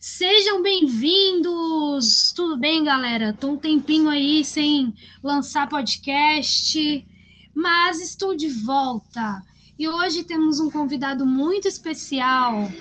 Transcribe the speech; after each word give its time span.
Sejam 0.00 0.62
bem-vindos! 0.62 2.32
Tudo 2.34 2.56
bem, 2.56 2.82
galera? 2.82 3.34
Tô 3.34 3.48
um 3.48 3.56
tempinho 3.58 4.08
aí 4.08 4.42
sem 4.42 4.94
lançar 5.22 5.68
podcast, 5.68 7.06
mas 7.54 8.00
estou 8.00 8.34
de 8.34 8.48
volta. 8.48 9.44
E 9.78 9.86
hoje 9.86 10.24
temos 10.24 10.58
um 10.58 10.70
convidado 10.70 11.26
muito 11.26 11.68
especial, 11.68 12.72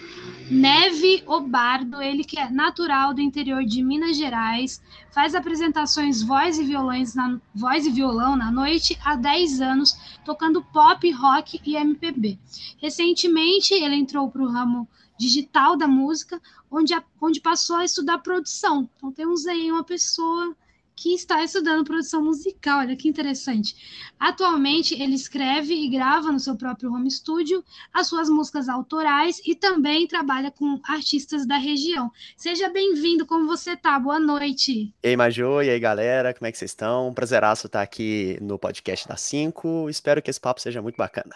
Neve 0.49 1.21
Obardo, 1.27 2.01
ele 2.01 2.23
que 2.23 2.39
é 2.39 2.49
natural 2.49 3.13
do 3.13 3.19
interior 3.19 3.65
de 3.65 3.83
Minas 3.83 4.15
Gerais, 4.15 4.81
faz 5.11 5.35
apresentações 5.35 6.23
voz 6.23 6.57
e 6.57 6.63
violões 6.63 7.15
na 7.15 7.37
voz 7.53 7.85
e 7.85 7.89
violão 7.89 8.37
na 8.37 8.49
noite 8.49 8.97
há 9.03 9.17
10 9.17 9.59
anos, 9.59 9.93
tocando 10.23 10.63
pop, 10.63 11.11
rock 11.11 11.59
e 11.65 11.75
MPB. 11.75 12.39
Recentemente 12.81 13.73
ele 13.73 13.95
entrou 13.95 14.31
para 14.31 14.41
o 14.41 14.49
ramo 14.49 14.87
digital 15.19 15.75
da 15.75 15.87
música, 15.87 16.41
onde, 16.71 16.93
a, 16.93 17.03
onde 17.21 17.41
passou 17.41 17.75
a 17.75 17.85
estudar 17.85 18.19
produção. 18.19 18.89
Então 18.95 19.11
temos 19.11 19.45
aí 19.45 19.69
uma 19.69 19.83
pessoa 19.83 20.55
que 20.95 21.13
está 21.13 21.41
estudando 21.41 21.85
produção 21.85 22.21
musical, 22.21 22.79
olha 22.79 22.95
que 22.95 23.07
interessante. 23.07 24.11
Atualmente 24.19 25.01
ele 25.01 25.15
escreve 25.15 25.73
e 25.73 25.89
grava 25.89 26.29
no 26.29 26.39
seu 26.39 26.57
próprio 26.57 26.91
home 26.91 27.09
studio 27.09 27.63
as 27.93 28.07
suas 28.07 28.29
músicas 28.29 28.67
autorais 28.67 29.41
e 29.45 29.55
também 29.55 30.07
trabalha 30.07 30.51
com 30.51 30.79
artistas 30.83 31.47
da 31.47 31.57
região. 31.57 32.11
Seja 32.35 32.69
bem-vindo, 32.69 33.25
como 33.25 33.47
você 33.47 33.77
tá? 33.77 33.97
Boa 33.97 34.19
noite. 34.19 34.93
E 35.01 35.07
aí, 35.07 35.15
Majô, 35.15 35.61
e 35.61 35.69
aí, 35.69 35.79
galera, 35.79 36.33
como 36.33 36.47
é 36.47 36.51
que 36.51 36.57
vocês 36.57 36.71
estão? 36.71 37.13
Prazeraço 37.13 37.67
estar 37.67 37.81
aqui 37.81 38.37
no 38.41 38.59
podcast 38.59 39.07
da 39.07 39.15
5. 39.15 39.89
Espero 39.89 40.21
que 40.21 40.29
esse 40.29 40.39
papo 40.39 40.59
seja 40.59 40.81
muito 40.81 40.97
bacana. 40.97 41.33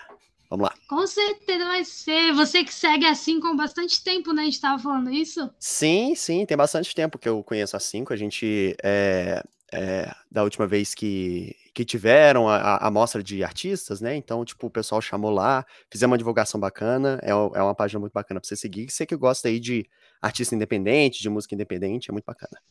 Vamos 0.49 0.67
lá. 0.67 0.75
Com 0.87 1.05
certeza 1.07 1.65
vai 1.65 1.83
ser. 1.83 2.33
Você 2.33 2.63
que 2.63 2.73
segue 2.73 3.05
a 3.05 3.15
5 3.15 3.47
há 3.47 3.55
bastante 3.55 4.03
tempo, 4.03 4.31
né? 4.33 4.43
A 4.43 4.45
gente 4.45 4.53
estava 4.55 4.81
falando 4.81 5.11
isso? 5.11 5.49
Sim, 5.59 6.13
sim, 6.15 6.45
tem 6.45 6.55
bastante 6.55 6.93
tempo 6.93 7.17
que 7.17 7.27
eu 7.27 7.43
conheço 7.43 7.75
a 7.75 7.79
5. 7.79 8.13
A 8.13 8.15
gente, 8.15 8.75
é, 8.83 9.43
é, 9.71 10.13
da 10.31 10.43
última 10.43 10.67
vez 10.67 10.93
que, 10.93 11.55
que 11.73 11.83
tiveram 11.83 12.47
a, 12.47 12.77
a 12.77 12.91
mostra 12.91 13.23
de 13.23 13.43
artistas, 13.43 13.99
né? 13.99 14.15
Então, 14.15 14.45
tipo, 14.45 14.67
o 14.67 14.69
pessoal 14.69 15.01
chamou 15.01 15.31
lá, 15.31 15.65
fizemos 15.89 16.11
uma 16.11 16.17
divulgação 16.17 16.59
bacana. 16.59 17.19
É, 17.23 17.31
é 17.31 17.63
uma 17.63 17.75
página 17.75 17.99
muito 17.99 18.13
bacana 18.13 18.39
para 18.39 18.47
você 18.47 18.55
seguir. 18.55 18.89
Você 18.89 19.05
que 19.05 19.15
gosta 19.15 19.47
aí 19.47 19.59
de 19.59 19.85
artista 20.21 20.55
independente, 20.55 21.21
de 21.21 21.29
música 21.29 21.55
independente, 21.55 22.09
é 22.09 22.13
muito 22.13 22.25
bacana. 22.25 22.61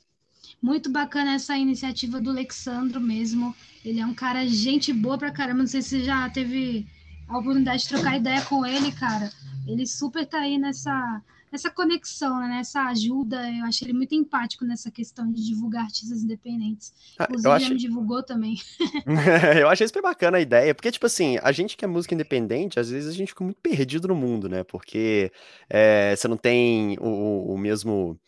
Muito 0.63 0.89
bacana 0.89 1.35
essa 1.35 1.57
iniciativa 1.57 2.21
do 2.21 2.31
Alexandro 2.31 3.01
mesmo. 3.01 3.53
Ele 3.85 3.99
é 3.99 4.07
um 4.07 4.15
cara 4.15 4.47
gente 4.47 4.93
boa 4.93 5.19
pra 5.19 5.33
caramba. 5.33 5.61
Não 5.61 5.67
sei 5.67 5.83
se 5.83 6.05
já 6.05 6.31
teve 6.31 6.87
a 7.33 7.39
oportunidade 7.39 7.83
de 7.83 7.89
trocar 7.89 8.17
ideia 8.17 8.43
com 8.43 8.65
ele, 8.67 8.93
cara. 8.93 9.31
Ele 9.67 9.87
super 9.87 10.27
tá 10.27 10.41
aí 10.41 10.59
nessa, 10.59 11.23
nessa 11.51 11.71
conexão, 11.71 12.41
né? 12.41 12.49
nessa 12.49 12.83
ajuda. 12.89 13.51
Eu 13.51 13.65
acho 13.65 13.85
ele 13.85 13.93
muito 13.93 14.15
empático 14.15 14.65
nessa 14.65 14.91
questão 14.91 15.31
de 15.31 15.45
divulgar 15.45 15.85
artistas 15.85 16.23
independentes. 16.23 16.93
Ah, 17.19 17.25
Inclusive, 17.25 17.49
ah, 17.49 17.55
acho... 17.55 17.65
já 17.67 17.71
me 17.71 17.81
divulgou 17.81 18.23
também. 18.23 18.57
eu 19.61 19.69
achei 19.69 19.87
super 19.87 20.03
bacana 20.03 20.39
a 20.39 20.41
ideia, 20.41 20.75
porque, 20.75 20.91
tipo 20.91 21.07
assim, 21.07 21.39
a 21.43 21.53
gente 21.53 21.77
que 21.77 21.85
é 21.85 21.89
música 21.89 22.15
independente, 22.15 22.81
às 22.81 22.91
vezes 22.91 23.09
a 23.09 23.17
gente 23.17 23.29
fica 23.29 23.45
muito 23.45 23.61
perdido 23.61 24.09
no 24.09 24.15
mundo, 24.15 24.49
né? 24.49 24.65
Porque 24.65 25.31
é, 25.71 26.15
você 26.17 26.27
não 26.29 26.37
tem 26.37 26.97
o, 27.01 27.55
o 27.55 27.59
mesmo 27.59 28.19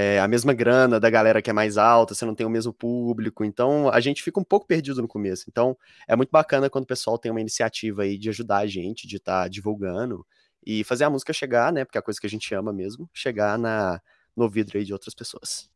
é, 0.00 0.20
a 0.20 0.28
mesma 0.28 0.54
grana 0.54 1.00
da 1.00 1.10
galera 1.10 1.42
que 1.42 1.50
é 1.50 1.52
mais 1.52 1.76
alta, 1.76 2.14
você 2.14 2.24
não 2.24 2.32
tem 2.32 2.46
o 2.46 2.50
mesmo 2.50 2.72
público, 2.72 3.44
então 3.44 3.90
a 3.90 3.98
gente 3.98 4.22
fica 4.22 4.38
um 4.38 4.44
pouco 4.44 4.64
perdido 4.64 5.02
no 5.02 5.08
começo. 5.08 5.46
Então 5.48 5.76
é 6.06 6.14
muito 6.14 6.30
bacana 6.30 6.70
quando 6.70 6.84
o 6.84 6.86
pessoal 6.86 7.18
tem 7.18 7.32
uma 7.32 7.40
iniciativa 7.40 8.02
aí 8.02 8.16
de 8.16 8.28
ajudar 8.28 8.58
a 8.58 8.66
gente, 8.68 9.08
de 9.08 9.16
estar 9.16 9.42
tá 9.42 9.48
divulgando 9.48 10.24
e 10.64 10.84
fazer 10.84 11.02
a 11.02 11.10
música 11.10 11.32
chegar, 11.32 11.72
né? 11.72 11.84
Porque 11.84 11.98
é 11.98 12.00
a 12.00 12.02
coisa 12.02 12.20
que 12.20 12.28
a 12.28 12.30
gente 12.30 12.54
ama 12.54 12.72
mesmo, 12.72 13.10
chegar 13.12 13.58
na, 13.58 14.00
no 14.36 14.44
ouvido 14.44 14.70
aí 14.76 14.84
de 14.84 14.92
outras 14.92 15.16
pessoas. 15.16 15.68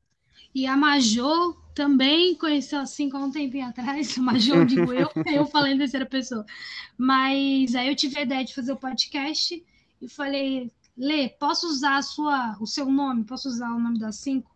E 0.55 0.69
a 0.69 0.77
Majô 0.77 1.57
também 1.75 2.37
conheceu 2.37 2.79
assim 2.79 3.11
com 3.11 3.19
um 3.19 3.33
tempinho 3.33 3.67
atrás. 3.67 4.17
Majô, 4.23 4.65
digo 4.65 4.93
eu, 4.93 5.11
eu 5.35 5.47
falei 5.47 5.73
em 5.73 5.79
terceira 5.79 6.07
pessoa. 6.07 6.47
Mas 6.97 7.75
aí 7.75 7.89
eu 7.89 7.97
tive 7.97 8.21
a 8.21 8.23
ideia 8.23 8.45
de 8.45 8.55
fazer 8.55 8.71
o 8.71 8.77
podcast 8.77 9.61
e 10.01 10.09
falei, 10.09 10.71
Lê, 10.97 11.29
posso 11.29 11.67
usar 11.67 11.97
a 11.97 12.03
sua, 12.03 12.57
o 12.61 12.67
seu 12.67 12.87
nome? 12.87 13.25
Posso 13.25 13.49
usar 13.49 13.75
o 13.75 13.81
nome 13.81 13.99
das 13.99 14.17
cinco? 14.17 14.51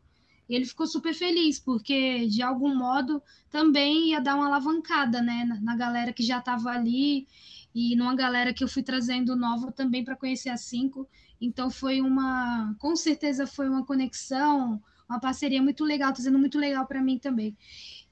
E 0.49 0.55
ele 0.55 0.65
ficou 0.65 0.87
super 0.87 1.15
feliz, 1.15 1.59
porque 1.59 2.27
de 2.29 2.43
algum 2.43 2.75
modo 2.75 3.23
também 3.51 4.11
ia 4.11 4.21
dar 4.21 4.37
uma 4.37 4.47
alavancada, 4.47 5.21
né, 5.21 5.45
na, 5.45 5.61
na 5.61 5.77
galera 5.77 6.13
que 6.13 6.23
já 6.23 6.39
estava 6.39 6.71
ali 6.71 7.27
e 7.75 7.97
numa 7.97 8.15
galera 8.15 8.55
que 8.55 8.63
eu 8.63 8.69
fui 8.69 8.83
trazendo 8.83 9.35
nova 9.35 9.73
também 9.73 10.05
para 10.05 10.17
conhecer 10.17 10.51
as 10.51 10.63
cinco. 10.63 11.09
Então 11.41 11.71
foi 11.71 12.01
uma, 12.01 12.75
com 12.79 12.95
certeza 12.95 13.47
foi 13.47 13.69
uma 13.69 13.85
conexão, 13.85 14.81
uma 15.09 15.21
parceria 15.21 15.63
muito 15.63 15.85
legal, 15.85 16.11
está 16.11 16.23
sendo 16.23 16.39
muito 16.39 16.59
legal 16.59 16.87
para 16.87 17.03
mim 17.03 17.19
também. 17.19 17.57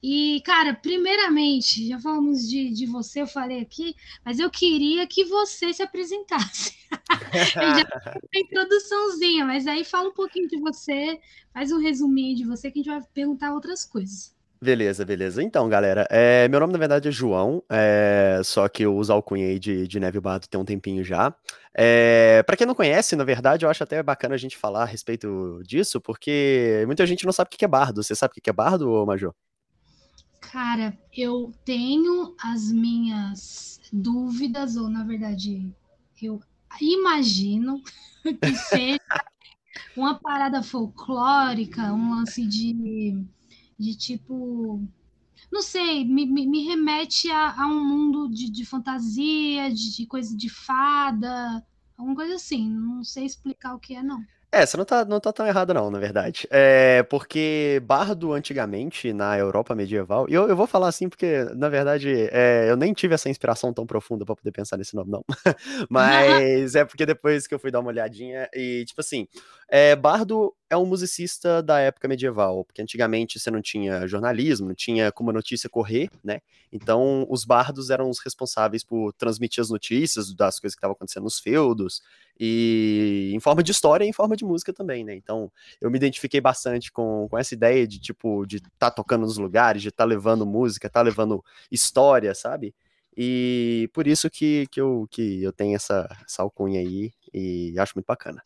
E, 0.01 0.41
cara, 0.45 0.73
primeiramente, 0.73 1.87
já 1.87 1.99
falamos 1.99 2.47
de, 2.47 2.69
de 2.69 2.85
você, 2.85 3.21
eu 3.21 3.27
falei 3.27 3.59
aqui, 3.61 3.95
mas 4.23 4.39
eu 4.39 4.49
queria 4.51 5.07
que 5.07 5.25
você 5.25 5.73
se 5.73 5.81
apresentasse. 5.81 6.75
já 7.55 7.85
tem 8.31 8.43
introduçãozinha, 8.43 9.45
mas 9.45 9.65
aí 9.65 9.83
fala 9.83 10.09
um 10.09 10.13
pouquinho 10.13 10.47
de 10.47 10.59
você, 10.59 11.19
faz 11.53 11.71
um 11.71 11.79
resuminho 11.79 12.35
de 12.35 12.45
você 12.45 12.69
que 12.69 12.79
a 12.79 12.83
gente 12.83 12.91
vai 12.91 13.01
perguntar 13.13 13.53
outras 13.53 13.83
coisas. 13.83 14.34
Beleza, 14.65 15.05
beleza. 15.05 15.43
Então, 15.43 15.69
galera, 15.69 16.07
é, 16.09 16.47
meu 16.47 16.59
nome 16.59 16.73
na 16.73 16.79
verdade 16.79 17.07
é 17.07 17.11
João, 17.11 17.61
é, 17.69 18.41
só 18.43 18.67
que 18.67 18.81
eu 18.81 18.97
uso 18.97 19.13
alcunha 19.13 19.45
aí 19.45 19.59
de, 19.59 19.87
de 19.87 19.99
Neve 19.99 20.19
Bardo 20.19 20.47
tem 20.47 20.59
um 20.59 20.65
tempinho 20.65 21.03
já. 21.03 21.31
É, 21.71 22.41
para 22.41 22.57
quem 22.57 22.65
não 22.65 22.73
conhece, 22.73 23.15
na 23.15 23.23
verdade, 23.23 23.63
eu 23.63 23.69
acho 23.69 23.83
até 23.83 24.01
bacana 24.01 24.33
a 24.33 24.39
gente 24.39 24.57
falar 24.57 24.81
a 24.81 24.85
respeito 24.87 25.61
disso, 25.63 26.01
porque 26.01 26.83
muita 26.87 27.05
gente 27.05 27.25
não 27.25 27.31
sabe 27.31 27.49
o 27.53 27.55
que 27.55 27.63
é 27.63 27.67
bardo. 27.67 28.01
Você 28.01 28.15
sabe 28.15 28.33
o 28.35 28.41
que 28.41 28.49
é 28.49 28.53
bardo, 28.53 29.05
Major? 29.05 29.35
Cara, 30.41 30.97
eu 31.15 31.51
tenho 31.63 32.35
as 32.41 32.71
minhas 32.71 33.79
dúvidas, 33.93 34.77
ou 34.77 34.89
na 34.89 35.03
verdade, 35.03 35.71
eu 36.19 36.41
imagino 36.81 37.83
que 38.23 38.55
seja 38.55 38.97
uma 39.95 40.15
parada 40.15 40.63
folclórica, 40.63 41.93
um 41.93 42.15
lance 42.15 42.43
de, 42.47 43.23
de 43.77 43.95
tipo. 43.95 44.81
Não 45.51 45.61
sei, 45.61 46.05
me, 46.05 46.25
me 46.25 46.65
remete 46.65 47.29
a, 47.29 47.61
a 47.61 47.67
um 47.67 47.83
mundo 47.83 48.29
de, 48.29 48.49
de 48.49 48.65
fantasia, 48.65 49.69
de, 49.69 49.95
de 49.95 50.05
coisa 50.05 50.35
de 50.35 50.49
fada, 50.49 51.63
alguma 51.97 52.15
coisa 52.15 52.35
assim. 52.35 52.69
Não 52.69 53.03
sei 53.03 53.25
explicar 53.25 53.75
o 53.75 53.79
que 53.79 53.95
é, 53.95 54.03
não. 54.03 54.23
É, 54.55 54.65
você 54.65 54.77
não 54.77 54.85
tá, 54.85 55.03
não 55.03 55.19
tá 55.19 55.33
tão 55.33 55.45
errado 55.45 55.73
não, 55.73 55.91
na 55.91 55.99
verdade. 55.99 56.47
É, 56.49 57.03
porque 57.03 57.81
bardo 57.85 58.31
antigamente, 58.31 59.11
na 59.11 59.37
Europa 59.37 59.75
medieval, 59.75 60.27
e 60.29 60.33
eu, 60.33 60.47
eu 60.47 60.55
vou 60.55 60.65
falar 60.65 60.87
assim 60.87 61.09
porque, 61.09 61.43
na 61.55 61.67
verdade, 61.67 62.29
é, 62.31 62.69
eu 62.69 62.77
nem 62.77 62.93
tive 62.93 63.13
essa 63.13 63.29
inspiração 63.29 63.73
tão 63.73 63.85
profunda 63.85 64.23
para 64.23 64.33
poder 64.33 64.53
pensar 64.53 64.77
nesse 64.77 64.95
nome, 64.95 65.11
não. 65.11 65.25
Mas 65.89 66.73
é 66.73 66.85
porque 66.85 67.05
depois 67.05 67.47
que 67.47 67.53
eu 67.53 67.59
fui 67.59 67.69
dar 67.69 67.81
uma 67.81 67.89
olhadinha, 67.89 68.47
e 68.53 68.85
tipo 68.85 69.01
assim, 69.01 69.27
é, 69.67 69.95
bardo 69.95 70.55
é 70.69 70.77
um 70.77 70.85
musicista 70.85 71.61
da 71.61 71.79
época 71.79 72.07
medieval, 72.07 72.63
porque 72.65 72.81
antigamente 72.81 73.39
você 73.39 73.49
não 73.49 73.61
tinha 73.61 74.07
jornalismo, 74.07 74.67
não 74.67 74.75
tinha 74.75 75.11
como 75.11 75.29
a 75.29 75.33
notícia 75.33 75.69
correr, 75.69 76.09
né? 76.23 76.39
Então, 76.71 77.25
os 77.29 77.45
bardos 77.45 77.89
eram 77.89 78.09
os 78.09 78.19
responsáveis 78.19 78.83
por 78.83 79.13
transmitir 79.13 79.61
as 79.61 79.69
notícias 79.69 80.33
das 80.35 80.59
coisas 80.59 80.75
que 80.75 80.79
estavam 80.79 80.93
acontecendo 80.93 81.23
nos 81.23 81.39
feudos, 81.39 82.01
e 82.39 83.31
em 83.33 83.39
forma 83.39 83.63
de 83.63 83.71
história 83.71 84.05
e 84.05 84.09
em 84.09 84.13
forma 84.13 84.35
de 84.35 84.45
música 84.45 84.73
também, 84.73 85.03
né? 85.03 85.15
Então, 85.15 85.51
eu 85.81 85.89
me 85.89 85.97
identifiquei 85.97 86.41
bastante 86.41 86.91
com, 86.91 87.27
com 87.29 87.37
essa 87.37 87.53
ideia 87.53 87.87
de, 87.87 87.99
tipo, 87.99 88.45
de 88.45 88.57
estar 88.57 88.69
tá 88.79 88.91
tocando 88.91 89.21
nos 89.21 89.37
lugares, 89.37 89.81
de 89.81 89.89
estar 89.89 90.03
tá 90.03 90.07
levando 90.07 90.45
música, 90.45 90.87
estar 90.87 90.99
tá 90.99 91.03
levando 91.03 91.43
história, 91.71 92.35
sabe? 92.35 92.75
E 93.17 93.89
por 93.93 94.07
isso 94.07 94.29
que, 94.29 94.67
que, 94.67 94.81
eu, 94.81 95.07
que 95.09 95.41
eu 95.41 95.53
tenho 95.53 95.75
essa, 95.75 96.07
essa 96.27 96.43
alcunha 96.43 96.79
aí, 96.81 97.11
e 97.33 97.73
acho 97.79 97.93
muito 97.95 98.07
bacana. 98.07 98.43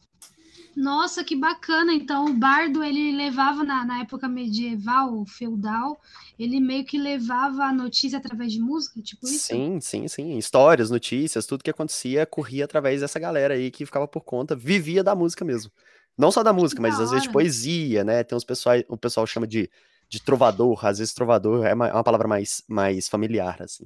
Nossa, 0.76 1.24
que 1.24 1.36
bacana! 1.36 1.94
Então, 1.94 2.26
o 2.26 2.34
bardo 2.34 2.84
ele 2.84 3.12
levava 3.16 3.64
na, 3.64 3.86
na 3.86 4.02
época 4.02 4.28
medieval, 4.28 5.26
feudal, 5.26 6.00
ele 6.38 6.60
meio 6.60 6.86
que 6.86 6.98
levava 6.98 7.64
a 7.64 7.74
notícia 7.74 8.18
através 8.18 8.54
de 8.54 8.60
música, 8.60 9.02
tipo 9.02 9.28
isso? 9.28 9.48
Sim, 9.48 9.80
sim, 9.82 10.08
sim. 10.08 10.38
Histórias, 10.38 10.90
notícias, 10.90 11.46
tudo 11.46 11.64
que 11.64 11.70
acontecia 11.70 12.26
corria 12.26 12.66
através 12.66 13.02
dessa 13.02 13.20
galera 13.20 13.54
aí 13.54 13.70
que 13.72 13.86
ficava 13.86 14.08
por 14.08 14.22
conta, 14.22 14.56
vivia 14.56 15.04
da 15.04 15.16
música 15.16 15.44
mesmo. 15.44 15.72
Não 16.18 16.32
só 16.32 16.44
da 16.44 16.54
música, 16.54 16.82
mas 16.82 17.00
às 17.00 17.12
vezes 17.12 17.24
de 17.24 17.30
poesia, 17.30 18.04
né? 18.04 18.24
Tem 18.24 18.38
uns 18.38 18.44
pessoal, 18.44 18.76
o 18.88 18.98
pessoal 18.98 19.26
chama 19.26 19.48
de, 19.48 19.70
de 20.10 20.22
trovador, 20.22 20.86
às 20.86 21.00
vezes 21.00 21.14
trovador 21.14 21.66
é 21.66 21.74
uma, 21.74 21.88
é 21.88 21.94
uma 21.94 22.04
palavra 22.04 22.28
mais, 22.28 22.64
mais 22.68 23.08
familiar, 23.08 23.62
assim. 23.62 23.86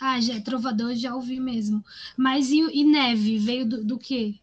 Ah, 0.00 0.20
já, 0.20 0.40
trovador 0.40 0.94
já 0.94 1.14
ouvi 1.14 1.38
mesmo. 1.38 1.84
Mas 2.16 2.50
e, 2.50 2.58
e 2.58 2.84
neve, 2.84 3.38
veio 3.38 3.66
do, 3.66 3.84
do 3.84 3.98
quê? 3.98 4.34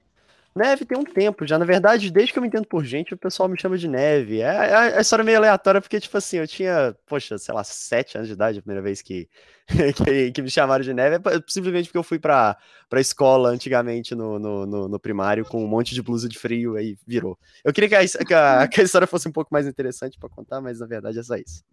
Neve 0.57 0.86
tem 0.86 0.98
um 0.98 1.04
tempo 1.04 1.45
já. 1.45 1.57
Na 1.57 1.65
verdade, 1.65 2.12
desde 2.12 2.33
que 2.33 2.39
eu 2.39 2.42
me 2.42 2.48
entendo 2.48 2.68
por 2.68 2.83
gente, 2.83 3.13
o 3.13 3.18
pessoal 3.18 3.48
me 3.48 3.59
chama 3.59 3.77
de 3.77 3.88
Neve. 3.88 4.42
É, 4.42 4.48
é 4.48 4.98
a 4.98 5.01
história 5.01 5.24
meio 5.24 5.38
aleatória, 5.38 5.80
porque, 5.80 6.00
tipo 6.00 6.18
assim, 6.18 6.38
eu 6.38 6.48
tinha, 6.48 6.95
poxa, 7.06 7.38
sei 7.38 7.54
lá, 7.54 7.63
sete 7.63 8.18
anos 8.18 8.27
de 8.27 8.33
idade 8.33 8.59
a 8.59 8.62
primeira 8.62 8.81
vez 8.81 9.01
que, 9.01 9.30
que, 10.04 10.31
que 10.31 10.42
me 10.42 10.50
chamaram 10.50 10.83
de 10.83 10.94
Neve. 10.94 11.15
É 11.18 11.19
simplesmente 11.48 11.86
porque 11.86 11.98
eu 11.98 12.04
fui 12.04 12.19
pra, 12.19 12.57
pra 12.89 13.00
escola 13.00 13.50
antigamente 13.50 14.15
no, 14.15 14.39
no, 14.39 14.65
no, 14.65 14.88
no, 14.88 15.00
primário 15.00 15.45
com 15.45 15.63
um 15.63 15.68
monte 15.68 15.94
de 15.94 16.01
blusa 16.01 16.27
de 16.27 16.38
frio, 16.38 16.75
aí 16.75 16.98
virou. 17.06 17.38
Eu 17.63 17.71
queria 17.71 17.89
que 17.89 17.95
a, 17.95 18.25
que 18.25 18.33
a, 18.33 18.68
que 18.71 18.81
a 18.81 18.83
história 18.83 19.07
fosse 19.07 19.27
um 19.27 19.31
pouco 19.31 19.54
mais 19.54 19.68
interessante 19.68 20.19
para 20.19 20.30
contar, 20.30 20.59
mas 20.59 20.80
na 20.80 20.86
verdade 20.88 21.19
é 21.19 21.24
só 21.24 21.36
isso. 21.36 21.63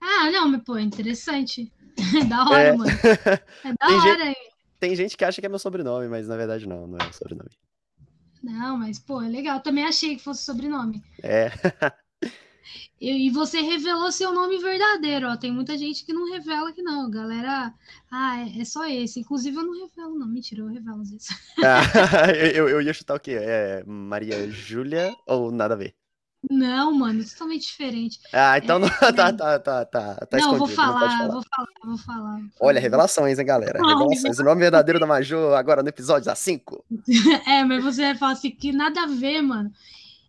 Ah, 0.00 0.30
não, 0.30 0.48
mas 0.48 0.62
pô, 0.62 0.76
é 0.76 0.82
interessante. 0.82 1.72
É 2.20 2.24
da 2.24 2.44
hora, 2.44 2.62
é... 2.62 2.76
mano. 2.76 2.90
É 2.90 3.72
da 3.78 3.96
hora. 3.96 4.24
Gente, 4.24 4.38
tem 4.78 4.96
gente 4.96 5.16
que 5.16 5.24
acha 5.24 5.40
que 5.40 5.46
é 5.46 5.48
meu 5.48 5.58
sobrenome, 5.58 6.08
mas 6.08 6.26
na 6.26 6.36
verdade 6.36 6.66
não, 6.66 6.86
não 6.86 6.98
é 6.98 7.04
meu 7.04 7.12
sobrenome. 7.12 7.50
Não, 8.42 8.78
mas, 8.78 8.98
pô, 8.98 9.20
é 9.20 9.28
legal. 9.28 9.60
Também 9.60 9.84
achei 9.84 10.16
que 10.16 10.22
fosse 10.22 10.42
sobrenome. 10.44 11.02
É. 11.22 11.50
e, 13.00 13.30
você 13.30 13.60
revelou 13.60 14.10
seu 14.10 14.32
nome 14.32 14.58
verdadeiro, 14.58 15.28
ó. 15.28 15.36
Tem 15.36 15.52
muita 15.52 15.76
gente 15.76 16.04
que 16.04 16.12
não 16.12 16.30
revela 16.30 16.72
que 16.72 16.82
não. 16.82 17.10
Galera, 17.10 17.72
ah, 18.10 18.40
é, 18.40 18.60
é 18.60 18.64
só 18.64 18.86
esse. 18.86 19.20
Inclusive, 19.20 19.56
eu 19.56 19.64
não 19.64 19.86
revelo, 19.86 20.18
não. 20.18 20.26
Mentira, 20.26 20.62
eu 20.62 20.68
revelo 20.68 21.02
às 21.02 21.10
vezes. 21.10 21.28
Ah, 21.62 21.82
eu, 22.54 22.68
eu 22.68 22.80
ia 22.80 22.94
chutar 22.94 23.14
o 23.14 23.20
quê? 23.20 23.32
É 23.40 23.84
Maria 23.86 24.50
Júlia 24.50 25.14
ou 25.26 25.50
nada 25.50 25.74
a 25.74 25.76
ver? 25.76 25.94
Não, 26.48 26.92
mano, 26.94 27.22
totalmente 27.24 27.66
diferente. 27.66 28.18
Ah, 28.32 28.56
então 28.56 28.76
é, 28.76 28.80
não, 28.80 28.88
tá, 29.14 29.32
tá, 29.32 29.58
tá, 29.58 29.84
tá, 29.84 30.14
tá 30.14 30.38
Não, 30.38 30.56
vou 30.56 30.66
falar, 30.66 31.00
falar, 31.00 31.28
vou 31.28 31.42
falar, 31.42 31.68
vou 31.84 31.98
falar. 31.98 32.40
Olha, 32.58 32.80
revelações, 32.80 33.38
hein, 33.38 33.44
galera? 33.44 33.78
Revelações. 33.78 34.38
O 34.38 34.44
nome 34.44 34.60
verdadeiro 34.62 34.98
da 34.98 35.06
Majô 35.06 35.54
agora 35.54 35.82
no 35.82 35.88
episódio 35.88 36.32
A5. 36.32 36.82
é, 37.46 37.62
mas 37.64 37.84
você 37.84 38.02
vai 38.02 38.16
falar 38.16 38.32
assim, 38.32 38.50
que 38.50 38.72
nada 38.72 39.02
a 39.02 39.06
ver, 39.06 39.42
mano. 39.42 39.70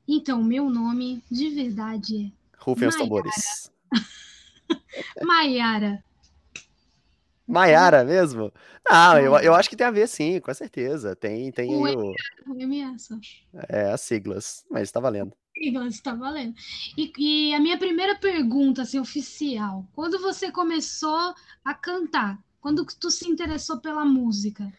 Então, 0.07 0.43
meu 0.43 0.69
nome 0.69 1.23
de 1.31 1.49
verdade 1.49 2.25
é. 2.27 2.41
Rufem 2.57 2.89
os 2.89 2.95
tambores. 2.95 3.71
Maiara. 5.23 6.03
Maiara 7.47 8.03
mesmo? 8.03 8.51
Não, 8.87 9.17
eu, 9.17 9.37
eu 9.39 9.55
acho 9.55 9.69
que 9.69 9.75
tem 9.75 9.87
a 9.87 9.91
ver 9.91 10.07
sim, 10.07 10.39
com 10.39 10.53
certeza. 10.53 11.15
Tem, 11.15 11.51
tem 11.51 11.73
o, 11.73 12.11
o... 12.11 12.13
É, 13.69 13.91
as 13.91 14.01
siglas, 14.01 14.65
mas 14.69 14.91
tá 14.91 14.99
valendo 14.99 15.33
está 15.55 16.13
valendo. 16.13 16.55
E, 16.97 17.11
e, 17.17 17.53
a 17.53 17.59
minha 17.59 17.77
primeira 17.77 18.15
pergunta, 18.15 18.81
assim, 18.81 18.99
oficial, 18.99 19.85
quando 19.93 20.19
você 20.19 20.51
começou 20.51 21.33
a 21.63 21.73
cantar? 21.73 22.39
Quando 22.59 22.85
tu 22.85 23.09
se 23.09 23.27
interessou 23.27 23.79
pela 23.79 24.05
música? 24.05 24.71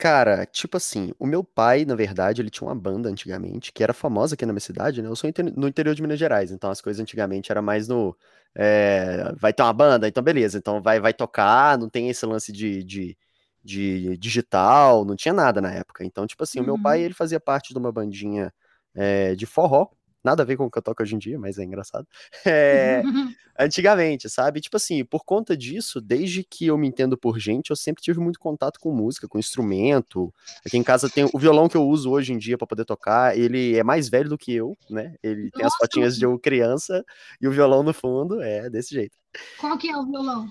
Cara, 0.00 0.46
tipo 0.46 0.78
assim, 0.78 1.12
o 1.18 1.26
meu 1.26 1.44
pai, 1.44 1.84
na 1.84 1.94
verdade, 1.94 2.40
ele 2.40 2.48
tinha 2.48 2.66
uma 2.66 2.74
banda 2.74 3.10
antigamente, 3.10 3.70
que 3.70 3.82
era 3.82 3.92
famosa 3.92 4.34
aqui 4.34 4.46
na 4.46 4.52
minha 4.52 4.60
cidade, 4.60 5.02
né? 5.02 5.08
Eu 5.08 5.14
sou 5.14 5.30
no 5.54 5.68
interior 5.68 5.94
de 5.94 6.00
Minas 6.00 6.18
Gerais, 6.18 6.50
então 6.50 6.70
as 6.70 6.80
coisas 6.80 7.00
antigamente 7.00 7.52
era 7.52 7.60
mais 7.60 7.86
no. 7.86 8.16
É, 8.54 9.30
vai 9.36 9.52
ter 9.52 9.62
uma 9.62 9.74
banda, 9.74 10.08
então 10.08 10.22
beleza, 10.22 10.56
então 10.56 10.80
vai, 10.80 10.98
vai 10.98 11.12
tocar, 11.12 11.78
não 11.78 11.88
tem 11.88 12.08
esse 12.08 12.24
lance 12.24 12.50
de, 12.50 12.82
de, 12.82 13.16
de 13.62 14.16
digital, 14.16 15.04
não 15.04 15.14
tinha 15.14 15.34
nada 15.34 15.60
na 15.60 15.70
época. 15.70 16.02
Então, 16.02 16.26
tipo 16.26 16.42
assim, 16.42 16.60
uhum. 16.60 16.64
o 16.64 16.66
meu 16.68 16.82
pai, 16.82 17.00
uhum. 17.00 17.04
ele 17.04 17.14
fazia 17.14 17.38
parte 17.38 17.74
de 17.74 17.78
uma 17.78 17.92
bandinha 17.92 18.50
é, 18.94 19.34
de 19.34 19.44
forró, 19.44 19.88
Nada 20.22 20.42
a 20.42 20.46
ver 20.46 20.56
com 20.56 20.66
o 20.66 20.70
que 20.70 20.78
eu 20.78 20.82
toco 20.82 21.02
hoje 21.02 21.14
em 21.14 21.18
dia, 21.18 21.38
mas 21.38 21.58
é 21.58 21.64
engraçado. 21.64 22.06
É, 22.44 23.02
antigamente, 23.58 24.28
sabe? 24.28 24.60
Tipo 24.60 24.76
assim, 24.76 25.04
por 25.04 25.24
conta 25.24 25.56
disso, 25.56 26.00
desde 26.00 26.44
que 26.44 26.66
eu 26.66 26.76
me 26.76 26.86
entendo 26.86 27.16
por 27.16 27.38
gente, 27.38 27.70
eu 27.70 27.76
sempre 27.76 28.02
tive 28.02 28.20
muito 28.20 28.38
contato 28.38 28.78
com 28.78 28.92
música, 28.92 29.28
com 29.28 29.38
instrumento. 29.38 30.32
Aqui 30.64 30.76
em 30.76 30.82
casa 30.82 31.08
tem 31.08 31.28
o 31.32 31.38
violão 31.38 31.68
que 31.68 31.76
eu 31.76 31.86
uso 31.86 32.10
hoje 32.10 32.32
em 32.32 32.38
dia 32.38 32.58
para 32.58 32.66
poder 32.66 32.84
tocar. 32.84 33.36
Ele 33.36 33.76
é 33.76 33.82
mais 33.82 34.08
velho 34.08 34.28
do 34.28 34.38
que 34.38 34.52
eu, 34.52 34.76
né? 34.88 35.14
Ele 35.22 35.44
Nossa. 35.44 35.52
tem 35.56 35.66
as 35.66 35.76
fotinhas 35.76 36.16
de 36.16 36.24
eu 36.24 36.38
criança 36.38 37.04
e 37.40 37.48
o 37.48 37.52
violão 37.52 37.82
no 37.82 37.92
fundo. 37.92 38.42
É 38.42 38.68
desse 38.68 38.94
jeito. 38.94 39.16
Qual 39.58 39.78
que 39.78 39.88
é 39.88 39.96
o 39.96 40.06
violão? 40.06 40.50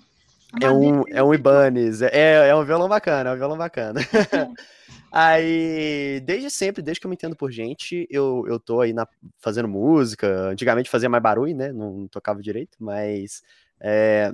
É 0.62 0.72
um, 0.72 1.04
é 1.10 1.24
um 1.24 1.34
Ibanez. 1.34 2.02
É, 2.02 2.50
é 2.50 2.56
um 2.56 2.66
violão 2.66 2.88
bacana, 2.88 3.30
é 3.30 3.34
um 3.34 3.38
violão 3.38 3.58
bacana. 3.58 4.00
Aí, 5.12 6.22
desde 6.24 6.50
sempre, 6.52 6.84
desde 6.84 7.00
que 7.00 7.08
eu 7.08 7.10
me 7.10 7.16
entendo 7.16 7.36
por 7.36 7.52
gente, 7.52 8.08
eu, 8.12 8.46
eu 8.48 8.60
tô 8.60 8.80
aí 8.80 8.94
na, 8.94 9.08
fazendo 9.40 9.68
música. 9.68 10.50
Antigamente 10.52 10.90
fazia 10.90 11.10
mais 11.10 11.22
barulho, 11.22 11.56
né? 11.56 11.72
Não, 11.72 11.92
não 11.92 12.08
tocava 12.08 12.42
direito, 12.42 12.78
mas. 12.80 13.42
É, 13.80 14.32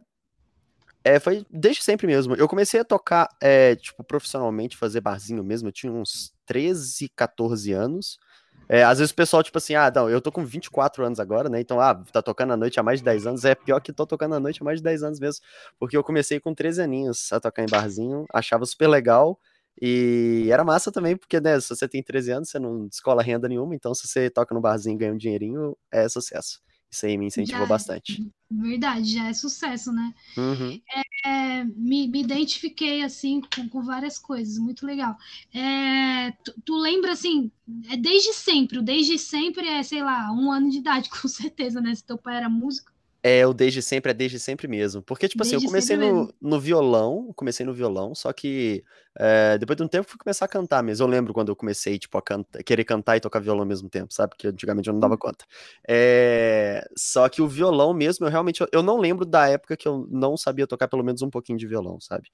é, 1.02 1.20
foi 1.20 1.46
desde 1.50 1.82
sempre 1.82 2.08
mesmo. 2.08 2.36
Eu 2.36 2.48
comecei 2.48 2.80
a 2.80 2.84
tocar, 2.84 3.30
é, 3.40 3.76
tipo, 3.76 4.04
profissionalmente, 4.04 4.76
fazer 4.76 5.00
barzinho 5.00 5.44
mesmo. 5.44 5.70
Eu 5.70 5.72
tinha 5.72 5.94
uns 5.94 6.34
13, 6.46 7.10
14 7.10 7.72
anos. 7.72 8.20
É, 8.68 8.84
às 8.84 8.98
vezes 8.98 9.12
o 9.12 9.16
pessoal, 9.16 9.44
tipo 9.44 9.58
assim, 9.58 9.76
ah, 9.76 9.92
não, 9.96 10.10
eu 10.10 10.20
tô 10.20 10.32
com 10.32 10.44
24 10.44 11.06
anos 11.06 11.20
agora, 11.20 11.50
né? 11.50 11.60
Então, 11.60 11.80
ah, 11.80 11.94
tá 12.12 12.22
tocando 12.22 12.54
à 12.54 12.58
noite 12.58 12.80
há 12.80 12.84
mais 12.84 13.00
de 13.00 13.06
10 13.06 13.28
anos. 13.28 13.46
É 13.46 13.54
pior 13.56 13.80
que 13.80 13.94
tô 13.94 14.06
tocando 14.08 14.36
à 14.36 14.40
noite 14.40 14.62
há 14.62 14.66
mais 14.66 14.80
de 14.80 14.84
10 14.84 15.04
anos 15.04 15.20
mesmo. 15.20 15.44
Porque 15.80 15.96
eu 15.96 16.04
comecei 16.04 16.40
com 16.40 16.54
13 16.54 16.82
aninhos 16.82 17.32
a 17.32 17.40
tocar 17.40 17.64
em 17.64 17.68
barzinho, 17.70 18.26
achava 18.34 18.66
super 18.66 18.88
legal. 18.88 19.40
E 19.82 20.48
era 20.52 20.64
massa 20.64 20.92
também, 20.92 21.18
porque, 21.18 21.40
né, 21.40 21.60
se 21.60 21.70
você 21.70 21.88
tem 21.88 22.02
13 22.02 22.32
anos, 22.32 22.50
você 22.50 22.58
não 22.60 22.88
descola 22.88 23.22
renda 23.22 23.48
nenhuma, 23.50 23.76
então 23.76 23.94
se 23.94 24.08
você 24.08 24.30
toca 24.30 24.56
no 24.56 24.62
barzinho 24.62 24.96
e 24.96 24.98
ganha 24.98 25.14
um 25.14 25.18
dinheirinho, 25.18 25.78
é 25.92 26.08
sucesso. 26.08 26.62
Isso 26.96 27.06
aí 27.06 27.18
me 27.18 27.26
incentivou 27.26 27.64
já, 27.64 27.68
bastante. 27.68 28.26
Verdade, 28.50 29.14
já 29.14 29.28
é 29.28 29.34
sucesso, 29.34 29.92
né? 29.92 30.14
Uhum. 30.38 30.82
É, 31.26 31.66
me, 31.66 32.08
me, 32.08 32.22
identifiquei, 32.22 33.04
assim, 33.04 33.42
com, 33.54 33.68
com, 33.68 33.82
várias 33.82 34.18
coisas, 34.18 34.58
muito 34.58 34.86
legal. 34.86 35.18
É, 35.54 36.32
tu, 36.42 36.54
tu, 36.64 36.78
lembra, 36.78 37.12
assim, 37.12 37.52
é 37.90 37.98
desde 37.98 38.32
sempre, 38.32 38.82
desde 38.82 39.20
sempre 39.20 39.68
é, 39.68 39.84
sei 39.84 40.02
lá, 40.02 40.32
um 40.32 40.50
ano 40.50 40.70
de 40.70 40.78
idade, 40.78 41.10
com 41.22 41.28
certeza, 41.28 41.82
né? 41.82 41.94
Se 41.94 42.06
teu 42.06 42.18
pai 42.18 42.38
era 42.38 42.48
músico. 42.50 42.95
É, 43.28 43.44
o 43.48 43.56
desde 43.56 43.82
sempre 43.82 44.12
é 44.12 44.14
desde 44.14 44.38
sempre 44.38 44.68
mesmo. 44.68 45.02
Porque, 45.02 45.28
tipo 45.28 45.42
desde 45.42 45.56
assim, 45.56 45.66
eu 45.66 45.72
comecei 45.72 45.98
no, 45.98 46.32
no 46.40 46.60
violão, 46.60 47.34
comecei 47.36 47.66
no 47.66 47.74
violão, 47.74 48.14
só 48.14 48.32
que 48.32 48.84
é, 49.18 49.58
depois 49.58 49.76
de 49.76 49.82
um 49.82 49.88
tempo 49.88 50.08
fui 50.08 50.20
começar 50.20 50.46
a 50.46 50.48
cantar 50.48 50.84
mesmo. 50.84 51.08
Eu 51.08 51.10
lembro 51.10 51.34
quando 51.34 51.50
eu 51.50 51.56
comecei, 51.56 51.98
tipo, 51.98 52.16
a 52.20 52.22
canta, 52.22 52.62
querer 52.62 52.84
cantar 52.84 53.18
e 53.18 53.20
tocar 53.20 53.40
violão 53.40 53.62
ao 53.64 53.68
mesmo 53.68 53.90
tempo, 53.90 54.14
sabe? 54.14 54.30
Porque 54.30 54.50
antigamente 54.50 54.90
eu 54.90 54.94
não 54.94 55.00
dava 55.00 55.16
hum. 55.16 55.18
conta. 55.18 55.44
É, 55.90 56.88
só 56.96 57.28
que 57.28 57.42
o 57.42 57.48
violão 57.48 57.96
mesmo, 57.96 58.28
eu 58.28 58.30
realmente, 58.30 58.64
eu 58.72 58.84
não 58.84 59.00
lembro 59.00 59.26
da 59.26 59.50
época 59.50 59.76
que 59.76 59.88
eu 59.88 60.08
não 60.08 60.38
sabia 60.38 60.68
tocar 60.68 60.88
pelo 60.88 61.04
menos 61.04 61.24
um 61.24 61.30
pouquinho 61.32 61.58
de 61.58 61.66
violão, 61.66 62.00
sabe? 62.00 62.30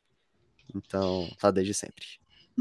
Então, 0.76 1.30
tá 1.40 1.52
desde 1.52 1.74
sempre. 1.74 2.06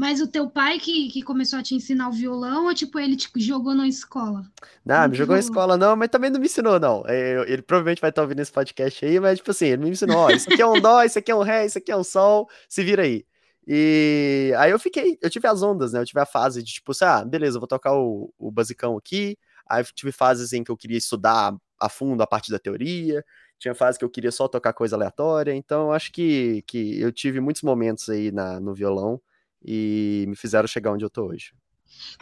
Mas 0.01 0.19
o 0.19 0.25
teu 0.25 0.49
pai 0.49 0.79
que, 0.79 1.09
que 1.09 1.21
começou 1.21 1.59
a 1.59 1.61
te 1.61 1.75
ensinar 1.75 2.09
o 2.09 2.11
violão 2.11 2.65
ou 2.65 2.73
tipo 2.73 2.97
ele 2.97 3.15
te 3.15 3.29
jogou 3.35 3.75
na 3.75 3.87
escola? 3.87 4.41
Não, 4.83 5.07
me 5.07 5.15
jogou 5.15 5.35
na 5.35 5.39
escola 5.39 5.77
não, 5.77 5.95
mas 5.95 6.09
também 6.09 6.31
não 6.31 6.39
me 6.39 6.47
ensinou 6.47 6.79
não. 6.79 7.03
É, 7.05 7.35
ele 7.47 7.61
provavelmente 7.61 8.01
vai 8.01 8.09
estar 8.09 8.23
ouvindo 8.23 8.39
esse 8.39 8.51
podcast 8.51 9.05
aí, 9.05 9.19
mas 9.19 9.37
tipo 9.37 9.51
assim, 9.51 9.67
ele 9.67 9.83
me 9.83 9.91
ensinou, 9.91 10.17
ó, 10.17 10.31
isso 10.31 10.51
aqui 10.51 10.59
é 10.59 10.65
um 10.65 10.81
dó, 10.81 11.03
isso 11.03 11.19
aqui 11.19 11.29
é 11.29 11.35
um 11.35 11.43
ré, 11.43 11.67
isso 11.67 11.77
aqui 11.77 11.91
é 11.91 11.95
um 11.95 12.03
sol, 12.03 12.49
se 12.67 12.83
vira 12.83 13.03
aí. 13.03 13.23
E 13.67 14.51
aí 14.57 14.71
eu 14.71 14.79
fiquei, 14.79 15.19
eu 15.21 15.29
tive 15.29 15.47
as 15.47 15.61
ondas, 15.61 15.93
né? 15.93 15.99
Eu 15.99 16.05
tive 16.05 16.19
a 16.19 16.25
fase 16.25 16.63
de 16.63 16.73
tipo, 16.73 16.93
assim, 16.93 17.05
ah, 17.05 17.23
beleza, 17.23 17.59
vou 17.59 17.67
tocar 17.67 17.93
o, 17.93 18.33
o 18.39 18.49
basicão 18.49 18.97
aqui. 18.97 19.37
Aí 19.69 19.83
tive 19.93 20.11
fases 20.11 20.51
em 20.51 20.63
que 20.63 20.71
eu 20.71 20.77
queria 20.77 20.97
estudar 20.97 21.55
a 21.79 21.89
fundo 21.89 22.23
a 22.23 22.27
parte 22.27 22.49
da 22.49 22.57
teoria, 22.57 23.23
tinha 23.59 23.75
fase 23.75 23.99
que 23.99 24.05
eu 24.05 24.09
queria 24.09 24.31
só 24.31 24.47
tocar 24.47 24.73
coisa 24.73 24.95
aleatória, 24.95 25.53
então 25.53 25.91
acho 25.91 26.11
que, 26.11 26.63
que 26.63 26.99
eu 26.99 27.11
tive 27.11 27.39
muitos 27.39 27.61
momentos 27.61 28.09
aí 28.09 28.31
na, 28.31 28.59
no 28.59 28.73
violão 28.73 29.21
e 29.63 30.25
me 30.27 30.35
fizeram 30.35 30.67
chegar 30.67 30.91
onde 30.91 31.05
eu 31.05 31.09
tô 31.09 31.27
hoje. 31.27 31.53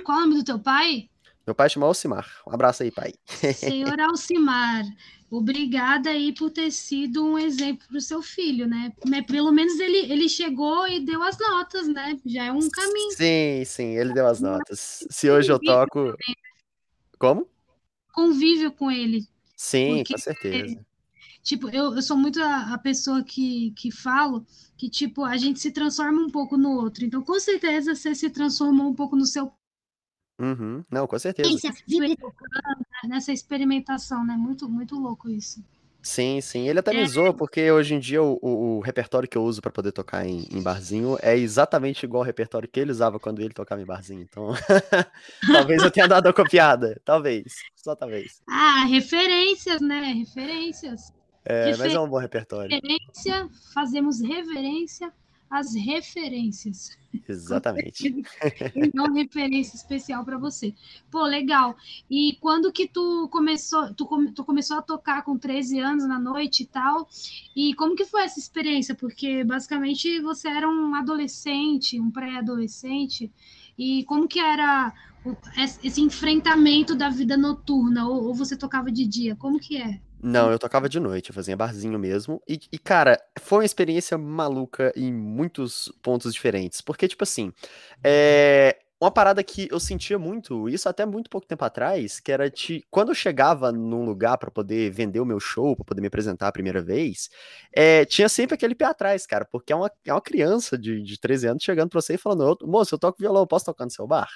Qual 0.04 0.18
o 0.18 0.22
nome 0.22 0.36
do 0.36 0.44
teu 0.44 0.60
pai? 0.60 1.10
Meu 1.46 1.56
pai 1.56 1.70
chama 1.70 1.88
Alcimar. 1.88 2.30
Um 2.48 2.54
abraço 2.54 2.84
aí, 2.84 2.92
pai. 2.92 3.14
Senhor 3.56 4.00
Alcimar, 4.00 4.84
obrigada 5.32 6.12
aí 6.12 6.34
por 6.34 6.52
ter 6.52 6.70
sido 6.72 7.26
um 7.26 7.40
exemplo 7.40 7.88
para 7.88 7.98
o 7.98 8.02
seu 8.02 8.22
filho, 8.22 8.68
né? 8.68 8.94
Pelo 9.28 9.52
menos 9.52 9.80
ele, 9.80 10.12
ele 10.12 10.30
chegou 10.30 10.88
e 10.88 11.00
deu 11.00 11.24
as 11.24 11.40
notas, 11.40 11.88
né? 11.88 12.20
Já 12.26 12.46
é 12.46 12.52
um 12.52 12.70
caminho. 12.70 13.12
Sim, 13.12 13.64
sim, 13.66 13.98
ele 13.98 14.14
deu 14.14 14.28
as 14.28 14.40
notas. 14.40 15.08
Se 15.10 15.30
hoje 15.30 15.52
eu 15.52 15.60
toco. 15.60 16.14
Como? 17.18 17.48
Convívio 18.14 18.72
com 18.72 18.92
ele. 18.92 19.28
Sim, 19.56 20.04
com 20.04 20.18
certeza. 20.18 20.86
Tipo, 21.42 21.70
eu, 21.70 21.96
eu 21.96 22.02
sou 22.02 22.18
muito 22.18 22.42
a, 22.42 22.74
a, 22.74 22.78
pessoa 22.78 23.24
que, 23.24 23.72
que 23.72 23.92
falo 23.92 24.46
que, 24.78 24.90
tipo, 24.90 25.24
a 25.24 25.38
gente 25.38 25.60
se 25.60 25.72
transforma 25.72 26.22
um 26.22 26.30
pouco 26.30 26.58
no 26.58 26.72
outro. 26.72 27.06
Então, 27.06 27.22
com 27.22 27.40
certeza, 27.40 27.96
você 27.96 28.14
se 28.14 28.30
transformou 28.30 28.88
um 28.88 28.94
pouco 28.94 29.16
no 29.16 29.26
seu. 29.26 29.52
Uhum. 30.40 30.84
Não, 30.90 31.08
com 31.08 31.18
certeza. 31.18 31.50
Nessa 33.06 33.32
experimentação, 33.32 34.26
né? 34.26 34.36
Muito, 34.36 34.70
muito 34.70 34.96
louco 34.96 35.30
isso. 35.30 35.64
Sim, 36.02 36.40
sim. 36.40 36.68
Ele 36.68 36.80
até 36.80 36.92
me 36.92 37.02
é. 37.02 37.08
zoa, 37.08 37.34
porque 37.34 37.70
hoje 37.72 37.94
em 37.94 38.00
dia 38.00 38.24
o, 38.24 38.40
o, 38.42 38.78
o 38.78 38.80
repertório 38.80 39.28
que 39.28 39.38
eu 39.38 39.44
uso 39.44 39.62
para 39.62 39.72
poder 39.72 39.92
tocar 39.92 40.26
em, 40.26 40.48
em, 40.50 40.62
barzinho 40.62 41.18
é 41.22 41.38
exatamente 41.38 42.04
igual 42.04 42.22
ao 42.22 42.26
repertório 42.26 42.70
que 42.70 42.80
ele 42.80 42.92
usava 42.92 43.20
quando 43.20 43.42
ele 43.42 43.54
tocava 43.54 43.82
em 43.82 43.86
barzinho. 43.86 44.22
Então, 44.22 44.54
talvez 45.52 45.84
eu 45.84 45.92
tenha 45.92 46.08
dado 46.08 46.28
a 46.28 46.34
copiada. 46.34 47.02
Talvez. 47.04 47.54
Só 47.76 47.96
talvez. 47.96 48.42
Ah, 48.48 48.86
referências, 48.86 49.82
né? 49.82 50.14
Referências. 50.14 51.14
É, 51.50 51.76
mas 51.78 51.94
é 51.94 52.00
um 52.00 52.08
bom 52.08 52.20
repertório. 52.20 52.70
Reverência, 52.70 53.50
fazemos 53.74 54.22
reverência 54.22 55.12
as 55.50 55.74
referências. 55.74 56.96
Exatamente. 57.28 58.24
então, 58.76 59.12
referência 59.12 59.76
especial 59.76 60.24
para 60.24 60.38
você. 60.38 60.76
Pô, 61.10 61.24
legal. 61.24 61.76
E 62.10 62.38
quando 62.40 62.72
que 62.72 62.88
tu 62.88 63.28
começou, 63.32 63.92
tu, 63.96 64.08
tu 64.36 64.46
começou 64.46 64.78
a 64.78 64.82
tocar 64.82 65.24
com 65.24 65.38
13 65.38 65.80
anos 65.80 66.08
na 66.08 66.20
noite 66.20 66.64
e 66.64 66.66
tal? 66.68 67.10
E 67.56 67.74
como 67.74 67.96
que 67.96 68.06
foi 68.06 68.24
essa 68.24 68.38
experiência? 68.38 68.94
Porque 68.94 69.44
basicamente 69.44 70.22
você 70.22 70.48
era 70.48 70.70
um 70.70 70.94
adolescente, 70.94 72.00
um 72.00 72.12
pré-adolescente. 72.12 73.32
E 73.76 74.04
como 74.04 74.28
que 74.28 74.40
era 74.40 74.94
esse 75.84 76.00
enfrentamento 76.00 76.96
da 76.96 77.10
vida 77.10 77.36
noturna? 77.36 78.08
Ou, 78.08 78.26
ou 78.26 78.34
você 78.36 78.56
tocava 78.56 78.92
de 78.92 79.08
dia? 79.08 79.36
Como 79.36 79.60
que 79.60 79.78
é? 79.78 80.00
Não, 80.22 80.52
eu 80.52 80.60
tocava 80.60 80.90
de 80.90 81.00
noite, 81.00 81.30
eu 81.30 81.34
fazia 81.36 81.56
barzinho 81.56 81.98
mesmo. 81.98 82.42
E, 82.48 82.60
e, 82.72 82.78
cara, 82.78 83.18
foi 83.40 83.60
uma 83.60 83.66
experiência 83.66 84.18
maluca 84.18 84.92
em 84.96 85.14
muitos 85.14 85.92
pontos 86.02 86.34
diferentes. 86.34 86.82
Porque, 86.82 87.08
tipo 87.08 87.24
assim, 87.24 87.54
é 88.04 88.78
uma 89.02 89.12
parada 89.12 89.42
que 89.42 89.68
eu 89.72 89.80
sentia 89.80 90.20
muito, 90.20 90.68
isso 90.68 90.90
até 90.90 91.06
muito 91.06 91.30
pouco 91.30 91.48
tempo 91.48 91.64
atrás, 91.64 92.20
que 92.20 92.32
era 92.34 92.50
de 92.50 92.86
quando 92.92 93.10
eu 93.10 93.16
chegava 93.16 93.72
num 93.72 94.04
lugar 94.04 94.38
para 94.38 94.52
poder 94.52 94.92
vender 94.92 95.22
o 95.22 95.26
meu 95.26 95.40
show, 95.40 95.74
para 95.74 95.86
poder 95.86 96.02
me 96.02 96.08
apresentar 96.08 96.50
a 96.50 96.52
primeira 96.52 96.82
vez, 96.82 97.30
é, 97.74 98.04
tinha 98.04 98.28
sempre 98.28 98.56
aquele 98.56 98.76
pé 98.76 98.86
atrás, 98.86 99.26
cara, 99.26 99.46
porque 99.46 99.72
é 99.72 99.76
uma, 99.76 99.90
é 100.06 100.14
uma 100.14 100.20
criança 100.22 100.78
de, 100.78 101.02
de 101.02 101.18
13 101.18 101.48
anos 101.48 101.64
chegando 101.64 101.90
pra 101.90 102.02
você 102.02 102.16
e 102.16 102.18
falando: 102.18 102.58
Moço, 102.64 102.94
eu 102.94 103.00
toco 103.00 103.20
violão, 103.20 103.48
posso 103.48 103.66
tocar 103.66 103.86
no 103.86 103.92
seu 103.92 104.06
bar? 104.06 104.28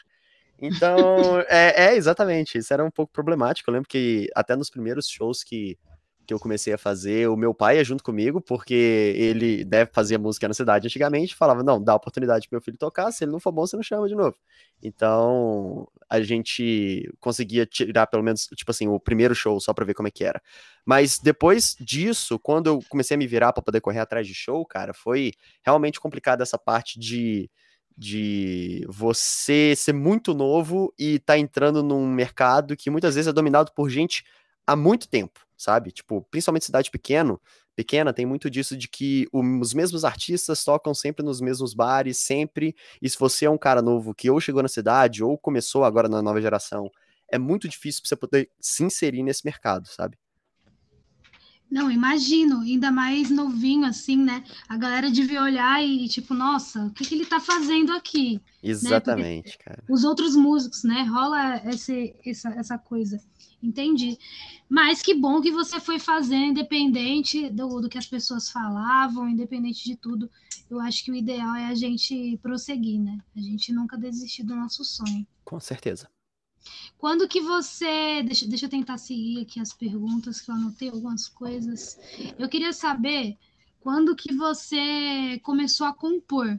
Então, 0.59 1.39
é, 1.49 1.87
é, 1.87 1.95
exatamente, 1.95 2.57
isso 2.57 2.73
era 2.73 2.83
um 2.83 2.91
pouco 2.91 3.11
problemático. 3.11 3.69
Eu 3.69 3.73
lembro 3.73 3.89
que 3.89 4.29
até 4.35 4.55
nos 4.55 4.69
primeiros 4.69 5.07
shows 5.07 5.43
que, 5.43 5.77
que 6.25 6.33
eu 6.33 6.39
comecei 6.39 6.73
a 6.73 6.77
fazer, 6.77 7.27
o 7.27 7.35
meu 7.35 7.53
pai 7.53 7.77
ia 7.77 7.83
junto 7.83 8.03
comigo, 8.03 8.39
porque 8.39 9.13
ele 9.17 9.65
deve 9.65 9.91
fazer 9.91 10.17
música 10.17 10.47
na 10.47 10.53
cidade 10.53 10.87
antigamente, 10.87 11.35
falava, 11.35 11.63
não, 11.63 11.83
dá 11.83 11.93
oportunidade 11.95 12.47
pro 12.47 12.55
meu 12.55 12.61
filho 12.61 12.77
tocar, 12.77 13.11
se 13.11 13.23
ele 13.23 13.31
não 13.31 13.39
for 13.39 13.51
bom, 13.51 13.65
você 13.65 13.75
não 13.75 13.83
chama 13.83 14.07
de 14.07 14.15
novo. 14.15 14.35
Então, 14.81 15.87
a 16.09 16.21
gente 16.21 17.11
conseguia 17.19 17.65
tirar 17.65 18.07
pelo 18.07 18.23
menos, 18.23 18.47
tipo 18.55 18.71
assim, 18.71 18.87
o 18.87 18.99
primeiro 18.99 19.35
show 19.35 19.59
só 19.59 19.73
pra 19.73 19.85
ver 19.85 19.93
como 19.93 20.07
é 20.07 20.11
que 20.11 20.23
era. 20.23 20.41
Mas 20.85 21.19
depois 21.19 21.75
disso, 21.79 22.39
quando 22.39 22.67
eu 22.67 22.79
comecei 22.89 23.15
a 23.15 23.17
me 23.17 23.27
virar 23.27 23.51
para 23.53 23.63
poder 23.63 23.81
correr 23.81 23.99
atrás 23.99 24.27
de 24.27 24.33
show, 24.33 24.65
cara, 24.65 24.93
foi 24.93 25.31
realmente 25.61 25.99
complicado 25.99 26.41
essa 26.41 26.57
parte 26.57 26.99
de 26.99 27.49
de 27.97 28.85
você 28.89 29.73
ser 29.75 29.93
muito 29.93 30.33
novo 30.33 30.93
e 30.97 31.19
tá 31.19 31.37
entrando 31.37 31.83
num 31.83 32.07
mercado 32.07 32.75
que 32.75 32.89
muitas 32.89 33.15
vezes 33.15 33.27
é 33.29 33.33
dominado 33.33 33.71
por 33.75 33.89
gente 33.89 34.23
há 34.65 34.75
muito 34.75 35.07
tempo, 35.07 35.39
sabe? 35.57 35.91
Tipo, 35.91 36.21
principalmente 36.29 36.65
cidade 36.65 36.89
pequeno, 36.91 37.39
pequena, 37.75 38.13
tem 38.13 38.25
muito 38.25 38.49
disso 38.49 38.77
de 38.77 38.87
que 38.87 39.27
os 39.33 39.73
mesmos 39.73 40.05
artistas 40.05 40.63
tocam 40.63 40.93
sempre 40.93 41.25
nos 41.25 41.41
mesmos 41.41 41.73
bares, 41.73 42.17
sempre. 42.17 42.75
E 43.01 43.09
se 43.09 43.17
você 43.17 43.45
é 43.45 43.49
um 43.49 43.57
cara 43.57 43.81
novo 43.81 44.13
que 44.13 44.29
ou 44.29 44.39
chegou 44.39 44.61
na 44.61 44.69
cidade 44.69 45.23
ou 45.23 45.37
começou 45.37 45.83
agora 45.83 46.07
na 46.07 46.21
nova 46.21 46.41
geração, 46.41 46.91
é 47.31 47.37
muito 47.37 47.67
difícil 47.67 48.01
pra 48.01 48.09
você 48.09 48.15
poder 48.15 48.49
se 48.59 48.83
inserir 48.83 49.23
nesse 49.23 49.43
mercado, 49.45 49.87
sabe? 49.87 50.17
Não, 51.73 51.89
imagino, 51.89 52.59
ainda 52.59 52.91
mais 52.91 53.31
novinho 53.31 53.87
assim, 53.87 54.15
né? 54.15 54.43
A 54.69 54.77
galera 54.77 55.09
devia 55.09 55.41
olhar 55.41 55.83
e 55.83 56.07
tipo, 56.07 56.31
nossa, 56.31 56.85
o 56.85 56.91
que, 56.91 57.03
que 57.03 57.15
ele 57.15 57.25
tá 57.25 57.39
fazendo 57.39 57.91
aqui? 57.93 58.35
Né? 58.35 58.41
Exatamente, 58.61 59.57
né? 59.57 59.63
cara. 59.65 59.83
Os 59.89 60.03
outros 60.03 60.35
músicos, 60.35 60.83
né? 60.83 61.01
Rola 61.01 61.67
esse, 61.67 62.15
essa, 62.23 62.49
essa 62.49 62.77
coisa. 62.77 63.19
Entendi. 63.61 64.19
Mas 64.69 65.01
que 65.01 65.15
bom 65.15 65.41
que 65.41 65.49
você 65.49 65.79
foi 65.79 65.97
fazendo, 65.97 66.51
independente 66.51 67.49
do, 67.49 67.81
do 67.81 67.89
que 67.89 67.97
as 67.97 68.05
pessoas 68.05 68.51
falavam, 68.51 69.27
independente 69.27 69.83
de 69.83 69.95
tudo. 69.95 70.29
Eu 70.69 70.79
acho 70.79 71.03
que 71.03 71.09
o 71.09 71.15
ideal 71.15 71.55
é 71.55 71.65
a 71.65 71.73
gente 71.73 72.37
prosseguir, 72.43 72.99
né? 72.99 73.17
A 73.35 73.41
gente 73.41 73.73
nunca 73.73 73.97
desistir 73.97 74.43
do 74.43 74.55
nosso 74.55 74.85
sonho. 74.85 75.25
Com 75.43 75.59
certeza. 75.59 76.07
Quando 76.97 77.27
que 77.27 77.41
você. 77.41 78.23
Deixa, 78.23 78.47
deixa 78.47 78.65
eu 78.65 78.69
tentar 78.69 78.97
seguir 78.97 79.41
aqui 79.41 79.59
as 79.59 79.73
perguntas, 79.73 80.41
que 80.41 80.49
eu 80.49 80.55
anotei 80.55 80.89
algumas 80.89 81.27
coisas. 81.27 81.99
Eu 82.37 82.47
queria 82.47 82.73
saber 82.73 83.37
quando 83.79 84.15
que 84.15 84.33
você 84.33 85.39
começou 85.43 85.85
a 85.85 85.93
compor. 85.93 86.57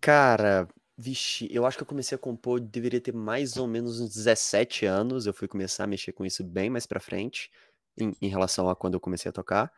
Cara, 0.00 0.68
vixe, 0.96 1.48
eu 1.50 1.66
acho 1.66 1.76
que 1.76 1.82
eu 1.82 1.86
comecei 1.86 2.14
a 2.14 2.18
compor, 2.18 2.60
deveria 2.60 3.00
ter 3.00 3.12
mais 3.12 3.56
ou 3.56 3.66
menos 3.66 4.00
uns 4.00 4.14
17 4.14 4.86
anos. 4.86 5.26
Eu 5.26 5.34
fui 5.34 5.48
começar 5.48 5.84
a 5.84 5.88
mexer 5.88 6.12
com 6.12 6.24
isso 6.24 6.44
bem 6.44 6.70
mais 6.70 6.86
pra 6.86 7.00
frente, 7.00 7.50
em, 7.98 8.14
em 8.20 8.28
relação 8.28 8.68
a 8.68 8.76
quando 8.76 8.94
eu 8.94 9.00
comecei 9.00 9.28
a 9.28 9.32
tocar. 9.32 9.72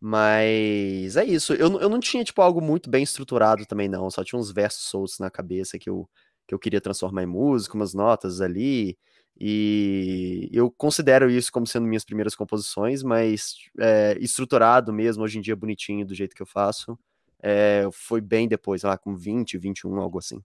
Mas 0.00 1.16
é 1.16 1.24
isso. 1.24 1.52
Eu, 1.52 1.78
eu 1.78 1.88
não 1.90 2.00
tinha, 2.00 2.24
tipo, 2.24 2.40
algo 2.40 2.62
muito 2.62 2.88
bem 2.88 3.02
estruturado 3.02 3.66
também, 3.66 3.86
não. 3.88 4.10
Só 4.10 4.24
tinha 4.24 4.38
uns 4.38 4.50
versos 4.50 4.84
soltos 4.84 5.18
na 5.18 5.30
cabeça 5.30 5.78
que 5.78 5.90
eu 5.90 6.08
que 6.50 6.54
eu 6.54 6.58
queria 6.58 6.80
transformar 6.80 7.22
em 7.22 7.26
música, 7.26 7.76
umas 7.76 7.94
notas 7.94 8.40
ali. 8.40 8.98
E 9.38 10.50
eu 10.52 10.68
considero 10.68 11.30
isso 11.30 11.52
como 11.52 11.64
sendo 11.64 11.86
minhas 11.86 12.04
primeiras 12.04 12.34
composições, 12.34 13.04
mas 13.04 13.54
é, 13.78 14.18
estruturado 14.20 14.92
mesmo, 14.92 15.22
hoje 15.22 15.38
em 15.38 15.40
dia 15.40 15.54
bonitinho, 15.54 16.04
do 16.04 16.12
jeito 16.12 16.34
que 16.34 16.42
eu 16.42 16.46
faço, 16.46 16.98
é, 17.40 17.88
foi 17.92 18.20
bem 18.20 18.48
depois, 18.48 18.82
lá 18.82 18.98
com 18.98 19.14
20, 19.14 19.56
21, 19.58 20.00
algo 20.00 20.18
assim. 20.18 20.42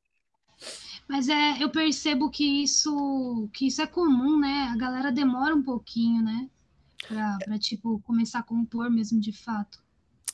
Mas 1.09 1.27
é, 1.27 1.61
eu 1.61 1.71
percebo 1.71 2.29
que 2.29 2.63
isso, 2.63 3.49
que 3.51 3.65
isso 3.65 3.81
é 3.81 3.87
comum, 3.87 4.39
né? 4.39 4.69
A 4.71 4.77
galera 4.77 5.11
demora 5.11 5.55
um 5.55 5.63
pouquinho, 5.63 6.23
né? 6.23 6.47
Pra, 7.07 7.37
pra 7.43 7.57
tipo, 7.57 7.99
começar 8.05 8.39
a 8.39 8.43
compor 8.43 8.91
mesmo 8.91 9.19
de 9.19 9.31
fato. 9.31 9.83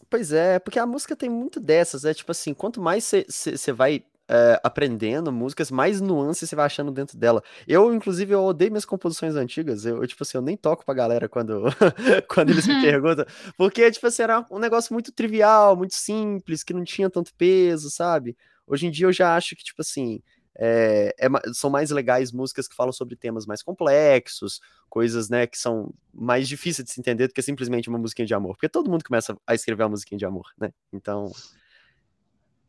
Pois 0.09 0.33
é, 0.33 0.59
porque 0.59 0.77
a 0.77 0.85
música 0.85 1.15
tem 1.15 1.29
muito 1.29 1.61
dessas, 1.61 2.03
é 2.03 2.13
tipo 2.13 2.31
assim, 2.31 2.53
quanto 2.53 2.81
mais 2.81 3.09
você 3.29 3.71
vai 3.71 4.03
é, 4.31 4.57
aprendendo 4.63 5.29
músicas, 5.29 5.69
mais 5.69 5.99
nuances 5.99 6.49
você 6.49 6.55
vai 6.55 6.65
achando 6.65 6.89
dentro 6.89 7.17
dela. 7.17 7.43
Eu, 7.67 7.93
inclusive, 7.93 8.33
eu 8.33 8.41
odeio 8.45 8.71
minhas 8.71 8.85
composições 8.85 9.35
antigas. 9.35 9.85
Eu, 9.85 9.97
eu 9.97 10.07
tipo 10.07 10.23
assim, 10.23 10.37
eu 10.37 10.41
nem 10.41 10.55
toco 10.55 10.85
pra 10.85 10.93
galera 10.93 11.27
quando, 11.27 11.63
quando 12.29 12.49
eles 12.51 12.65
me 12.65 12.79
perguntam. 12.81 13.25
Porque, 13.57 13.91
tipo 13.91 14.07
assim, 14.07 14.23
era 14.23 14.45
um 14.49 14.57
negócio 14.57 14.93
muito 14.93 15.11
trivial, 15.11 15.75
muito 15.75 15.95
simples, 15.95 16.63
que 16.63 16.73
não 16.73 16.85
tinha 16.85 17.09
tanto 17.09 17.33
peso, 17.35 17.91
sabe? 17.91 18.37
Hoje 18.65 18.87
em 18.87 18.91
dia 18.91 19.05
eu 19.05 19.11
já 19.11 19.35
acho 19.35 19.53
que, 19.53 19.65
tipo 19.65 19.81
assim, 19.81 20.21
é, 20.57 21.13
é, 21.19 21.27
são 21.53 21.69
mais 21.69 21.91
legais 21.91 22.31
músicas 22.31 22.69
que 22.69 22.75
falam 22.75 22.93
sobre 22.93 23.17
temas 23.17 23.45
mais 23.45 23.61
complexos, 23.61 24.61
coisas, 24.89 25.27
né, 25.29 25.45
que 25.45 25.57
são 25.57 25.93
mais 26.13 26.47
difíceis 26.47 26.85
de 26.85 26.91
se 26.93 27.01
entender 27.01 27.27
do 27.27 27.33
que 27.33 27.41
simplesmente 27.41 27.89
uma 27.89 27.99
musiquinha 27.99 28.25
de 28.25 28.33
amor. 28.33 28.55
Porque 28.55 28.69
todo 28.69 28.89
mundo 28.89 29.03
começa 29.03 29.35
a 29.45 29.53
escrever 29.53 29.83
uma 29.83 29.89
musiquinha 29.89 30.17
de 30.17 30.25
amor, 30.25 30.45
né? 30.57 30.71
Então, 30.93 31.33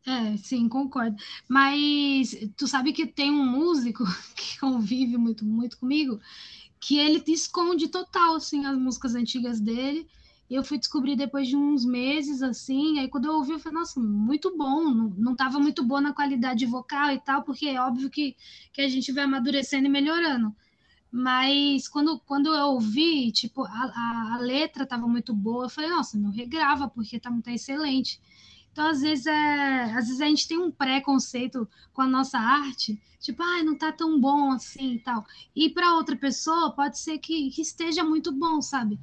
é, 0.05 0.35
sim, 0.37 0.67
concordo. 0.67 1.15
Mas 1.47 2.35
tu 2.57 2.67
sabe 2.67 2.91
que 2.91 3.05
tem 3.07 3.31
um 3.31 3.45
músico 3.45 4.03
que 4.35 4.59
convive 4.59 5.17
muito, 5.17 5.45
muito 5.45 5.77
comigo, 5.77 6.19
que 6.79 6.97
ele 6.97 7.23
esconde 7.27 7.87
total, 7.87 8.35
assim, 8.35 8.65
as 8.65 8.77
músicas 8.77 9.15
antigas 9.15 9.59
dele. 9.61 10.07
E 10.49 10.55
eu 10.55 10.63
fui 10.63 10.77
descobrir 10.77 11.15
depois 11.15 11.47
de 11.47 11.55
uns 11.55 11.85
meses, 11.85 12.43
assim, 12.43 12.99
aí 12.99 13.07
quando 13.07 13.25
eu 13.25 13.33
ouvi, 13.35 13.53
eu 13.53 13.59
falei, 13.59 13.79
nossa, 13.79 13.99
muito 13.99 14.55
bom, 14.57 14.83
não, 14.93 15.09
não 15.17 15.35
tava 15.35 15.57
muito 15.59 15.83
boa 15.83 16.01
na 16.01 16.13
qualidade 16.13 16.65
vocal 16.65 17.11
e 17.11 17.19
tal, 17.19 17.43
porque 17.43 17.67
é 17.67 17.81
óbvio 17.81 18.09
que, 18.09 18.35
que 18.73 18.81
a 18.81 18.89
gente 18.89 19.11
vai 19.11 19.23
amadurecendo 19.23 19.87
e 19.87 19.89
melhorando. 19.89 20.53
Mas 21.11 21.87
quando, 21.87 22.19
quando 22.19 22.53
eu 22.53 22.67
ouvi, 22.69 23.31
tipo, 23.31 23.63
a, 23.65 23.69
a, 23.69 24.35
a 24.35 24.37
letra 24.39 24.85
tava 24.85 25.07
muito 25.07 25.33
boa, 25.33 25.65
eu 25.65 25.69
falei, 25.69 25.89
nossa, 25.91 26.17
não 26.17 26.31
regrava, 26.31 26.89
porque 26.89 27.19
tá, 27.19 27.31
tá 27.43 27.51
excelente. 27.53 28.19
Então, 28.73 28.87
às 28.87 29.01
vezes, 29.01 29.27
é, 29.27 29.83
às 29.93 30.07
vezes 30.07 30.19
a 30.19 30.25
gente 30.25 30.47
tem 30.47 30.57
um 30.57 30.71
preconceito 30.71 31.69
com 31.93 32.01
a 32.01 32.07
nossa 32.07 32.39
arte, 32.39 32.99
tipo, 33.19 33.41
ah, 33.43 33.63
não 33.63 33.77
tá 33.77 33.91
tão 33.91 34.19
bom 34.19 34.51
assim 34.51 34.95
e 34.95 34.99
tal. 34.99 35.23
E 35.55 35.69
para 35.69 35.95
outra 35.95 36.15
pessoa, 36.15 36.71
pode 36.71 36.97
ser 36.97 37.19
que, 37.19 37.51
que, 37.51 37.61
esteja 37.61 38.03
muito 38.03 38.31
bom, 38.31 38.61
sabe? 38.61 38.99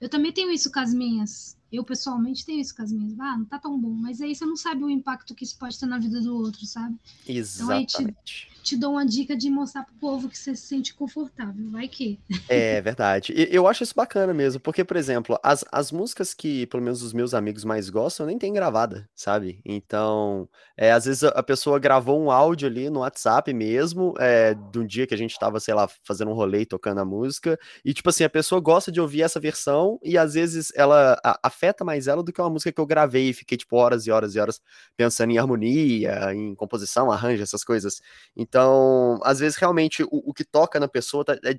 Eu 0.00 0.08
também 0.08 0.32
tenho 0.32 0.50
isso 0.50 0.72
com 0.72 0.80
as 0.80 0.94
minhas. 0.94 1.54
Eu, 1.70 1.84
pessoalmente, 1.84 2.46
tenho 2.46 2.60
isso 2.60 2.74
com 2.74 2.82
as 2.82 2.90
minhas. 2.90 3.20
Ah, 3.20 3.36
não 3.36 3.44
tá 3.44 3.58
tão 3.58 3.78
bom. 3.78 3.90
Mas 3.90 4.22
aí 4.22 4.34
você 4.34 4.46
não 4.46 4.56
sabe 4.56 4.82
o 4.82 4.90
impacto 4.90 5.34
que 5.34 5.44
isso 5.44 5.58
pode 5.58 5.78
ter 5.78 5.86
na 5.86 5.98
vida 5.98 6.18
do 6.22 6.34
outro, 6.34 6.64
sabe? 6.64 6.96
Exatamente. 7.28 8.02
Então, 8.02 8.59
te, 8.62 8.76
dou 8.76 8.92
uma 8.92 9.04
dica 9.04 9.36
de 9.36 9.50
mostrar 9.50 9.84
pro 9.84 9.94
povo 9.94 10.28
que 10.28 10.38
você 10.38 10.54
se 10.54 10.66
sente 10.66 10.94
confortável. 10.94 11.70
Vai 11.70 11.88
que. 11.88 12.18
É 12.48 12.80
verdade. 12.80 13.32
Eu 13.50 13.66
acho 13.66 13.82
isso 13.82 13.94
bacana 13.94 14.32
mesmo, 14.34 14.60
porque, 14.60 14.84
por 14.84 14.96
exemplo, 14.96 15.38
as, 15.42 15.64
as 15.70 15.92
músicas 15.92 16.34
que, 16.34 16.66
pelo 16.66 16.82
menos, 16.82 17.02
os 17.02 17.12
meus 17.12 17.34
amigos 17.34 17.64
mais 17.64 17.88
gostam, 17.90 18.24
eu 18.24 18.28
nem 18.28 18.38
tem 18.38 18.52
gravada, 18.52 19.08
sabe? 19.14 19.60
Então, 19.64 20.48
é, 20.76 20.92
às 20.92 21.04
vezes 21.04 21.24
a 21.24 21.42
pessoa 21.42 21.78
gravou 21.78 22.20
um 22.20 22.30
áudio 22.30 22.68
ali 22.68 22.90
no 22.90 23.00
WhatsApp 23.00 23.52
mesmo, 23.52 24.14
é, 24.18 24.54
de 24.54 24.78
um 24.78 24.86
dia 24.86 25.06
que 25.06 25.14
a 25.14 25.18
gente 25.18 25.38
tava, 25.38 25.60
sei 25.60 25.74
lá, 25.74 25.88
fazendo 26.04 26.30
um 26.30 26.34
rolê 26.34 26.64
tocando 26.64 27.00
a 27.00 27.04
música, 27.04 27.58
e, 27.84 27.92
tipo 27.92 28.08
assim, 28.08 28.24
a 28.24 28.30
pessoa 28.30 28.60
gosta 28.60 28.90
de 28.90 29.00
ouvir 29.00 29.22
essa 29.22 29.40
versão, 29.40 29.98
e 30.02 30.16
às 30.18 30.34
vezes 30.34 30.72
ela 30.74 31.18
a, 31.24 31.38
afeta 31.42 31.84
mais 31.84 32.06
ela 32.06 32.22
do 32.22 32.32
que 32.32 32.40
uma 32.40 32.50
música 32.50 32.72
que 32.72 32.80
eu 32.80 32.86
gravei 32.86 33.30
e 33.30 33.32
fiquei, 33.34 33.56
tipo, 33.56 33.76
horas 33.76 34.06
e 34.06 34.10
horas 34.10 34.34
e 34.34 34.40
horas 34.40 34.60
pensando 34.96 35.30
em 35.30 35.38
harmonia, 35.38 36.34
em 36.34 36.54
composição, 36.54 37.10
arranjo, 37.10 37.42
essas 37.42 37.64
coisas. 37.64 38.00
Então, 38.36 38.49
às 39.22 39.38
vezes, 39.38 39.56
realmente, 39.56 40.02
o, 40.02 40.08
o 40.10 40.34
que 40.34 40.44
toca 40.44 40.80
na 40.80 40.88
pessoa 40.88 41.24
tá, 41.24 41.34
é 41.44 41.58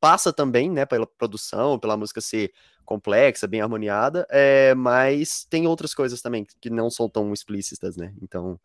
passa 0.00 0.32
também, 0.32 0.70
né, 0.70 0.86
pela 0.86 1.06
produção, 1.06 1.78
pela 1.78 1.96
música 1.96 2.20
ser 2.20 2.52
complexa, 2.84 3.46
bem 3.46 3.60
harmoniada, 3.60 4.26
é, 4.30 4.74
mas 4.74 5.44
tem 5.48 5.66
outras 5.66 5.94
coisas 5.94 6.20
também 6.20 6.46
que 6.60 6.70
não 6.70 6.90
são 6.90 7.08
tão 7.08 7.32
explícitas, 7.32 7.96
né? 7.96 8.14
Então, 8.22 8.58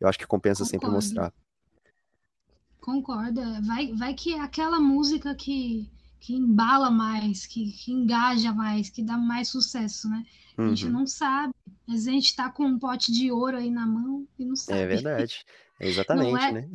eu 0.00 0.08
acho 0.08 0.18
que 0.18 0.26
compensa 0.26 0.64
Concordo. 0.64 0.82
sempre 0.82 0.94
mostrar. 0.94 1.32
Concorda. 2.80 3.60
Vai, 3.62 3.92
vai 3.92 4.14
que 4.14 4.34
é 4.34 4.40
aquela 4.40 4.80
música 4.80 5.34
que, 5.34 5.90
que 6.20 6.34
embala 6.34 6.90
mais, 6.90 7.46
que, 7.46 7.72
que 7.72 7.92
engaja 7.92 8.52
mais, 8.52 8.90
que 8.90 9.02
dá 9.02 9.16
mais 9.16 9.48
sucesso, 9.48 10.08
né? 10.08 10.24
A 10.56 10.68
gente 10.68 10.86
uhum. 10.86 10.92
não 10.92 11.06
sabe. 11.06 11.52
Mas 11.86 12.06
a 12.06 12.10
gente 12.10 12.34
tá 12.34 12.48
com 12.48 12.64
um 12.64 12.78
pote 12.78 13.12
de 13.12 13.30
ouro 13.30 13.56
aí 13.56 13.70
na 13.70 13.86
mão 13.86 14.26
e 14.38 14.44
não 14.44 14.54
é 14.54 14.56
sabe. 14.56 14.78
É 14.78 14.86
verdade. 14.86 15.44
Exatamente, 15.84 16.44
é? 16.44 16.52
né? 16.52 16.68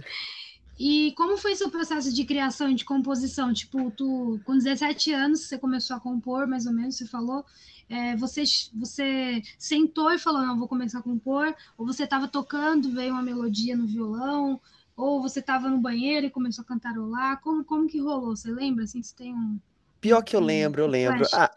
E 0.79 1.13
como 1.17 1.37
foi 1.37 1.55
seu 1.55 1.69
processo 1.69 2.13
de 2.13 2.23
criação 2.23 2.71
e 2.71 2.75
de 2.75 2.85
composição? 2.85 3.53
Tipo, 3.53 3.91
tu, 3.91 4.39
com 4.45 4.57
17 4.57 5.11
anos, 5.11 5.41
você 5.41 5.57
começou 5.57 5.97
a 5.97 5.99
compor, 5.99 6.47
mais 6.47 6.65
ou 6.65 6.71
menos, 6.71 6.95
você 6.95 7.05
falou. 7.05 7.45
É, 7.89 8.15
você, 8.15 8.43
você 8.73 9.41
sentou 9.57 10.09
e 10.13 10.17
falou, 10.17 10.41
não, 10.41 10.57
vou 10.57 10.69
começar 10.69 10.99
a 10.99 11.03
compor. 11.03 11.53
Ou 11.77 11.85
você 11.85 12.05
estava 12.05 12.29
tocando, 12.29 12.91
veio 12.91 13.11
uma 13.11 13.21
melodia 13.21 13.75
no 13.75 13.85
violão. 13.85 14.61
Ou 14.95 15.21
você 15.21 15.41
estava 15.41 15.69
no 15.69 15.79
banheiro 15.79 16.27
e 16.27 16.29
começou 16.29 16.61
a 16.61 16.65
cantarolar. 16.65 17.41
Como, 17.41 17.61
como 17.65 17.87
que 17.87 17.99
rolou? 17.99 18.37
Você 18.37 18.49
lembra? 18.49 18.85
Assim, 18.85 19.03
você 19.03 19.13
tem 19.13 19.33
um... 19.33 19.59
Pior 19.99 20.21
que 20.21 20.33
eu 20.33 20.39
lembro, 20.39 20.81
eu 20.81 20.87
lembro. 20.87 21.25
Ah, 21.33 21.51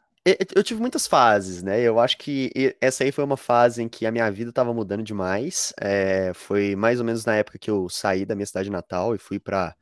eu 0.55 0.62
tive 0.62 0.81
muitas 0.81 1.07
fases, 1.07 1.62
né? 1.62 1.81
Eu 1.81 1.99
acho 1.99 2.17
que 2.17 2.50
essa 2.81 3.02
aí 3.02 3.11
foi 3.11 3.25
uma 3.25 3.37
fase 3.37 3.83
em 3.83 3.88
que 3.88 4.07
a 4.07 4.12
minha 4.12 4.31
vida 4.31 4.50
estava 4.50 4.73
mudando 4.73 5.02
demais. 5.02 5.73
É, 5.81 6.33
foi 6.35 6.76
mais 6.76 7.00
ou 7.00 7.05
menos 7.05 7.25
na 7.25 7.35
época 7.37 7.59
que 7.59 7.71
eu 7.71 7.88
saí 7.88 8.25
da 8.25 8.35
minha 8.37 8.47
cidade 8.47 8.71
natal 8.71 9.14
e 9.14 9.19
fui 9.19 9.38
para 9.41 9.75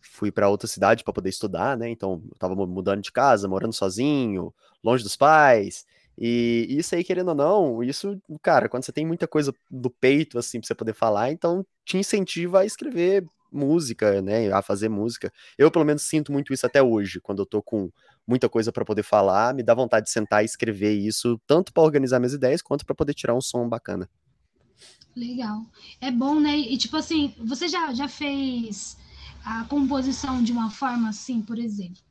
fui 0.00 0.32
para 0.32 0.48
outra 0.48 0.68
cidade 0.68 1.04
para 1.04 1.12
poder 1.14 1.30
estudar, 1.30 1.76
né? 1.78 1.88
Então, 1.90 2.22
eu 2.30 2.36
tava 2.38 2.54
mudando 2.56 3.02
de 3.02 3.12
casa, 3.12 3.48
morando 3.48 3.72
sozinho, 3.74 4.54
longe 4.84 5.02
dos 5.04 5.16
pais. 5.16 5.86
E 6.18 6.66
isso 6.70 6.94
aí, 6.94 7.04
querendo 7.04 7.28
ou 7.30 7.34
não, 7.34 7.82
isso, 7.82 8.20
cara, 8.42 8.68
quando 8.68 8.84
você 8.84 8.92
tem 8.92 9.06
muita 9.06 9.28
coisa 9.28 9.52
do 9.70 9.90
peito, 9.90 10.38
assim, 10.38 10.60
pra 10.60 10.66
você 10.68 10.74
poder 10.74 10.94
falar, 10.94 11.32
então 11.32 11.66
te 11.84 11.98
incentiva 11.98 12.60
a 12.60 12.64
escrever 12.66 13.24
música, 13.50 14.22
né? 14.22 14.52
A 14.52 14.62
fazer 14.62 14.88
música. 14.88 15.32
Eu, 15.58 15.70
pelo 15.70 15.84
menos, 15.84 16.02
sinto 16.02 16.32
muito 16.32 16.52
isso 16.52 16.66
até 16.66 16.82
hoje, 16.82 17.20
quando 17.20 17.42
eu 17.42 17.46
tô 17.46 17.62
com 17.62 17.90
muita 18.26 18.48
coisa 18.48 18.72
para 18.72 18.84
poder 18.84 19.02
falar, 19.02 19.54
me 19.54 19.62
dá 19.62 19.74
vontade 19.74 20.06
de 20.06 20.12
sentar 20.12 20.42
e 20.42 20.46
escrever 20.46 20.92
isso, 20.92 21.40
tanto 21.46 21.72
para 21.72 21.82
organizar 21.82 22.18
minhas 22.18 22.32
ideias, 22.32 22.62
quanto 22.62 22.84
para 22.84 22.94
poder 22.94 23.14
tirar 23.14 23.34
um 23.34 23.40
som 23.40 23.68
bacana. 23.68 24.08
Legal. 25.14 25.66
É 26.00 26.10
bom, 26.10 26.40
né? 26.40 26.56
E 26.56 26.76
tipo 26.78 26.96
assim, 26.96 27.34
você 27.38 27.68
já, 27.68 27.92
já 27.92 28.08
fez 28.08 28.96
a 29.44 29.64
composição 29.64 30.42
de 30.42 30.52
uma 30.52 30.70
forma 30.70 31.08
assim, 31.08 31.42
por 31.42 31.58
exemplo? 31.58 32.02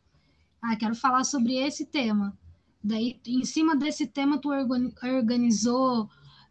Ah, 0.61 0.75
quero 0.75 0.95
falar 0.95 1.23
sobre 1.23 1.55
esse 1.55 1.85
tema. 1.85 2.37
Daí, 2.83 3.19
em 3.25 3.45
cima 3.45 3.75
desse 3.75 4.05
tema, 4.07 4.39
tu 4.39 4.49
organizou 4.49 6.09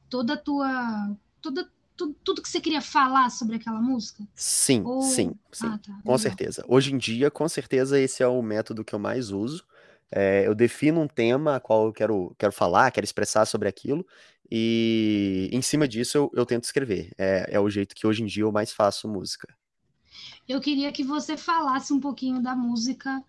toda 0.09 0.35
a 0.35 0.37
tua. 0.37 1.17
Toda, 1.41 1.71
tudo, 2.01 2.17
tudo 2.25 2.43
que 2.43 2.49
você 2.49 2.61
queria 2.61 2.81
falar 2.81 3.29
sobre 3.31 3.57
aquela 3.57 3.81
música? 3.81 4.27
Sim, 4.35 4.83
Ou... 4.85 5.03
sim, 5.03 5.35
sim. 5.53 5.67
Ah, 5.67 5.79
tá, 5.79 6.01
com 6.03 6.17
certeza. 6.17 6.65
Hoje 6.67 6.95
em 6.95 6.99
dia, 6.99 7.31
com 7.31 7.47
certeza, 7.47 8.01
esse 8.01 8.23
é 8.23 8.27
o 8.27 8.41
método 8.43 8.85
que 8.85 8.95
eu 8.95 8.99
mais 8.99 9.31
uso. 9.31 9.65
É, 10.11 10.47
eu 10.47 10.55
defino 10.55 11.01
um 11.01 11.07
tema 11.07 11.57
a 11.57 11.61
qual 11.61 11.87
eu 11.87 11.93
quero, 11.93 12.35
quero 12.39 12.53
falar, 12.53 12.91
quero 12.91 13.05
expressar 13.05 13.45
sobre 13.45 13.69
aquilo, 13.69 14.05
e 14.51 15.49
em 15.53 15.63
cima 15.63 15.87
disso 15.87 16.17
eu, 16.17 16.31
eu 16.35 16.47
tento 16.47 16.65
escrever. 16.65 17.13
É, 17.19 17.49
é 17.51 17.61
o 17.61 17.69
jeito 17.69 17.95
que 17.95 18.07
hoje 18.07 18.23
em 18.23 18.27
dia 18.27 18.43
eu 18.43 18.51
mais 18.51 18.73
faço 18.73 19.07
música. 19.07 19.55
Eu 20.49 20.61
queria 20.61 20.91
que 20.91 21.05
você 21.05 21.37
falasse 21.37 21.93
um 21.93 22.01
pouquinho 22.01 22.43
da 22.43 22.57
música 22.57 23.23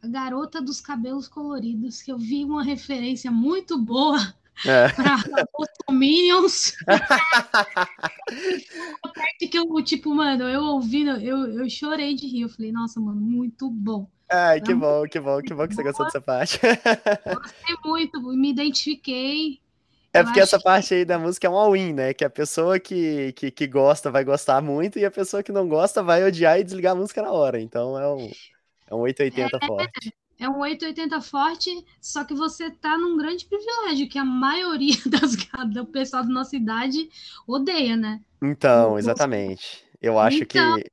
a 0.00 0.06
Garota 0.06 0.62
dos 0.62 0.80
Cabelos 0.80 1.28
Coloridos, 1.28 2.00
que 2.00 2.10
eu 2.10 2.18
vi 2.18 2.44
uma 2.44 2.62
referência 2.62 3.30
muito 3.30 3.78
boa 3.78 4.34
é. 4.66 4.86
Minions. 5.92 6.74
a 6.88 6.98
parte 9.08 9.48
que 9.48 9.58
eu, 9.58 9.84
tipo, 9.84 10.14
mano, 10.14 10.48
eu 10.48 10.62
ouvindo, 10.62 11.10
eu, 11.20 11.60
eu 11.60 11.68
chorei 11.68 12.14
de 12.14 12.26
rir. 12.26 12.42
Eu 12.42 12.48
falei, 12.48 12.72
nossa, 12.72 13.00
mano, 13.00 13.20
muito 13.20 13.68
bom. 13.70 14.08
Ai, 14.30 14.60
que 14.60 14.74
bom, 14.74 15.04
que 15.04 15.20
bom, 15.20 15.42
que 15.42 15.52
bom 15.52 15.68
que 15.68 15.74
você 15.74 15.82
gostou 15.82 16.06
dessa 16.06 16.20
parte. 16.20 16.58
Gostei 16.58 17.76
muito, 17.84 18.22
me 18.22 18.50
identifiquei. 18.50 19.60
É 20.14 20.22
porque 20.22 20.40
essa 20.40 20.60
parte 20.60 20.94
aí 20.94 21.04
da 21.04 21.18
música 21.18 21.46
é 21.46 21.50
um 21.50 21.56
all-in, 21.56 21.92
né? 21.92 22.14
Que 22.14 22.24
a 22.24 22.30
pessoa 22.30 22.78
que, 22.78 23.32
que, 23.32 23.50
que 23.50 23.66
gosta 23.66 24.10
vai 24.10 24.24
gostar 24.24 24.62
muito 24.62 24.98
e 24.98 25.04
a 25.04 25.10
pessoa 25.10 25.42
que 25.42 25.52
não 25.52 25.68
gosta 25.68 26.02
vai 26.02 26.24
odiar 26.24 26.58
e 26.58 26.64
desligar 26.64 26.92
a 26.92 26.96
música 26.96 27.22
na 27.22 27.30
hora. 27.30 27.60
Então 27.60 27.98
é 27.98 28.14
um, 28.14 28.30
é 28.90 28.94
um 28.94 29.00
880 29.00 29.56
é, 29.56 29.66
forte 29.66 30.14
é 30.42 30.48
um 30.48 30.58
880 30.58 31.20
forte, 31.20 31.70
só 32.00 32.24
que 32.24 32.34
você 32.34 32.68
tá 32.70 32.98
num 32.98 33.16
grande 33.16 33.46
privilégio, 33.46 34.08
que 34.08 34.18
a 34.18 34.24
maioria 34.24 34.96
das, 35.06 35.36
do 35.72 35.86
pessoal 35.86 36.24
da 36.24 36.28
nossa 36.28 36.56
idade 36.56 37.08
odeia, 37.46 37.96
né? 37.96 38.20
Então, 38.42 38.98
exatamente. 38.98 39.84
Eu 40.00 40.18
acho 40.18 40.42
então... 40.42 40.76
que. 40.76 40.90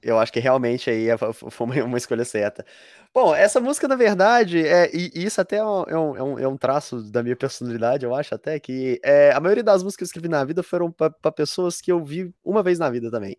Eu 0.00 0.16
acho 0.16 0.32
que 0.32 0.38
realmente 0.38 0.88
aí 0.88 1.08
é, 1.08 1.16
foi 1.18 1.82
uma 1.82 1.98
escolha 1.98 2.24
certa. 2.24 2.64
Bom, 3.12 3.34
essa 3.34 3.60
música, 3.60 3.88
na 3.88 3.96
verdade, 3.96 4.64
é, 4.64 4.88
e 4.94 5.10
isso 5.12 5.40
até 5.40 5.56
é, 5.56 5.58
é 5.58 5.64
um, 5.64 6.16
é 6.16 6.22
um, 6.22 6.38
é 6.38 6.48
um 6.48 6.56
traço 6.56 7.02
da 7.10 7.20
minha 7.20 7.34
personalidade, 7.34 8.04
eu 8.04 8.14
acho 8.14 8.32
até, 8.32 8.60
que 8.60 9.00
é, 9.02 9.32
a 9.32 9.40
maioria 9.40 9.64
das 9.64 9.82
músicas 9.82 9.96
que 9.96 10.02
eu 10.04 10.20
escrevi 10.20 10.28
na 10.28 10.44
vida 10.44 10.62
foram 10.62 10.92
para 10.92 11.32
pessoas 11.32 11.80
que 11.80 11.90
eu 11.90 12.04
vi 12.04 12.32
uma 12.44 12.62
vez 12.62 12.78
na 12.78 12.88
vida 12.88 13.10
também. 13.10 13.36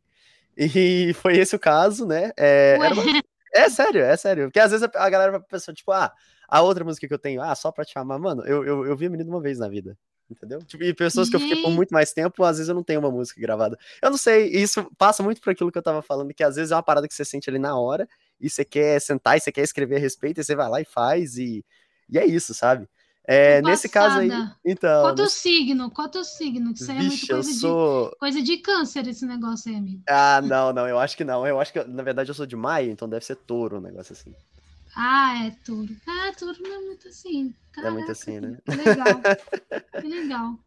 E 0.58 1.14
foi 1.22 1.38
esse 1.38 1.56
o 1.56 1.60
caso, 1.60 2.06
né? 2.06 2.32
É, 2.38 2.78
era 2.82 2.94
uma, 2.94 3.04
é 3.54 3.70
sério, 3.70 4.02
é 4.02 4.16
sério. 4.18 4.46
Porque 4.46 4.60
às 4.60 4.72
vezes 4.72 4.88
a 4.94 5.10
galera 5.10 5.40
pensa, 5.40 5.74
tipo, 5.74 5.92
ah, 5.92 6.12
a 6.48 6.62
outra 6.62 6.84
música 6.84 7.08
que 7.08 7.14
eu 7.14 7.20
tenho, 7.20 7.42
ah, 7.42 7.54
só 7.56 7.72
pra 7.72 7.86
te 7.86 7.98
amar, 7.98 8.20
mano, 8.20 8.44
eu, 8.46 8.64
eu, 8.66 8.86
eu 8.86 8.98
vi 8.98 9.06
a 9.08 9.10
menina 9.10 9.30
uma 9.30 9.42
vez 9.42 9.60
na 9.60 9.68
vida. 9.68 9.98
Entendeu? 10.30 10.60
Tipo, 10.64 10.84
e 10.84 10.94
pessoas 10.94 11.28
que 11.28 11.36
eu 11.36 11.40
fiquei 11.40 11.60
por 11.60 11.72
muito 11.72 11.92
mais 11.92 12.14
tempo, 12.14 12.44
às 12.44 12.58
vezes 12.58 12.70
eu 12.70 12.76
não 12.76 12.84
tenho 12.84 13.00
uma 13.00 13.10
música 13.10 13.42
gravada. 13.42 13.76
Eu 14.02 14.12
não 14.12 14.18
sei, 14.18 14.48
isso 14.50 14.88
passa 14.96 15.24
muito 15.24 15.42
por 15.42 15.50
aquilo 15.50 15.72
que 15.72 15.78
eu 15.78 15.82
tava 15.82 16.04
falando, 16.04 16.32
que 16.34 16.44
às 16.44 16.56
vezes 16.56 16.72
é 16.72 16.76
uma 16.76 16.84
parada 16.84 17.08
que 17.08 17.16
você 17.16 17.26
sente 17.26 17.50
ali 17.50 17.58
na 17.58 17.76
hora, 17.80 18.08
e 18.40 18.48
você 18.48 18.64
quer 18.64 19.02
sentar 19.02 19.38
e 19.38 19.40
você 19.40 19.52
quer 19.52 19.64
escrever 19.64 19.96
a 19.96 20.00
respeito, 20.00 20.40
e 20.40 20.44
você 20.44 20.56
vai 20.56 20.70
lá 20.70 20.80
e 20.82 20.86
faz, 20.86 21.36
e, 21.38 21.66
e 22.08 22.20
é 22.20 22.26
isso, 22.26 22.54
sabe? 22.54 22.88
É, 23.32 23.62
nesse 23.62 23.88
caso 23.88 24.22
aí. 24.22 24.32
Então. 24.66 25.04
Qual 25.04 25.14
teu 25.14 25.26
nesse... 25.26 25.38
signo? 25.38 25.92
Qual 25.92 26.10
teu 26.10 26.24
signo? 26.24 26.74
Que 26.74 26.82
isso 26.82 26.92
Vixe, 26.92 27.32
é 27.32 27.36
muito 27.36 27.44
coisa, 27.44 27.60
sou... 27.60 28.10
de, 28.10 28.16
coisa 28.18 28.42
de 28.42 28.58
câncer, 28.58 29.08
esse 29.08 29.24
negócio 29.24 29.70
aí, 29.70 29.78
amigo. 29.78 30.02
Ah, 30.10 30.42
não, 30.42 30.74
não, 30.74 30.88
eu 30.88 30.98
acho 30.98 31.16
que 31.16 31.24
não. 31.24 31.46
Eu 31.46 31.62
acho 31.62 31.72
que, 31.72 31.84
na 31.84 32.02
verdade, 32.02 32.32
eu 32.32 32.34
sou 32.34 32.48
de 32.48 32.56
maio, 32.56 32.90
então 32.90 33.08
deve 33.08 33.24
ser 33.24 33.36
touro 33.36 33.78
um 33.78 33.82
negócio 33.82 34.14
assim. 34.14 34.34
Ah, 34.96 35.46
é 35.46 35.52
touro. 35.64 35.96
Ah, 36.08 36.32
touro 36.40 36.58
não 36.60 36.74
é 36.74 36.80
muito 36.80 37.08
assim. 37.08 37.54
Caraca, 37.72 37.94
é 37.94 37.98
muito 38.00 38.12
assim, 38.12 38.40
né? 38.40 38.58
Que 38.66 38.76
legal. 38.76 39.22
que 40.02 40.08
legal. 40.08 40.60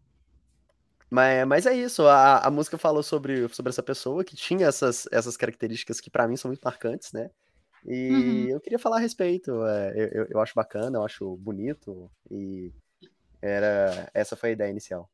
Mas, 1.11 1.47
mas 1.49 1.67
é 1.67 1.75
isso, 1.77 2.07
a, 2.07 2.47
a 2.47 2.51
música 2.51 2.79
falou 2.79 3.03
sobre, 3.03 3.49
sobre 3.49 3.71
essa 3.71 3.83
pessoa 3.83 4.23
que 4.23 4.37
tinha 4.37 4.69
essas, 4.69 5.09
essas 5.11 5.37
características 5.37 6.01
que 6.01 6.09
para 6.09 6.29
mim 6.29 6.37
são 6.37 6.49
muito 6.49 6.63
marcantes, 6.63 7.13
né? 7.13 7.29
E 7.87 8.11
uhum. 8.11 8.49
eu 8.49 8.61
queria 8.61 8.79
falar 8.79 8.97
a 8.97 9.01
respeito. 9.01 9.65
É, 9.65 10.11
eu, 10.13 10.27
eu 10.31 10.41
acho 10.41 10.55
bacana, 10.55 10.99
eu 10.99 11.05
acho 11.05 11.37
bonito. 11.37 12.11
E 12.31 12.73
era 13.41 14.11
essa 14.15 14.37
foi 14.37 14.51
a 14.51 14.53
ideia 14.53 14.71
inicial. 14.71 15.11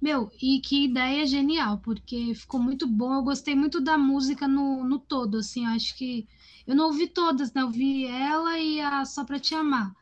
Meu, 0.00 0.30
e 0.42 0.60
que 0.60 0.86
ideia 0.86 1.24
genial, 1.24 1.78
porque 1.78 2.34
ficou 2.34 2.60
muito 2.60 2.86
bom. 2.88 3.14
Eu 3.14 3.22
gostei 3.22 3.54
muito 3.54 3.80
da 3.80 3.96
música 3.96 4.48
no, 4.48 4.84
no 4.84 4.98
todo, 4.98 5.38
assim, 5.38 5.64
acho 5.66 5.96
que 5.96 6.26
eu 6.66 6.74
não 6.74 6.86
ouvi 6.86 7.06
todas, 7.06 7.52
né? 7.52 7.62
Eu 7.62 7.66
ouvi 7.66 8.06
ela 8.06 8.58
e 8.58 8.80
a 8.80 9.04
Só 9.04 9.24
Pra 9.24 9.38
Te 9.38 9.54
Amar. 9.54 9.94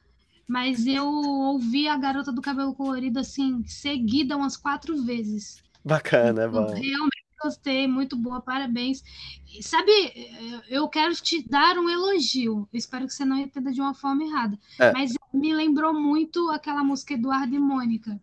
Mas 0.49 0.87
eu 0.87 1.07
ouvi 1.07 1.87
a 1.87 1.97
Garota 1.97 2.33
do 2.33 2.43
Cabelo 2.43 2.75
Colorido, 2.75 3.21
assim, 3.21 3.63
seguida 3.67 4.37
umas 4.37 4.57
quatro 4.57 5.01
vezes. 5.05 5.63
Bacana, 5.85 6.43
é 6.43 6.49
bom. 6.49 6.67
Realmente 6.67 7.20
gostei, 7.41 7.87
muito 7.87 8.17
boa, 8.17 8.41
parabéns. 8.41 9.03
sabe, 9.63 9.91
eu 10.69 10.89
quero 10.89 11.15
te 11.15 11.47
dar 11.49 11.79
um 11.79 11.89
elogio. 11.89 12.69
Eu 12.73 12.79
espero 12.79 13.07
que 13.07 13.13
você 13.13 13.25
não 13.25 13.39
entenda 13.39 13.73
de 13.73 13.81
uma 13.81 13.95
forma 13.95 14.25
errada. 14.25 14.59
É. 14.79 14.93
Mas 14.93 15.13
me 15.33 15.55
lembrou 15.55 15.95
muito 15.95 16.51
aquela 16.51 16.83
música 16.83 17.15
Eduardo 17.15 17.55
e 17.55 17.59
Mônica. 17.59 18.21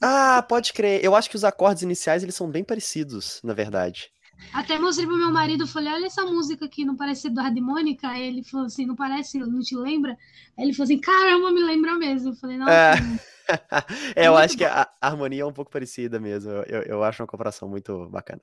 Ah, 0.00 0.44
pode 0.48 0.72
crer. 0.72 1.04
Eu 1.04 1.14
acho 1.14 1.30
que 1.30 1.36
os 1.36 1.44
acordes 1.44 1.82
iniciais 1.82 2.22
eles 2.22 2.34
são 2.34 2.50
bem 2.50 2.64
parecidos, 2.64 3.40
na 3.44 3.54
verdade. 3.54 4.11
Até 4.52 4.78
mostrei 4.78 5.06
pro 5.06 5.16
meu 5.16 5.30
marido, 5.30 5.66
falei, 5.66 5.92
olha 5.92 6.06
essa 6.06 6.24
música 6.24 6.66
aqui, 6.66 6.84
não 6.84 6.96
parece 6.96 7.28
Eduardo 7.28 7.56
e 7.56 7.60
Mônica? 7.60 8.08
Aí 8.08 8.26
ele 8.26 8.44
falou 8.44 8.66
assim, 8.66 8.84
não 8.84 8.94
parece, 8.94 9.38
não 9.38 9.60
te 9.60 9.76
lembra? 9.76 10.16
Aí 10.58 10.64
ele 10.64 10.74
falou 10.74 10.84
assim, 10.84 10.98
caramba, 10.98 11.50
me 11.50 11.62
lembra 11.62 11.94
mesmo. 11.96 12.30
Eu 12.30 12.36
falei, 12.36 12.58
nossa. 12.58 12.72
É. 12.72 14.24
é, 14.24 14.26
eu 14.28 14.36
acho 14.36 14.56
que 14.56 14.64
a, 14.64 14.88
harmonia 15.00 15.42
é 15.42 15.46
um 15.46 15.52
pouco 15.52 15.70
parecida 15.70 16.20
mesmo. 16.20 16.50
Eu, 16.50 16.82
eu 16.82 17.04
acho 17.04 17.22
uma 17.22 17.26
comparação 17.26 17.68
muito 17.68 18.08
bacana. 18.10 18.42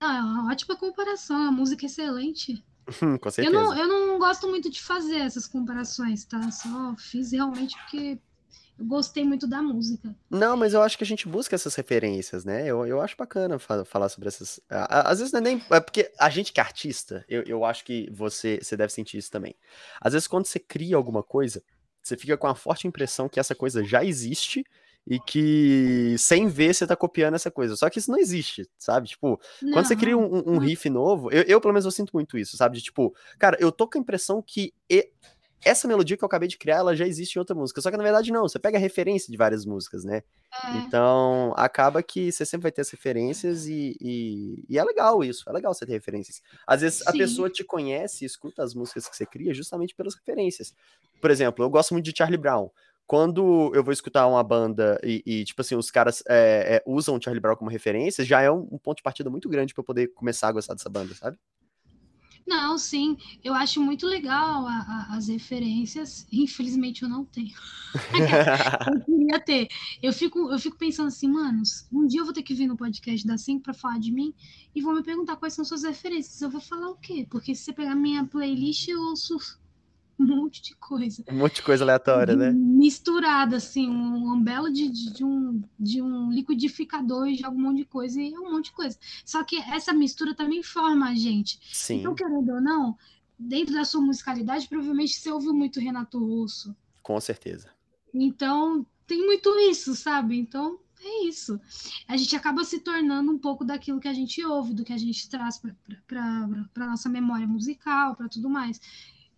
Não, 0.00 0.10
é 0.10 0.20
uma 0.20 0.50
ótima 0.50 0.76
comparação. 0.76 1.48
A 1.48 1.52
música 1.52 1.84
é 1.84 1.86
excelente. 1.86 2.64
Com 3.20 3.30
certeza. 3.30 3.46
Eu 3.46 3.52
não, 3.52 3.76
eu 3.76 3.86
não 3.86 4.18
gosto 4.18 4.48
muito 4.48 4.70
de 4.70 4.82
fazer 4.82 5.18
essas 5.18 5.46
comparações, 5.46 6.24
tá? 6.24 6.50
Só 6.50 6.94
fiz 6.96 7.32
realmente 7.32 7.76
porque 7.78 8.18
gostei 8.78 9.24
muito 9.24 9.46
da 9.46 9.60
música. 9.60 10.14
Não, 10.30 10.56
mas 10.56 10.74
eu 10.74 10.82
acho 10.82 10.96
que 10.96 11.04
a 11.04 11.06
gente 11.06 11.28
busca 11.28 11.54
essas 11.54 11.74
referências, 11.74 12.44
né? 12.44 12.66
Eu, 12.66 12.86
eu 12.86 13.00
acho 13.00 13.16
bacana 13.16 13.58
falar 13.58 14.08
sobre 14.08 14.28
essas. 14.28 14.60
Às 14.68 15.18
vezes 15.18 15.32
não 15.32 15.40
é 15.40 15.42
nem. 15.42 15.62
É 15.70 15.80
porque 15.80 16.12
a 16.18 16.30
gente 16.30 16.52
que 16.52 16.60
é 16.60 16.62
artista, 16.62 17.24
eu, 17.28 17.42
eu 17.42 17.64
acho 17.64 17.84
que 17.84 18.08
você, 18.12 18.58
você 18.62 18.76
deve 18.76 18.92
sentir 18.92 19.18
isso 19.18 19.30
também. 19.30 19.54
Às 20.00 20.12
vezes, 20.12 20.28
quando 20.28 20.46
você 20.46 20.58
cria 20.58 20.96
alguma 20.96 21.22
coisa, 21.22 21.62
você 22.02 22.16
fica 22.16 22.36
com 22.36 22.46
a 22.46 22.54
forte 22.54 22.86
impressão 22.86 23.28
que 23.28 23.40
essa 23.40 23.54
coisa 23.54 23.84
já 23.84 24.04
existe 24.04 24.64
e 25.06 25.18
que 25.18 26.14
sem 26.18 26.48
ver 26.48 26.74
você 26.74 26.86
tá 26.86 26.94
copiando 26.94 27.34
essa 27.34 27.50
coisa. 27.50 27.74
Só 27.76 27.88
que 27.88 27.98
isso 27.98 28.10
não 28.10 28.18
existe, 28.18 28.68
sabe? 28.78 29.08
Tipo, 29.08 29.40
não, 29.62 29.72
quando 29.72 29.86
você 29.86 29.96
cria 29.96 30.16
um, 30.16 30.54
um 30.54 30.58
riff 30.58 30.88
novo, 30.90 31.30
eu, 31.30 31.42
eu, 31.44 31.60
pelo 31.60 31.72
menos 31.72 31.86
eu 31.86 31.90
sinto 31.90 32.10
muito 32.12 32.36
isso, 32.36 32.56
sabe? 32.56 32.76
De, 32.76 32.84
tipo, 32.84 33.14
cara, 33.38 33.56
eu 33.58 33.72
tô 33.72 33.88
com 33.88 33.98
a 33.98 34.00
impressão 34.00 34.42
que 34.42 34.72
essa 35.64 35.88
melodia 35.88 36.16
que 36.16 36.22
eu 36.22 36.26
acabei 36.26 36.48
de 36.48 36.56
criar, 36.56 36.76
ela 36.76 36.94
já 36.94 37.06
existe 37.06 37.36
em 37.36 37.38
outra 37.38 37.54
música. 37.54 37.80
Só 37.80 37.90
que 37.90 37.96
na 37.96 38.02
verdade 38.02 38.32
não, 38.32 38.42
você 38.42 38.58
pega 38.58 38.78
referência 38.78 39.30
de 39.30 39.36
várias 39.36 39.64
músicas, 39.64 40.04
né? 40.04 40.22
É. 40.64 40.78
Então, 40.78 41.52
acaba 41.56 42.02
que 42.02 42.30
você 42.30 42.44
sempre 42.44 42.64
vai 42.64 42.72
ter 42.72 42.80
as 42.80 42.90
referências 42.90 43.66
e, 43.66 43.96
e, 44.00 44.64
e, 44.68 44.78
é 44.78 44.84
legal 44.84 45.22
isso, 45.22 45.48
é 45.48 45.52
legal 45.52 45.74
você 45.74 45.84
ter 45.84 45.92
referências. 45.92 46.40
Às 46.66 46.80
vezes 46.80 46.98
Sim. 46.98 47.04
a 47.06 47.12
pessoa 47.12 47.50
te 47.50 47.64
conhece 47.64 48.24
e 48.24 48.26
escuta 48.26 48.62
as 48.62 48.74
músicas 48.74 49.08
que 49.08 49.16
você 49.16 49.26
cria 49.26 49.52
justamente 49.52 49.94
pelas 49.94 50.14
referências. 50.14 50.74
Por 51.20 51.30
exemplo, 51.30 51.64
eu 51.64 51.70
gosto 51.70 51.92
muito 51.92 52.04
de 52.04 52.16
Charlie 52.16 52.38
Brown 52.38 52.70
quando 53.08 53.72
eu 53.74 53.82
vou 53.82 53.90
escutar 53.90 54.26
uma 54.26 54.44
banda 54.44 55.00
e, 55.02 55.22
e 55.24 55.42
tipo 55.42 55.62
assim, 55.62 55.74
os 55.74 55.90
caras 55.90 56.22
é, 56.28 56.76
é, 56.76 56.82
usam 56.86 57.18
Charlie 57.18 57.40
Brown 57.40 57.56
como 57.56 57.70
referência, 57.70 58.22
já 58.22 58.42
é 58.42 58.50
um, 58.50 58.68
um 58.70 58.78
ponto 58.78 58.98
de 58.98 59.02
partida 59.02 59.30
muito 59.30 59.48
grande 59.48 59.72
para 59.72 59.82
poder 59.82 60.08
começar 60.08 60.48
a 60.48 60.52
gostar 60.52 60.74
dessa 60.74 60.90
banda, 60.90 61.14
sabe? 61.14 61.38
Não, 62.48 62.78
sim, 62.78 63.14
eu 63.44 63.52
acho 63.52 63.78
muito 63.78 64.06
legal 64.06 64.66
a, 64.66 64.72
a, 65.10 65.16
as 65.16 65.28
referências. 65.28 66.26
Infelizmente 66.32 67.02
eu 67.02 67.08
não 67.08 67.22
tenho. 67.22 67.52
eu 68.90 69.04
queria 69.04 69.38
ter. 69.38 69.68
Eu 70.02 70.14
fico, 70.14 70.50
eu 70.50 70.58
fico 70.58 70.78
pensando 70.78 71.08
assim, 71.08 71.28
manos, 71.28 71.86
um 71.92 72.06
dia 72.06 72.20
eu 72.20 72.24
vou 72.24 72.32
ter 72.32 72.42
que 72.42 72.54
vir 72.54 72.66
no 72.66 72.74
podcast 72.74 73.26
da 73.26 73.36
5 73.36 73.62
para 73.62 73.74
falar 73.74 73.98
de 73.98 74.10
mim 74.10 74.32
e 74.74 74.80
vão 74.80 74.94
me 74.94 75.02
perguntar 75.02 75.36
quais 75.36 75.52
são 75.52 75.62
suas 75.62 75.82
referências. 75.82 76.40
Eu 76.40 76.48
vou 76.48 76.60
falar 76.60 76.88
o 76.88 76.96
quê? 76.96 77.26
Porque 77.28 77.54
se 77.54 77.64
você 77.64 77.72
pegar 77.74 77.94
minha 77.94 78.24
playlist, 78.24 78.88
eu 78.88 78.98
ouço 78.98 79.38
um 80.20 80.26
monte 80.26 80.60
de 80.60 80.74
coisa. 80.74 81.22
Um 81.30 81.36
monte 81.36 81.56
de 81.56 81.62
coisa 81.62 81.84
aleatória, 81.84 82.34
né? 82.34 82.50
Misturada, 82.50 83.56
assim, 83.56 83.88
um 83.88 84.32
umbelo 84.32 84.72
de, 84.72 84.88
de, 84.88 85.24
um, 85.24 85.62
de 85.78 86.02
um 86.02 86.30
liquidificador 86.30 87.28
e 87.28 87.36
joga 87.36 87.56
um 87.56 87.60
monte 87.60 87.78
de 87.78 87.84
coisa 87.84 88.20
e 88.20 88.34
é 88.34 88.38
um 88.38 88.50
monte 88.50 88.66
de 88.66 88.72
coisa. 88.72 88.98
Só 89.24 89.44
que 89.44 89.56
essa 89.56 89.92
mistura 89.92 90.34
também 90.34 90.62
forma 90.62 91.08
a 91.08 91.14
gente. 91.14 91.60
Sim. 91.72 92.00
Então, 92.00 92.14
querendo 92.14 92.52
ou 92.52 92.60
não, 92.60 92.96
dentro 93.38 93.74
da 93.74 93.84
sua 93.84 94.00
musicalidade, 94.00 94.68
provavelmente 94.68 95.14
você 95.14 95.30
ouviu 95.30 95.54
muito 95.54 95.78
Renato 95.78 96.18
Russo. 96.18 96.74
Com 97.02 97.20
certeza. 97.20 97.70
Então, 98.12 98.84
tem 99.06 99.24
muito 99.24 99.56
isso, 99.60 99.94
sabe? 99.94 100.36
Então, 100.36 100.80
é 101.00 101.26
isso. 101.26 101.60
A 102.08 102.16
gente 102.16 102.34
acaba 102.34 102.64
se 102.64 102.80
tornando 102.80 103.30
um 103.30 103.38
pouco 103.38 103.64
daquilo 103.64 104.00
que 104.00 104.08
a 104.08 104.12
gente 104.12 104.44
ouve, 104.44 104.74
do 104.74 104.84
que 104.84 104.92
a 104.92 104.98
gente 104.98 105.28
traz 105.28 105.62
para 106.06 106.48
a 106.74 106.86
nossa 106.86 107.08
memória 107.08 107.46
musical, 107.46 108.16
para 108.16 108.28
tudo 108.28 108.50
mais. 108.50 108.80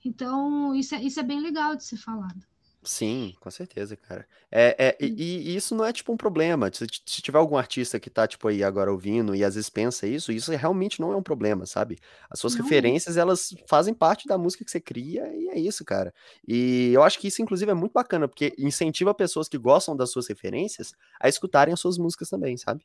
Então, 0.04 0.74
isso 0.74 0.94
é, 0.94 1.02
isso 1.02 1.20
é 1.20 1.22
bem 1.22 1.40
legal 1.40 1.76
de 1.76 1.84
ser 1.84 1.96
falado. 1.96 2.40
Sim, 2.82 3.34
com 3.38 3.50
certeza, 3.50 3.94
cara. 3.94 4.26
É, 4.50 4.74
é, 4.78 4.96
e, 5.04 5.50
e 5.50 5.56
isso 5.56 5.74
não 5.74 5.84
é 5.84 5.92
tipo 5.92 6.10
um 6.14 6.16
problema. 6.16 6.70
Se, 6.72 6.86
se 7.04 7.20
tiver 7.20 7.36
algum 7.36 7.58
artista 7.58 8.00
que 8.00 8.08
tá, 8.08 8.26
tipo, 8.26 8.48
aí 8.48 8.64
agora 8.64 8.90
ouvindo 8.90 9.34
e 9.34 9.44
às 9.44 9.54
vezes 9.54 9.68
pensa 9.68 10.06
isso, 10.06 10.32
isso 10.32 10.50
realmente 10.52 10.98
não 10.98 11.12
é 11.12 11.16
um 11.16 11.22
problema, 11.22 11.66
sabe? 11.66 11.98
As 12.30 12.40
suas 12.40 12.54
Não. 12.54 12.62
referências, 12.62 13.18
elas 13.18 13.54
fazem 13.68 13.92
parte 13.92 14.26
da 14.26 14.38
música 14.38 14.64
que 14.64 14.70
você 14.70 14.80
cria 14.80 15.30
e 15.34 15.48
é 15.50 15.58
isso, 15.60 15.84
cara. 15.84 16.12
E 16.48 16.90
eu 16.94 17.02
acho 17.02 17.18
que 17.18 17.28
isso, 17.28 17.42
inclusive, 17.42 17.70
é 17.70 17.74
muito 17.74 17.92
bacana, 17.92 18.26
porque 18.26 18.54
incentiva 18.56 19.12
pessoas 19.12 19.46
que 19.46 19.58
gostam 19.58 19.94
das 19.94 20.10
suas 20.10 20.26
referências 20.26 20.94
a 21.20 21.28
escutarem 21.28 21.74
as 21.74 21.80
suas 21.80 21.98
músicas 21.98 22.30
também, 22.30 22.56
sabe? 22.56 22.82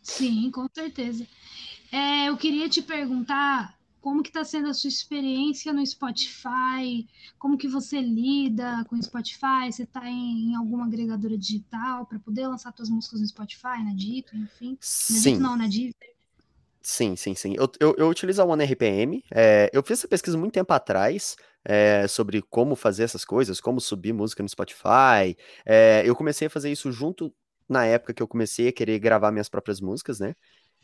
Sim, 0.00 0.50
com 0.50 0.66
certeza. 0.74 1.26
É, 1.92 2.30
eu 2.30 2.38
queria 2.38 2.70
te 2.70 2.80
perguntar 2.80 3.75
como 4.06 4.22
que 4.22 4.28
está 4.28 4.44
sendo 4.44 4.68
a 4.68 4.72
sua 4.72 4.86
experiência 4.86 5.72
no 5.72 5.84
Spotify, 5.84 7.04
como 7.40 7.58
que 7.58 7.66
você 7.66 8.00
lida 8.00 8.84
com 8.88 8.94
o 8.94 9.02
Spotify, 9.02 9.66
você 9.68 9.82
está 9.82 10.08
em, 10.08 10.52
em, 10.52 10.54
alguma 10.54 10.86
agregadora 10.86 11.36
digital 11.36 12.06
para 12.06 12.20
poder 12.20 12.46
lançar 12.46 12.72
suas 12.76 12.88
músicas 12.88 13.20
no 13.20 13.26
Spotify, 13.26 13.82
na 13.84 13.92
Dito, 13.96 14.36
enfim. 14.36 14.78
Sim. 14.80 15.14
Na 15.14 15.20
Dito, 15.20 15.40
não, 15.40 15.56
na 15.56 15.66
Deezer. 15.66 16.14
Sim, 16.80 17.16
sim, 17.16 17.34
sim. 17.34 17.56
Eu, 17.58 17.68
eu, 17.80 17.96
eu 17.98 18.08
utilizo 18.08 18.40
a 18.40 18.44
OneRPM. 18.44 19.24
É, 19.28 19.70
eu 19.72 19.82
fiz 19.82 19.98
essa 19.98 20.06
pesquisa 20.06 20.38
muito 20.38 20.52
tempo 20.52 20.72
atrás 20.72 21.34
é, 21.64 22.06
sobre 22.06 22.40
como 22.42 22.76
fazer 22.76 23.02
essas 23.02 23.24
coisas, 23.24 23.60
como 23.60 23.80
subir 23.80 24.12
música 24.12 24.40
no 24.40 24.48
Spotify. 24.48 25.36
É, 25.64 26.04
eu 26.06 26.14
comecei 26.14 26.46
a 26.46 26.50
fazer 26.50 26.70
isso 26.70 26.92
junto 26.92 27.34
na 27.68 27.84
época 27.84 28.14
que 28.14 28.22
eu 28.22 28.28
comecei 28.28 28.68
a 28.68 28.72
querer 28.72 29.00
gravar 29.00 29.32
minhas 29.32 29.48
próprias 29.48 29.80
músicas, 29.80 30.20
né? 30.20 30.36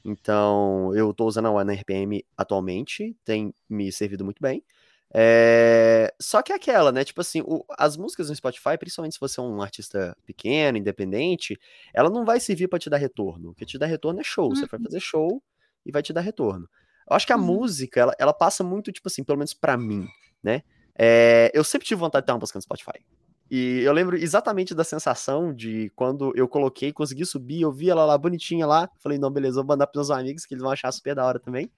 Então, 0.05 0.95
eu 0.95 1.11
estou 1.11 1.29
usando 1.29 1.47
a 1.47 1.51
One 1.51 1.75
RPM 1.75 2.25
atualmente, 2.37 3.17
tem 3.25 3.55
me 3.69 3.91
servido 3.93 4.25
muito 4.25 4.43
bem. 4.43 4.65
É... 5.15 6.13
Só 6.21 6.43
que 6.43 6.53
é 6.53 6.57
aquela, 6.57 6.91
né? 6.91 7.05
Tipo 7.05 7.21
assim, 7.21 7.43
o... 7.43 7.65
as 7.79 7.97
músicas 7.97 8.29
no 8.29 8.35
Spotify, 8.35 8.79
principalmente 8.79 9.15
se 9.15 9.21
você 9.21 9.39
é 9.39 9.43
um 9.43 9.61
artista 9.61 10.17
pequeno, 10.25 10.79
independente, 10.79 11.59
ela 11.93 12.09
não 12.09 12.25
vai 12.25 12.41
servir 12.41 12.69
para 12.69 12.79
te 12.79 12.89
dar 12.89 12.97
retorno. 12.97 13.51
O 13.51 13.55
que 13.55 13.67
te 13.67 13.79
dá 13.79 13.87
retorno 13.87 14.21
é 14.21 14.25
show. 14.25 14.49
Uhum. 14.49 14.57
Você 14.57 14.67
vai 14.67 14.79
uhum. 14.79 14.85
fazer 14.85 15.01
show 15.01 15.43
e 15.85 15.93
vai 15.93 16.03
te 16.03 16.13
dar 16.13 16.23
retorno. 16.23 16.69
Eu 17.09 17.17
acho 17.17 17.27
que 17.27 17.33
a 17.33 17.37
uhum. 17.37 17.45
música, 17.45 18.01
ela, 18.01 18.15
ela, 18.19 18.33
passa 18.33 18.65
muito, 18.65 18.91
tipo 18.91 19.09
assim, 19.09 19.23
pelo 19.23 19.39
menos 19.39 19.53
para 19.53 19.77
mim, 19.77 20.07
né? 20.43 20.63
É... 20.99 21.51
Eu 21.53 21.63
sempre 21.63 21.87
tive 21.87 22.01
vontade 22.01 22.23
de 22.23 22.27
ter 22.27 22.33
uma 22.33 22.39
música 22.39 22.57
no 22.59 22.63
Spotify. 22.63 23.05
E 23.55 23.81
eu 23.81 23.93
lembro 23.93 24.17
exatamente 24.17 24.75
da 24.75 24.83
sensação 24.83 25.53
de 25.53 25.93
quando 25.95 26.33
eu 26.35 26.49
coloquei, 26.49 26.91
consegui 26.91 27.27
subir, 27.27 27.61
eu 27.61 27.71
vi 27.71 27.91
ela 27.91 28.03
lá 28.07 28.17
bonitinha 28.17 28.67
lá. 28.67 28.89
Falei, 28.99 29.19
não, 29.19 29.31
beleza, 29.31 29.57
vou 29.57 29.67
mandar 29.67 29.87
pros 29.89 30.09
meus 30.09 30.19
amigos 30.19 30.47
que 30.47 30.55
eles 30.55 30.63
vão 30.63 30.73
achar 30.73 30.91
super 30.91 31.15
da 31.15 31.27
hora 31.27 31.39
também. 31.39 31.71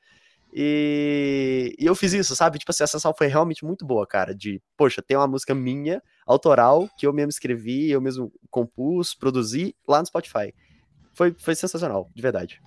E, 0.53 1.75
e 1.77 1.85
eu 1.85 1.97
fiz 1.97 2.13
isso, 2.13 2.37
sabe? 2.37 2.61
Tipo 2.61 2.71
assim, 2.71 2.85
a 2.85 2.87
sensação 2.87 3.13
foi 3.13 3.27
realmente 3.27 3.65
muito 3.65 3.85
boa, 3.85 4.07
cara. 4.07 4.33
De, 4.33 4.63
poxa, 4.77 5.03
tem 5.03 5.17
uma 5.17 5.27
música 5.27 5.53
minha, 5.53 6.01
autoral, 6.25 6.89
que 6.97 7.09
eu 7.09 7.13
mesmo 7.13 7.31
escrevi, 7.31 7.91
eu 7.91 8.01
mesmo 8.01 8.33
compus, 8.53 9.13
produzi 9.13 9.75
lá 9.89 9.99
no 9.99 10.07
Spotify. 10.07 10.55
Foi, 11.13 11.35
foi 11.37 11.57
sensacional, 11.57 12.09
de 12.15 12.23
verdade. 12.23 12.63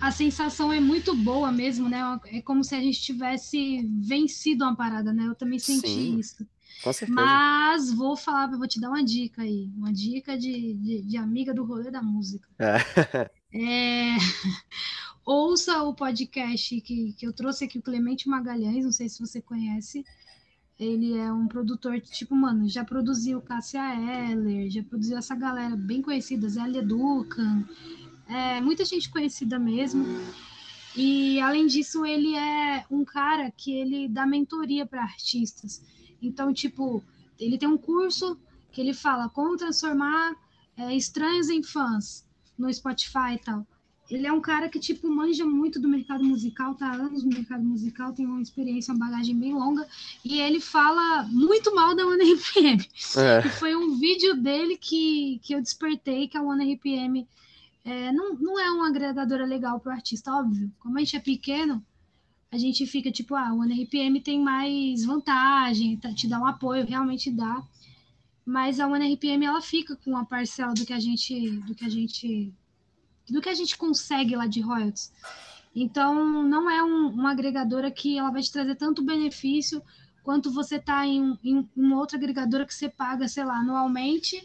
A 0.00 0.12
sensação 0.12 0.72
é 0.72 0.78
muito 0.78 1.12
boa 1.12 1.50
mesmo, 1.50 1.88
né? 1.88 2.20
É 2.26 2.40
como 2.40 2.62
se 2.62 2.72
a 2.76 2.80
gente 2.80 3.00
tivesse 3.02 3.84
vencido 4.00 4.62
uma 4.62 4.76
parada, 4.76 5.12
né? 5.12 5.26
Eu 5.26 5.34
também 5.34 5.58
senti 5.58 5.88
Sim. 5.88 6.18
isso. 6.20 6.46
Com 6.82 6.92
certeza. 6.92 7.20
Mas 7.20 7.92
vou 7.92 8.16
falar, 8.16 8.46
vou 8.48 8.66
te 8.66 8.80
dar 8.80 8.88
uma 8.88 9.04
dica 9.04 9.42
aí. 9.42 9.70
Uma 9.76 9.92
dica 9.92 10.36
de, 10.38 10.74
de, 10.74 11.02
de 11.02 11.16
amiga 11.16 11.52
do 11.52 11.64
rolê 11.64 11.90
da 11.90 12.02
música. 12.02 12.48
É. 12.58 12.76
é... 13.52 14.16
Ouça 15.24 15.82
o 15.82 15.92
podcast 15.92 16.80
que, 16.80 17.12
que 17.14 17.26
eu 17.26 17.32
trouxe 17.32 17.64
aqui, 17.64 17.78
o 17.78 17.82
Clemente 17.82 18.28
Magalhães, 18.28 18.84
não 18.84 18.92
sei 18.92 19.08
se 19.08 19.18
você 19.18 19.42
conhece. 19.42 20.04
Ele 20.78 21.16
é 21.18 21.32
um 21.32 21.48
produtor, 21.48 22.00
tipo, 22.00 22.36
mano, 22.36 22.68
já 22.68 22.84
produziu 22.84 23.40
Cássia 23.40 23.80
Eller, 24.30 24.70
já 24.70 24.84
produziu 24.84 25.18
essa 25.18 25.34
galera 25.34 25.74
bem 25.74 26.00
conhecida, 26.00 26.48
Zé 26.48 26.60
Educan, 26.68 27.64
é, 28.28 28.60
muita 28.60 28.84
gente 28.84 29.10
conhecida 29.10 29.58
mesmo. 29.58 30.04
E 30.94 31.40
além 31.40 31.66
disso, 31.66 32.06
ele 32.06 32.34
é 32.36 32.84
um 32.90 33.04
cara 33.04 33.50
que 33.50 33.72
ele 33.72 34.08
dá 34.08 34.26
mentoria 34.26 34.86
para 34.86 35.02
artistas. 35.02 35.82
Então, 36.20 36.52
tipo, 36.52 37.02
ele 37.38 37.58
tem 37.58 37.68
um 37.68 37.78
curso 37.78 38.38
que 38.72 38.80
ele 38.80 38.94
fala 38.94 39.28
como 39.28 39.56
transformar 39.56 40.34
é, 40.76 40.94
estranhos 40.94 41.48
em 41.48 41.62
fãs 41.62 42.26
no 42.58 42.72
Spotify 42.72 43.34
e 43.34 43.38
tal. 43.38 43.66
Ele 44.08 44.26
é 44.26 44.32
um 44.32 44.40
cara 44.40 44.68
que, 44.68 44.78
tipo, 44.78 45.08
manja 45.08 45.44
muito 45.44 45.80
do 45.80 45.88
mercado 45.88 46.22
musical, 46.22 46.76
tá 46.76 46.86
há 46.88 46.94
anos 46.94 47.24
no 47.24 47.30
mercado 47.30 47.64
musical, 47.64 48.12
tem 48.12 48.24
uma 48.24 48.40
experiência, 48.40 48.94
uma 48.94 49.04
bagagem 49.04 49.36
bem 49.36 49.52
longa, 49.52 49.86
e 50.24 50.40
ele 50.40 50.60
fala 50.60 51.24
muito 51.24 51.74
mal 51.74 51.94
da 51.96 52.06
OneRPM. 52.06 52.86
É. 53.16 53.44
E 53.44 53.50
foi 53.50 53.74
um 53.74 53.98
vídeo 53.98 54.40
dele 54.40 54.76
que, 54.76 55.40
que 55.42 55.54
eu 55.54 55.60
despertei 55.60 56.28
que 56.28 56.38
a 56.38 56.42
OneRPM 56.42 57.26
é, 57.84 58.12
não, 58.12 58.34
não 58.34 58.60
é 58.60 58.70
uma 58.70 58.88
agregadora 58.88 59.44
legal 59.44 59.80
para 59.80 59.90
o 59.90 59.94
artista, 59.94 60.32
óbvio. 60.32 60.70
Como 60.78 60.96
a 60.96 61.00
gente 61.00 61.16
é 61.16 61.20
pequeno, 61.20 61.84
a 62.50 62.58
gente 62.58 62.86
fica 62.86 63.10
tipo, 63.10 63.34
ah, 63.34 63.52
o 63.52 63.60
OneRPM 63.60 64.20
tem 64.20 64.40
mais 64.40 65.04
vantagem, 65.04 65.96
tá, 65.96 66.12
te 66.12 66.28
dá 66.28 66.38
um 66.38 66.46
apoio, 66.46 66.86
realmente 66.86 67.30
dá. 67.30 67.62
Mas 68.44 68.78
a 68.78 68.86
OneRPM 68.86 69.44
ela 69.44 69.60
fica 69.60 69.96
com 69.96 70.16
a 70.16 70.24
parcela 70.24 70.72
do 70.72 70.86
que 70.86 70.92
a 70.92 71.00
gente 71.00 71.50
do 71.66 71.74
que 71.74 71.84
a 71.84 71.88
gente 71.88 72.52
do 73.28 73.40
que 73.40 73.48
a 73.48 73.54
gente 73.54 73.76
consegue 73.76 74.36
lá 74.36 74.46
de 74.46 74.60
royalties. 74.60 75.12
Então, 75.74 76.42
não 76.44 76.70
é 76.70 76.82
um, 76.82 77.08
uma 77.08 77.32
agregadora 77.32 77.90
que 77.90 78.16
ela 78.16 78.30
vai 78.30 78.40
te 78.40 78.50
trazer 78.50 78.76
tanto 78.76 79.02
benefício 79.02 79.82
quanto 80.22 80.50
você 80.50 80.78
tá 80.78 81.06
em, 81.06 81.38
em 81.44 81.68
uma 81.76 81.98
outra 81.98 82.16
agregadora 82.16 82.64
que 82.64 82.74
você 82.74 82.88
paga, 82.88 83.28
sei 83.28 83.44
lá, 83.44 83.58
anualmente, 83.58 84.42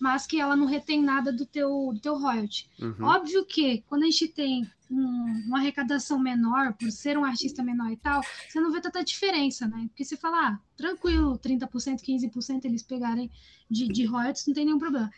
mas 0.00 0.26
que 0.26 0.40
ela 0.40 0.56
não 0.56 0.66
retém 0.66 1.00
nada 1.00 1.32
do 1.32 1.46
teu, 1.46 1.90
do 1.94 2.00
teu 2.00 2.18
royalty. 2.18 2.68
Uhum. 2.80 3.04
Óbvio 3.04 3.44
que 3.44 3.84
quando 3.88 4.02
a 4.02 4.06
gente 4.06 4.28
tem 4.28 4.68
um, 4.92 5.46
uma 5.46 5.58
arrecadação 5.58 6.18
menor, 6.18 6.74
por 6.74 6.90
ser 6.90 7.16
um 7.16 7.24
artista 7.24 7.62
menor 7.62 7.90
e 7.90 7.96
tal, 7.96 8.22
você 8.22 8.60
não 8.60 8.70
vê 8.70 8.80
tanta 8.80 9.02
diferença, 9.02 9.66
né? 9.66 9.86
Porque 9.88 10.04
você 10.04 10.16
fala, 10.16 10.48
ah, 10.48 10.60
tranquilo, 10.76 11.38
30%, 11.38 12.02
15% 12.02 12.64
eles 12.64 12.82
pegarem 12.82 13.30
de, 13.70 13.88
de 13.88 14.04
royalties, 14.04 14.46
não 14.46 14.54
tem 14.54 14.66
nenhum 14.66 14.78
problema. 14.78 15.10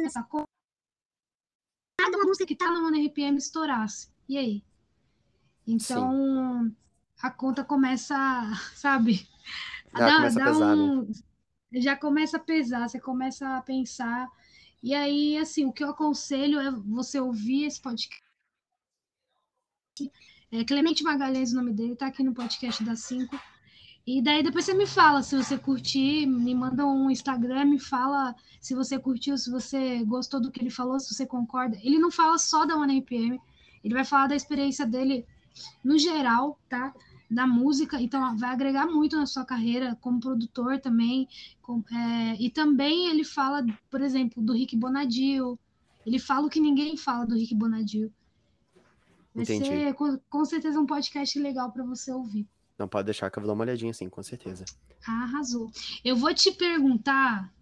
Essa 0.00 0.22
cada 2.00 2.24
música 2.24 2.46
que 2.46 2.54
tá 2.54 2.70
no 2.70 2.88
RPM 2.88 3.36
estourasse. 3.36 4.08
E 4.28 4.38
aí? 4.38 4.64
Então, 5.66 6.64
Sim. 6.64 6.76
a 7.20 7.30
conta 7.30 7.64
começa, 7.64 8.16
sabe? 8.74 9.28
Já 9.96 10.06
dá, 10.06 10.16
começa 10.16 10.38
dá 10.38 10.44
pesar, 10.44 10.76
um, 10.76 11.02
né? 11.02 11.14
Já 11.80 11.96
começa 11.96 12.36
a 12.36 12.40
pesar, 12.40 12.88
você 12.88 13.00
começa 13.00 13.56
a 13.56 13.62
pensar. 13.62 14.28
E 14.82 14.94
aí, 14.94 15.36
assim, 15.38 15.64
o 15.64 15.72
que 15.72 15.82
eu 15.82 15.90
aconselho 15.90 16.60
é 16.60 16.70
você 16.70 17.20
ouvir 17.20 17.64
esse 17.64 17.80
podcast. 17.80 18.22
É 20.50 20.64
Clemente 20.64 21.02
Magalhães, 21.02 21.52
o 21.52 21.56
nome 21.56 21.72
dele, 21.72 21.96
tá 21.96 22.06
aqui 22.06 22.22
no 22.22 22.32
podcast 22.32 22.82
da 22.84 22.94
5. 22.94 23.38
E 24.06 24.22
daí 24.22 24.42
depois 24.42 24.64
você 24.64 24.72
me 24.72 24.86
fala 24.86 25.22
se 25.22 25.36
você 25.36 25.58
curtir, 25.58 26.24
me 26.26 26.54
manda 26.54 26.86
um 26.86 27.10
Instagram, 27.10 27.66
me 27.66 27.78
fala 27.78 28.34
se 28.58 28.74
você 28.74 28.98
curtiu, 28.98 29.36
se 29.36 29.50
você 29.50 30.02
gostou 30.04 30.40
do 30.40 30.50
que 30.50 30.60
ele 30.60 30.70
falou, 30.70 30.98
se 30.98 31.12
você 31.12 31.26
concorda. 31.26 31.76
Ele 31.82 31.98
não 31.98 32.10
fala 32.10 32.38
só 32.38 32.64
da 32.64 32.74
One 32.74 33.00
RPM, 33.00 33.38
ele 33.84 33.92
vai 33.92 34.04
falar 34.04 34.28
da 34.28 34.36
experiência 34.36 34.86
dele 34.86 35.26
no 35.84 35.98
geral, 35.98 36.58
tá? 36.70 36.94
Da 37.30 37.46
música, 37.46 38.00
então 38.00 38.36
vai 38.38 38.50
agregar 38.50 38.86
muito 38.86 39.16
na 39.16 39.26
sua 39.26 39.44
carreira 39.44 39.96
como 40.00 40.18
produtor 40.18 40.80
também. 40.80 41.28
Com, 41.60 41.84
é, 41.92 42.36
e 42.42 42.48
também 42.48 43.08
ele 43.10 43.22
fala, 43.22 43.64
por 43.90 44.00
exemplo, 44.00 44.42
do 44.42 44.54
Rick 44.54 44.74
Bonadio. 44.74 45.58
Ele 46.06 46.18
fala 46.18 46.46
o 46.46 46.50
que 46.50 46.58
ninguém 46.58 46.96
fala 46.96 47.26
do 47.26 47.34
Rick 47.34 47.54
Bonadio. 47.54 48.10
Vai 49.34 49.44
Entendi. 49.44 49.66
ser 49.66 49.94
com, 49.94 50.18
com 50.30 50.44
certeza 50.44 50.80
um 50.80 50.86
podcast 50.86 51.38
legal 51.38 51.70
para 51.70 51.84
você 51.84 52.10
ouvir. 52.10 52.48
Não 52.78 52.86
pode 52.86 53.06
deixar 53.06 53.28
que 53.28 53.38
eu 53.38 53.42
vou 53.42 53.48
dar 53.48 53.54
uma 53.54 53.64
olhadinha, 53.64 53.92
sim, 53.92 54.08
com 54.08 54.22
certeza. 54.22 54.64
Arrasou. 55.04 55.70
Eu 56.04 56.16
vou 56.16 56.32
te 56.32 56.52
perguntar, 56.52 57.52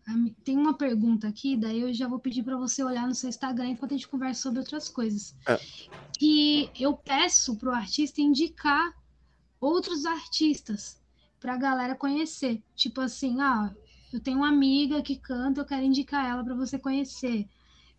tem 0.44 0.56
uma 0.58 0.74
pergunta 0.74 1.26
aqui, 1.26 1.56
daí 1.56 1.80
eu 1.80 1.94
já 1.94 2.06
vou 2.06 2.18
pedir 2.18 2.42
para 2.42 2.56
você 2.56 2.84
olhar 2.84 3.06
no 3.06 3.14
seu 3.14 3.28
Instagram 3.28 3.70
enquanto 3.70 3.92
a 3.92 3.96
gente 3.96 4.08
conversa 4.08 4.42
sobre 4.42 4.58
outras 4.58 4.88
coisas. 4.88 5.34
É. 5.46 5.58
Que 6.18 6.70
eu 6.78 6.94
peço 6.94 7.56
pro 7.56 7.72
artista 7.72 8.20
indicar 8.20 8.94
outros 9.60 10.04
artistas 10.04 11.00
para 11.38 11.54
a 11.54 11.58
galera 11.58 11.94
conhecer. 11.94 12.62
Tipo 12.74 13.00
assim, 13.00 13.40
ah, 13.40 13.74
eu 14.12 14.20
tenho 14.20 14.38
uma 14.38 14.48
amiga 14.48 15.02
que 15.02 15.16
canta, 15.16 15.60
eu 15.60 15.64
quero 15.64 15.84
indicar 15.84 16.28
ela 16.28 16.44
para 16.44 16.54
você 16.54 16.78
conhecer, 16.78 17.48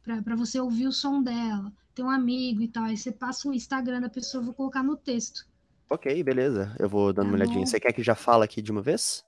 para 0.03 0.35
você 0.35 0.59
ouvir 0.59 0.87
o 0.87 0.91
som 0.91 1.21
dela. 1.21 1.71
Tem 1.93 2.05
um 2.05 2.09
amigo 2.09 2.61
e 2.61 2.67
tal. 2.67 2.83
Aí 2.83 2.97
você 2.97 3.11
passa 3.11 3.49
o 3.49 3.53
Instagram 3.53 4.01
da 4.01 4.09
pessoa, 4.09 4.41
eu 4.41 4.45
vou 4.45 4.53
colocar 4.53 4.83
no 4.83 4.95
texto. 4.95 5.47
Ok, 5.89 6.21
beleza. 6.23 6.75
Eu 6.79 6.89
vou 6.89 7.13
dando 7.13 7.27
tá 7.27 7.31
uma 7.31 7.35
olhadinha. 7.35 7.65
Você 7.65 7.79
quer 7.79 7.93
que 7.93 8.03
já 8.03 8.15
fala 8.15 8.45
aqui 8.45 8.61
de 8.61 8.71
uma 8.71 8.81
vez? 8.81 9.25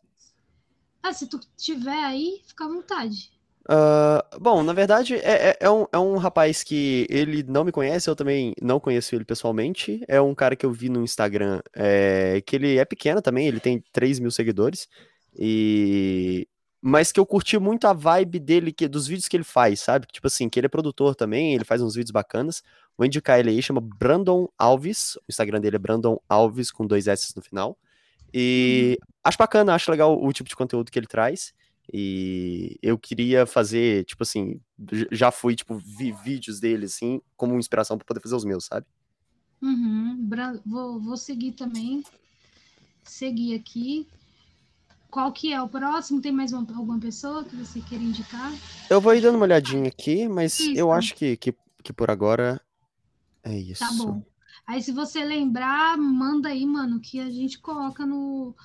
Ah, 1.02 1.14
se 1.14 1.28
tu 1.28 1.40
tiver 1.56 2.04
aí, 2.04 2.42
fica 2.46 2.66
à 2.66 2.68
vontade. 2.68 3.32
Uh, 3.70 4.40
bom, 4.40 4.64
na 4.64 4.74
verdade, 4.74 5.14
é, 5.18 5.50
é, 5.50 5.58
é, 5.60 5.70
um, 5.70 5.86
é 5.94 6.00
um 6.00 6.18
rapaz 6.18 6.64
que 6.64 7.06
ele 7.08 7.44
não 7.44 7.64
me 7.64 7.72
conhece, 7.72 8.10
eu 8.10 8.16
também 8.16 8.56
não 8.60 8.80
conheço 8.80 9.14
ele 9.14 9.24
pessoalmente. 9.24 10.04
É 10.08 10.20
um 10.20 10.34
cara 10.34 10.56
que 10.56 10.66
eu 10.66 10.72
vi 10.72 10.90
no 10.90 11.04
Instagram, 11.04 11.62
é, 11.76 12.42
que 12.44 12.56
ele 12.56 12.78
é 12.78 12.86
pequeno 12.86 13.22
também, 13.22 13.48
ele 13.48 13.60
tem 13.60 13.84
3 13.92 14.20
mil 14.20 14.32
seguidores. 14.32 14.88
E 15.38 16.48
mas 16.82 17.12
que 17.12 17.20
eu 17.20 17.26
curti 17.26 17.60
muito 17.60 17.86
a 17.88 17.94
vibe 17.94 18.40
dele, 18.40 18.72
que, 18.72 18.88
dos 18.88 19.06
vídeos 19.06 19.28
que 19.28 19.36
ele 19.36 19.44
faz, 19.44 19.82
sabe? 19.82 20.08
Tipo 20.12 20.28
assim, 20.28 20.48
que 20.48 20.60
ele 20.60 20.68
é 20.68 20.70
produtor 20.70 21.14
também, 21.14 21.54
ele 21.54 21.66
faz 21.66 21.82
uns 21.82 21.94
vídeos 21.94 22.12
bacanas. 22.12 22.64
Vou 22.98 23.06
indicar 23.06 23.38
ele 23.40 23.50
aí, 23.50 23.62
chama 23.62 23.82
Brandon 23.82 24.48
Alves. 24.58 25.18
O 25.18 25.24
Instagram 25.30 25.60
dele 25.60 25.76
é 25.76 25.80
Brandon 25.80 26.20
Alves, 26.28 26.72
com 26.72 26.88
dois 26.88 27.08
S 27.08 27.34
no 27.36 27.42
final. 27.42 27.78
E 28.34 28.98
uhum. 28.98 29.08
acho 29.26 29.38
bacana, 29.38 29.76
acho 29.76 29.92
legal 29.92 30.18
o 30.18 30.32
tipo 30.32 30.48
de 30.48 30.56
conteúdo 30.56 30.90
que 30.90 30.98
ele 30.98 31.08
traz. 31.08 31.54
E 31.92 32.78
eu 32.82 32.98
queria 32.98 33.46
fazer, 33.46 34.06
tipo 34.06 34.22
assim, 34.24 34.62
já 35.12 35.32
fui, 35.32 35.56
tipo, 35.56 35.76
vi 35.76 36.12
vídeos 36.12 36.60
dele, 36.60 36.86
assim, 36.86 37.20
como 37.36 37.58
inspiração 37.58 37.98
para 37.98 38.06
poder 38.06 38.22
fazer 38.22 38.36
os 38.36 38.46
meus, 38.46 38.66
sabe? 38.66 38.86
Uhum. 39.62 40.30
Vou, 40.66 41.00
vou 41.00 41.18
seguir 41.18 41.54
também. 41.54 42.04
Seguir 43.04 43.56
aqui. 43.56 44.08
Qual 45.10 45.32
que 45.32 45.52
é 45.52 45.60
o 45.60 45.68
próximo? 45.68 46.22
Tem 46.22 46.32
mais 46.32 46.54
uma, 46.54 46.62
alguma 46.76 47.00
pessoa 47.00 47.44
que 47.44 47.56
você 47.56 47.82
queira 47.82 48.04
indicar? 48.04 48.54
Eu 48.90 49.02
vou 49.02 49.16
ir 49.16 49.22
dando 49.22 49.36
uma 49.36 49.46
olhadinha 49.46 49.88
aqui, 49.88 50.28
mas 50.28 50.60
isso. 50.60 50.78
eu 50.78 50.92
acho 50.92 51.16
que, 51.16 51.36
que, 51.36 51.56
que 51.84 51.92
por 51.92 52.12
agora 52.12 52.62
é 53.44 53.58
isso. 53.58 53.80
Tá 53.80 53.92
bom. 53.94 54.24
Aí 54.68 54.84
se 54.84 54.92
você 54.92 55.24
lembrar, 55.26 55.98
manda 55.98 56.50
aí, 56.50 56.64
mano, 56.64 57.00
que 57.00 57.20
a 57.20 57.28
gente 57.32 57.58
coloca 57.58 58.06
no, 58.06 58.56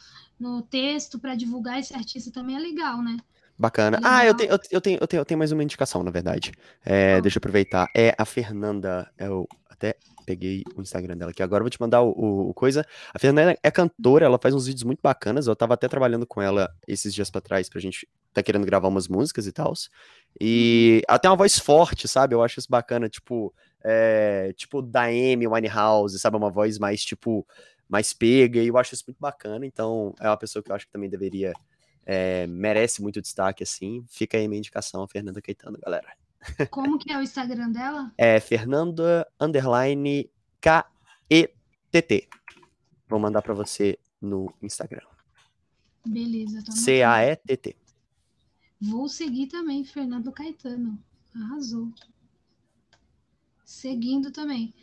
no 0.45 0.61
texto 0.61 1.19
para 1.19 1.35
divulgar 1.35 1.81
esse 1.81 1.95
artista 1.95 2.31
também 2.31 2.55
é 2.55 2.59
legal, 2.59 3.03
né? 3.03 3.17
Bacana. 3.59 3.97
É 3.97 4.01
ah, 4.05 4.27
eu 4.27 4.35
tenho, 4.35 4.51
eu, 4.51 4.59
tenho, 4.59 4.99
eu, 5.01 5.07
tenho, 5.07 5.21
eu 5.21 5.25
tenho 5.25 5.39
mais 5.39 5.53
uma 5.53 5.63
indicação, 5.63 6.03
na 6.03 6.11
verdade. 6.11 6.53
É, 6.85 7.21
deixa 7.21 7.39
eu 7.39 7.41
aproveitar. 7.41 7.89
É 7.97 8.15
a 8.19 8.25
Fernanda. 8.25 9.11
Eu 9.17 9.49
até 9.71 9.97
peguei 10.27 10.65
o 10.77 10.83
Instagram 10.83 11.17
dela 11.17 11.31
aqui. 11.31 11.43
Agora 11.43 11.61
eu 11.61 11.65
vou 11.65 11.71
te 11.71 11.81
mandar 11.81 12.03
o, 12.03 12.11
o, 12.11 12.51
o, 12.51 12.55
coisa. 12.55 12.85
A 13.15 13.19
Fernanda 13.19 13.57
é 13.63 13.71
cantora, 13.71 14.27
ela 14.27 14.39
faz 14.39 14.55
uns 14.55 14.67
vídeos 14.67 14.83
muito 14.83 15.01
bacanas. 15.01 15.47
Eu 15.47 15.57
tava 15.57 15.75
até 15.75 15.89
trabalhando 15.89 16.27
com 16.27 16.43
ela 16.43 16.69
esses 16.87 17.15
dias 17.15 17.31
pra 17.31 17.41
trás 17.41 17.69
pra 17.69 17.81
gente 17.81 18.09
tá 18.33 18.43
querendo 18.43 18.67
gravar 18.67 18.89
umas 18.89 19.09
músicas 19.09 19.47
e 19.47 19.53
tal. 19.53 19.73
E 20.41 20.97
uhum. 20.97 21.13
ela 21.13 21.19
tem 21.19 21.31
uma 21.31 21.37
voz 21.37 21.59
forte, 21.59 22.09
sabe? 22.09 22.35
Eu 22.35 22.43
acho 22.43 22.59
isso 22.59 22.69
bacana, 22.69 23.09
tipo, 23.09 23.55
é, 23.85 24.53
tipo 24.57 24.83
da 24.83 25.05
Amy 25.05 25.47
Winehouse, 25.47 26.19
sabe? 26.19 26.37
Uma 26.37 26.51
voz 26.51 26.79
mais, 26.79 27.05
tipo, 27.05 27.47
mais 27.89 28.13
pega. 28.13 28.63
E 28.63 28.69
eu 28.69 28.79
acho 28.79 28.95
isso 28.95 29.05
muito 29.07 29.19
bacana. 29.19 29.67
Então, 29.67 30.15
é 30.21 30.29
uma 30.29 30.37
pessoa 30.37 30.63
que 30.63 30.71
eu 30.71 30.75
acho 30.75 30.87
que 30.87 30.93
também 30.93 31.11
deveria. 31.11 31.53
É, 32.07 32.47
merece 32.47 33.01
muito 33.01 33.23
destaque, 33.23 33.63
assim. 33.63 34.05
Fica 34.09 34.37
aí 34.37 34.47
minha 34.47 34.59
indicação, 34.59 35.09
Fernanda 35.09 35.41
Caetano, 35.41 35.79
galera. 35.79 36.13
Como 36.71 36.99
que 36.99 37.11
é 37.11 37.19
o 37.19 37.23
Instagram 37.23 37.71
dela? 37.71 38.13
É 38.19 38.39
Fernanda 38.39 39.27
underline 39.41 40.31
K-E-T-T. 40.61 42.29
Vou 43.09 43.19
mandar 43.19 43.41
para 43.43 43.55
você 43.55 43.99
no 44.21 44.53
Instagram. 44.63 45.07
Beleza. 46.07 46.63
C-A-E-T-T. 46.71 47.77
Vou 48.81 49.09
seguir 49.09 49.47
também, 49.47 49.85
Fernando 49.85 50.31
Caetano. 50.31 50.99
Arrasou. 51.35 51.91
Seguindo 53.65 54.31
também. 54.31 54.75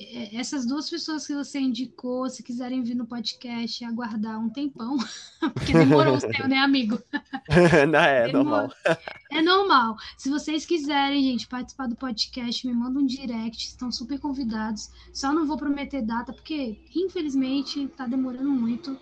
É, 0.00 0.36
essas 0.36 0.64
duas 0.64 0.88
pessoas 0.88 1.26
que 1.26 1.34
você 1.34 1.58
indicou, 1.58 2.30
se 2.30 2.40
quiserem 2.42 2.84
vir 2.84 2.94
no 2.94 3.04
podcast, 3.04 3.84
aguardar 3.84 4.38
um 4.38 4.48
tempão, 4.48 4.96
porque 5.52 5.72
demorou 5.72 6.14
o 6.14 6.20
seu, 6.20 6.48
né, 6.48 6.58
amigo? 6.58 7.02
Não, 7.90 7.98
é 7.98 8.30
normal. 8.30 8.70
É 9.30 9.42
normal. 9.42 9.96
Se 10.16 10.30
vocês 10.30 10.64
quiserem, 10.64 11.22
gente, 11.22 11.46
participar 11.46 11.86
do 11.86 11.94
podcast, 11.94 12.66
me 12.66 12.72
mandam 12.72 13.02
um 13.02 13.06
direct, 13.06 13.66
estão 13.66 13.92
super 13.92 14.18
convidados. 14.18 14.90
Só 15.12 15.32
não 15.34 15.46
vou 15.46 15.58
prometer 15.58 16.00
data, 16.00 16.32
porque, 16.32 16.80
infelizmente, 16.96 17.86
tá 17.88 18.06
demorando 18.06 18.50
muito. 18.50 18.98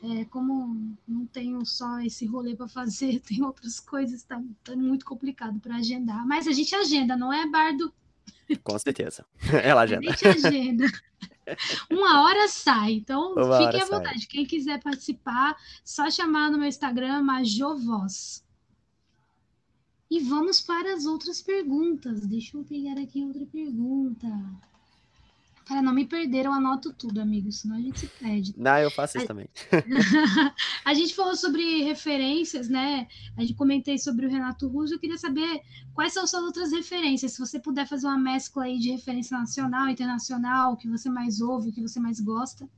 É, 0.00 0.24
como 0.26 0.96
não 1.08 1.26
tenho 1.26 1.66
só 1.66 1.98
esse 2.00 2.24
rolê 2.24 2.54
para 2.54 2.68
fazer, 2.68 3.18
tem 3.20 3.42
outras 3.42 3.80
coisas, 3.80 4.22
tá, 4.22 4.40
tá 4.62 4.76
muito 4.76 5.04
complicado 5.04 5.58
para 5.58 5.76
agendar. 5.76 6.24
Mas 6.24 6.46
a 6.46 6.52
gente 6.52 6.74
agenda, 6.74 7.16
não 7.16 7.32
é, 7.32 7.46
Bardo? 7.48 7.92
Com 8.62 8.78
certeza. 8.78 9.26
Ela 9.62 9.82
agenda. 9.82 10.10
A 10.10 10.16
gente 10.16 10.46
agenda. 10.46 10.86
Uma 11.90 12.22
hora 12.22 12.48
sai, 12.48 12.92
então 12.92 13.34
Uma 13.34 13.58
fiquem 13.58 13.82
à 13.82 13.84
vontade. 13.84 14.20
Sai. 14.20 14.28
Quem 14.28 14.46
quiser 14.46 14.82
participar, 14.82 15.56
só 15.84 16.10
chamar 16.10 16.50
no 16.50 16.58
meu 16.58 16.68
Instagram, 16.68 17.22
Majovoz. 17.22 18.44
E 20.10 20.20
vamos 20.20 20.60
para 20.60 20.94
as 20.94 21.06
outras 21.06 21.42
perguntas. 21.42 22.26
Deixa 22.26 22.56
eu 22.56 22.64
pegar 22.64 23.00
aqui 23.00 23.24
outra 23.24 23.44
pergunta. 23.46 24.28
Para 25.64 25.80
não 25.80 25.94
me 25.94 26.04
perder, 26.04 26.44
eu 26.44 26.52
anoto 26.52 26.92
tudo, 26.92 27.20
amigos, 27.20 27.60
senão 27.60 27.76
a 27.76 27.80
gente 27.80 28.00
se 28.00 28.06
perde. 28.06 28.54
Não, 28.56 28.78
eu 28.78 28.90
faço 28.90 29.16
isso 29.16 29.24
a... 29.24 29.28
também. 29.28 29.48
a 30.84 30.92
gente 30.94 31.14
falou 31.14 31.34
sobre 31.34 31.82
referências, 31.82 32.68
né? 32.68 33.08
A 33.36 33.40
gente 33.40 33.54
comentei 33.54 33.96
sobre 33.96 34.26
o 34.26 34.30
Renato 34.30 34.68
Russo. 34.68 34.94
Eu 34.94 34.98
queria 34.98 35.16
saber 35.16 35.62
quais 35.94 36.12
são 36.12 36.26
suas 36.26 36.42
outras 36.42 36.70
referências. 36.70 37.32
Se 37.32 37.38
você 37.38 37.58
puder 37.58 37.88
fazer 37.88 38.06
uma 38.06 38.18
mescla 38.18 38.64
aí 38.64 38.78
de 38.78 38.90
referência 38.90 39.38
nacional, 39.38 39.88
internacional, 39.88 40.72
o 40.72 40.76
que 40.76 40.88
você 40.88 41.08
mais 41.08 41.40
ouve, 41.40 41.70
o 41.70 41.72
que 41.72 41.80
você 41.80 41.98
mais 41.98 42.20
gosta. 42.20 42.68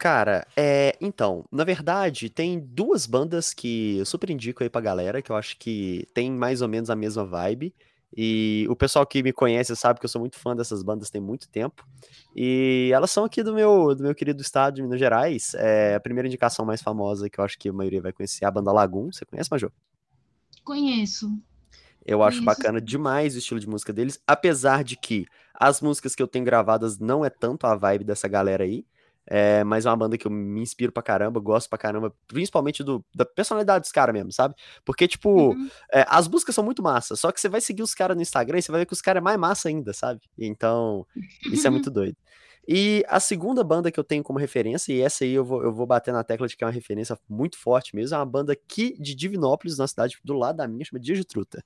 Cara, 0.00 0.46
é, 0.56 0.96
então, 0.98 1.44
na 1.52 1.62
verdade, 1.62 2.30
tem 2.30 2.58
duas 2.58 3.04
bandas 3.04 3.52
que 3.52 3.98
eu 3.98 4.06
super 4.06 4.30
indico 4.30 4.62
aí 4.62 4.70
pra 4.70 4.80
galera, 4.80 5.20
que 5.20 5.30
eu 5.30 5.36
acho 5.36 5.58
que 5.58 6.08
tem 6.14 6.30
mais 6.30 6.62
ou 6.62 6.68
menos 6.68 6.88
a 6.88 6.96
mesma 6.96 7.22
vibe. 7.22 7.74
E 8.16 8.66
o 8.68 8.74
pessoal 8.74 9.06
que 9.06 9.22
me 9.22 9.32
conhece 9.32 9.74
sabe 9.76 10.00
que 10.00 10.04
eu 10.04 10.10
sou 10.10 10.20
muito 10.20 10.36
fã 10.36 10.56
dessas 10.56 10.82
bandas 10.82 11.10
tem 11.10 11.20
muito 11.20 11.48
tempo. 11.48 11.86
E 12.34 12.90
elas 12.92 13.10
são 13.10 13.24
aqui 13.24 13.42
do 13.42 13.54
meu, 13.54 13.94
do 13.94 14.02
meu 14.02 14.14
querido 14.14 14.42
estado 14.42 14.74
de 14.74 14.82
Minas 14.82 14.98
Gerais. 14.98 15.54
É 15.54 15.94
a 15.94 16.00
primeira 16.00 16.26
indicação 16.26 16.64
mais 16.64 16.82
famosa 16.82 17.30
que 17.30 17.38
eu 17.38 17.44
acho 17.44 17.58
que 17.58 17.68
a 17.68 17.72
maioria 17.72 18.02
vai 18.02 18.12
conhecer 18.12 18.44
é 18.44 18.48
a 18.48 18.50
banda 18.50 18.72
Lagoon. 18.72 19.12
Você 19.12 19.24
conhece, 19.24 19.50
Major? 19.50 19.70
Conheço. 20.64 21.30
Eu 22.04 22.22
acho 22.22 22.42
bacana 22.42 22.80
demais 22.80 23.34
o 23.34 23.38
estilo 23.38 23.60
de 23.60 23.68
música 23.68 23.92
deles, 23.92 24.20
apesar 24.26 24.82
de 24.82 24.96
que 24.96 25.26
as 25.54 25.80
músicas 25.80 26.14
que 26.14 26.22
eu 26.22 26.26
tenho 26.26 26.44
gravadas 26.44 26.98
não 26.98 27.24
é 27.24 27.30
tanto 27.30 27.66
a 27.66 27.76
vibe 27.76 28.04
dessa 28.04 28.26
galera 28.26 28.64
aí. 28.64 28.84
É, 29.32 29.62
mas 29.62 29.86
é 29.86 29.88
uma 29.88 29.96
banda 29.96 30.18
que 30.18 30.26
eu 30.26 30.30
me 30.30 30.60
inspiro 30.60 30.90
pra 30.90 31.04
caramba, 31.04 31.38
gosto 31.38 31.68
pra 31.68 31.78
caramba, 31.78 32.12
principalmente 32.26 32.82
do, 32.82 33.04
da 33.14 33.24
personalidade 33.24 33.82
dos 33.82 33.92
caras 33.92 34.12
mesmo, 34.12 34.32
sabe? 34.32 34.56
Porque, 34.84 35.06
tipo, 35.06 35.52
uhum. 35.52 35.70
é, 35.92 36.04
as 36.08 36.26
músicas 36.26 36.52
são 36.52 36.64
muito 36.64 36.82
massa, 36.82 37.14
só 37.14 37.30
que 37.30 37.40
você 37.40 37.48
vai 37.48 37.60
seguir 37.60 37.82
os 37.82 37.94
caras 37.94 38.16
no 38.16 38.22
Instagram 38.22 38.58
e 38.58 38.62
você 38.62 38.72
vai 38.72 38.80
ver 38.80 38.86
que 38.86 38.92
os 38.92 39.00
caras 39.00 39.20
é 39.20 39.24
mais 39.24 39.38
massa 39.38 39.68
ainda, 39.68 39.92
sabe? 39.92 40.20
Então, 40.36 41.06
isso 41.44 41.64
é 41.64 41.70
muito 41.70 41.88
doido. 41.92 42.16
E 42.66 43.04
a 43.08 43.20
segunda 43.20 43.62
banda 43.62 43.90
que 43.90 44.00
eu 44.00 44.04
tenho 44.04 44.22
como 44.24 44.38
referência, 44.38 44.92
e 44.92 45.00
essa 45.00 45.22
aí 45.22 45.32
eu 45.32 45.44
vou, 45.44 45.62
eu 45.62 45.72
vou 45.72 45.86
bater 45.86 46.12
na 46.12 46.24
tecla 46.24 46.48
de 46.48 46.56
que 46.56 46.64
é 46.64 46.66
uma 46.66 46.72
referência 46.72 47.16
muito 47.28 47.56
forte 47.56 47.94
mesmo, 47.94 48.16
é 48.16 48.18
uma 48.18 48.26
banda 48.26 48.52
aqui 48.52 48.96
de 49.00 49.14
Divinópolis, 49.14 49.78
na 49.78 49.86
cidade 49.86 50.18
do 50.24 50.34
lado 50.34 50.56
da 50.56 50.66
minha, 50.66 50.84
chama 50.84 50.98
Dias 50.98 51.18
de 51.18 51.24
Truta. 51.24 51.64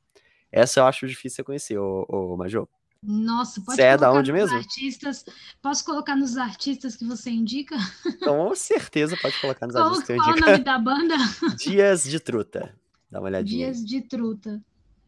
Essa 0.53 0.81
eu 0.81 0.85
acho 0.85 1.07
difícil 1.07 1.37
você 1.37 1.45
conhecer, 1.45 1.79
ô, 1.79 2.05
ô 2.09 2.37
Major. 2.37 2.69
Nossa, 3.07 3.61
pode 3.61 3.77
você 3.77 3.83
é 3.83 3.97
da 3.97 4.11
onde 4.11 4.33
mesmo? 4.33 4.57
Artistas, 4.57 5.25
posso 5.61 5.85
colocar 5.85 6.17
nos 6.17 6.39
artistas 6.39 6.97
que 6.97 7.05
você 7.05 7.31
indica? 7.31 7.77
Com 8.25 8.55
certeza 8.55 9.17
pode 9.21 9.39
colocar 9.41 9.67
nos 9.67 9.75
qual, 9.75 9.87
artistas 9.87 10.07
que 10.07 10.13
eu 10.13 10.17
indico. 10.17 10.39
Qual 10.39 10.49
o 10.49 10.51
nome 10.53 10.65
da 10.65 10.79
banda? 10.79 11.15
Dias 11.59 12.05
de 12.05 12.19
Truta. 12.19 12.75
Dá 13.11 13.21
uma 13.21 13.29
olhadinha. 13.29 13.67
Dias 13.67 13.85
de 13.85 14.01
Truta. 14.01 14.61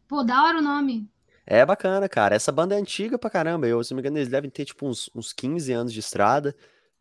Pô, 0.07 0.23
da 0.23 0.43
hora 0.43 0.59
o 0.59 0.61
nome. 0.61 1.09
É 1.45 1.65
bacana, 1.65 2.07
cara. 2.07 2.35
Essa 2.35 2.51
banda 2.51 2.75
é 2.75 2.77
antiga 2.77 3.17
pra 3.17 3.29
caramba. 3.29 3.67
Eu, 3.67 3.83
se 3.83 3.91
não 3.91 3.95
me 3.95 4.01
engano, 4.01 4.17
eles 4.17 4.29
devem 4.29 4.49
ter, 4.49 4.65
tipo, 4.65 4.87
uns, 4.87 5.09
uns 5.15 5.33
15 5.33 5.71
anos 5.73 5.93
de 5.93 5.99
estrada. 5.99 6.55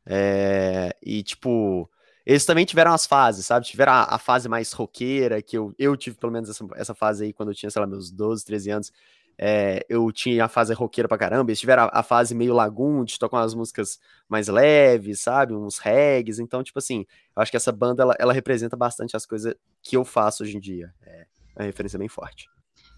É... 0.06 0.96
E, 1.04 1.22
tipo, 1.22 1.90
eles 2.24 2.44
também 2.44 2.64
tiveram 2.64 2.92
as 2.92 3.06
fases, 3.06 3.44
sabe? 3.46 3.66
Tiveram 3.66 3.92
a, 3.92 4.14
a, 4.14 4.18
fase 4.18 4.48
mais 4.48 4.72
roqueira, 4.72 5.42
que 5.42 5.56
eu, 5.56 5.74
eu 5.78 5.96
tive 5.96 6.16
pelo 6.16 6.32
menos 6.32 6.48
essa, 6.48 6.66
essa 6.74 6.94
fase 6.94 7.24
aí 7.24 7.32
quando 7.32 7.50
eu 7.50 7.54
tinha, 7.54 7.70
sei 7.70 7.80
lá, 7.80 7.86
meus 7.86 8.10
12, 8.10 8.44
13 8.44 8.70
anos. 8.70 8.92
É, 9.38 9.84
eu 9.88 10.10
tinha 10.10 10.46
a 10.46 10.48
fase 10.48 10.72
roqueira 10.72 11.08
pra 11.08 11.18
caramba, 11.18 11.50
eles 11.50 11.60
tiveram 11.60 11.84
a, 11.84 12.00
a 12.00 12.02
fase 12.02 12.34
meio 12.34 12.54
lagoon, 12.54 13.04
de 13.04 13.18
tocar 13.18 13.38
umas 13.38 13.54
músicas 13.54 13.98
mais 14.28 14.48
leves, 14.48 15.20
sabe? 15.20 15.54
Uns 15.54 15.78
regs. 15.78 16.38
Então, 16.38 16.62
tipo 16.62 16.78
assim, 16.78 17.04
eu 17.34 17.42
acho 17.42 17.50
que 17.50 17.56
essa 17.56 17.72
banda, 17.72 18.02
ela, 18.02 18.14
ela 18.18 18.32
representa 18.32 18.76
bastante 18.76 19.16
as 19.16 19.26
coisas 19.26 19.54
que 19.82 19.96
eu 19.96 20.04
faço 20.04 20.42
hoje 20.42 20.56
em 20.56 20.60
dia. 20.60 20.94
É 21.02 21.26
uma 21.56 21.66
referência 21.66 21.98
bem 21.98 22.08
forte. 22.08 22.48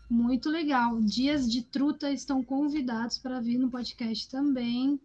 Muito 0.08 0.48
legal. 0.48 1.00
Dias 1.00 1.50
de 1.50 1.62
Truta 1.62 2.10
estão 2.10 2.42
convidados 2.42 3.18
para 3.18 3.40
vir 3.40 3.58
no 3.58 3.70
podcast 3.70 4.28
também. 4.30 4.98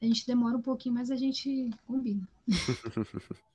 A 0.00 0.06
gente 0.06 0.26
demora 0.26 0.56
um 0.56 0.62
pouquinho, 0.62 0.94
mas 0.94 1.10
a 1.10 1.16
gente 1.16 1.70
combina. 1.86 2.26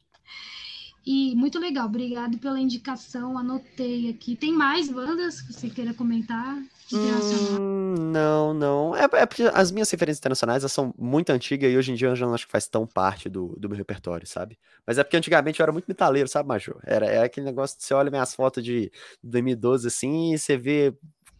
E 1.06 1.36
muito 1.36 1.60
legal, 1.60 1.86
obrigado 1.86 2.38
pela 2.40 2.60
indicação, 2.60 3.38
anotei 3.38 4.10
aqui. 4.10 4.36
Tem 4.36 4.52
mais 4.52 4.90
bandas 4.90 5.40
que 5.40 5.54
você 5.54 5.70
queira 5.70 5.94
comentar? 5.94 6.58
Hum, 6.92 7.94
não, 8.12 8.54
não. 8.54 8.96
É, 8.96 9.04
é, 9.04 9.26
porque 9.26 9.44
as 9.54 9.72
minhas 9.72 9.90
referências 9.92 10.20
internacionais 10.20 10.64
são 10.72 10.94
muito 10.98 11.32
antigas 11.32 11.72
e 11.72 11.78
hoje 11.78 11.92
em 11.92 11.96
dia 11.96 12.08
eu 12.08 12.16
já 12.16 12.26
não 12.26 12.34
acho 12.34 12.46
que 12.46 12.52
faz 12.52 12.68
tão 12.68 12.88
parte 12.88 13.30
do, 13.30 13.56
do 13.58 13.70
meu 13.70 13.78
repertório, 13.78 14.26
sabe? 14.26 14.58
Mas 14.86 14.98
é 14.98 15.04
porque 15.04 15.18
antigamente 15.18 15.60
eu 15.60 15.64
era 15.64 15.72
muito 15.72 15.86
metaleiro, 15.88 16.28
sabe, 16.28 16.48
Major? 16.48 16.80
Era, 16.84 17.06
é 17.06 17.24
aquele 17.24 17.46
negócio 17.46 17.78
de 17.78 17.84
você 17.84 17.94
olha 17.94 18.10
minhas 18.10 18.34
fotos 18.34 18.64
de 18.64 18.92
2012 19.24 19.88
assim 19.88 20.34
e 20.34 20.40
você 20.40 20.58
vê 20.58 20.94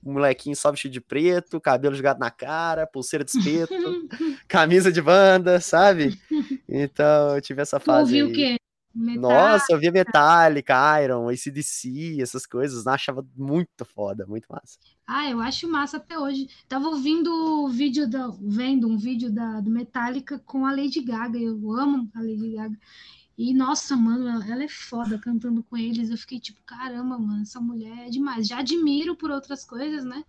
um 0.04 0.14
molequinho 0.14 0.56
só 0.56 0.70
vestido 0.70 0.92
de 0.92 1.02
preto, 1.02 1.60
cabelo 1.60 1.96
jogado 1.96 2.20
na 2.20 2.30
cara, 2.30 2.86
pulseira 2.86 3.26
de 3.26 3.32
espeto, 3.32 3.74
camisa 4.48 4.92
de 4.92 5.02
banda, 5.02 5.60
sabe? 5.60 6.20
Então 6.70 7.36
eu 7.36 7.42
tive 7.42 7.64
essa 7.64 7.80
fase. 7.80 8.20
Tu 8.20 8.24
ouviu 8.24 8.28
o 8.28 8.32
quê? 8.32 8.58
Metallica. 8.96 9.28
Nossa, 9.28 9.74
eu 9.74 9.80
via 9.80 9.92
Metallica, 9.92 11.04
Iron, 11.04 11.28
ACDC, 11.28 12.22
essas 12.22 12.46
coisas, 12.46 12.86
né? 12.86 12.94
achava 12.94 13.28
muito 13.36 13.84
foda, 13.84 14.26
muito 14.26 14.46
massa. 14.50 14.80
Ah, 15.06 15.30
eu 15.30 15.42
acho 15.42 15.68
massa 15.68 15.98
até 15.98 16.18
hoje. 16.18 16.48
Tava 16.70 16.88
ouvindo 16.88 17.30
o 17.30 17.68
vídeo 17.68 18.10
da, 18.10 18.32
vendo 18.42 18.88
um 18.88 18.98
vídeo 18.98 19.30
da, 19.30 19.60
do 19.60 19.70
Metallica 19.70 20.40
com 20.40 20.66
a 20.66 20.72
Lady 20.72 21.02
Gaga, 21.02 21.38
eu 21.38 21.72
amo 21.74 22.10
a 22.16 22.22
Lady 22.22 22.56
Gaga. 22.56 22.78
E, 23.38 23.54
nossa, 23.54 23.98
mano, 23.98 24.42
ela 24.50 24.64
é 24.64 24.70
foda 24.70 25.20
cantando 25.20 25.62
com 25.62 25.76
eles. 25.76 26.10
Eu 26.10 26.18
fiquei 26.18 26.40
tipo, 26.40 26.62
caramba, 26.66 27.20
mano, 27.20 27.42
essa 27.42 27.60
mulher 27.60 28.08
é 28.08 28.10
demais. 28.10 28.48
Já 28.48 28.60
admiro 28.60 29.14
por 29.14 29.30
outras 29.30 29.66
coisas, 29.66 30.06
né? 30.06 30.24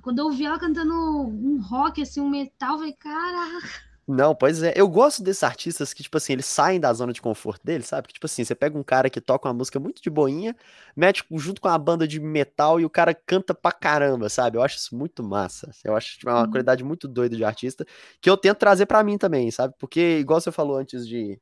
Quando 0.00 0.20
eu 0.20 0.26
ouvi 0.26 0.46
ela 0.46 0.58
cantando 0.58 0.94
um 0.94 1.60
rock, 1.60 2.00
assim, 2.00 2.20
um 2.22 2.30
metal, 2.30 2.72
eu 2.72 2.78
falei, 2.78 2.92
caraca 2.94 3.87
não, 4.08 4.34
pois 4.34 4.62
é. 4.62 4.72
Eu 4.74 4.88
gosto 4.88 5.22
desses 5.22 5.42
artistas 5.42 5.92
que, 5.92 6.02
tipo 6.02 6.16
assim, 6.16 6.32
eles 6.32 6.46
saem 6.46 6.80
da 6.80 6.90
zona 6.94 7.12
de 7.12 7.20
conforto 7.20 7.60
deles, 7.64 7.86
sabe? 7.88 8.08
Que, 8.08 8.14
tipo 8.14 8.24
assim, 8.26 8.42
você 8.42 8.54
pega 8.54 8.78
um 8.78 8.82
cara 8.82 9.10
que 9.10 9.20
toca 9.20 9.46
uma 9.48 9.54
música 9.54 9.78
muito 9.78 10.02
de 10.02 10.08
boinha, 10.08 10.56
mete 10.96 11.22
junto 11.32 11.60
com 11.60 11.68
uma 11.68 11.78
banda 11.78 12.08
de 12.08 12.18
metal 12.18 12.80
e 12.80 12.84
o 12.86 12.90
cara 12.90 13.12
canta 13.14 13.54
pra 13.54 13.70
caramba, 13.70 14.28
sabe? 14.30 14.56
Eu 14.56 14.62
acho 14.62 14.78
isso 14.78 14.96
muito 14.96 15.22
massa. 15.22 15.70
Eu 15.84 15.94
acho 15.94 16.18
tipo, 16.18 16.30
uma 16.30 16.48
qualidade 16.48 16.82
muito 16.82 17.06
doida 17.06 17.36
de 17.36 17.44
artista 17.44 17.84
que 18.20 18.30
eu 18.30 18.36
tento 18.36 18.58
trazer 18.58 18.86
para 18.86 19.04
mim 19.04 19.18
também, 19.18 19.50
sabe? 19.50 19.74
Porque, 19.78 20.18
igual 20.20 20.40
você 20.40 20.50
falou 20.50 20.78
antes 20.78 21.06
de, 21.06 21.38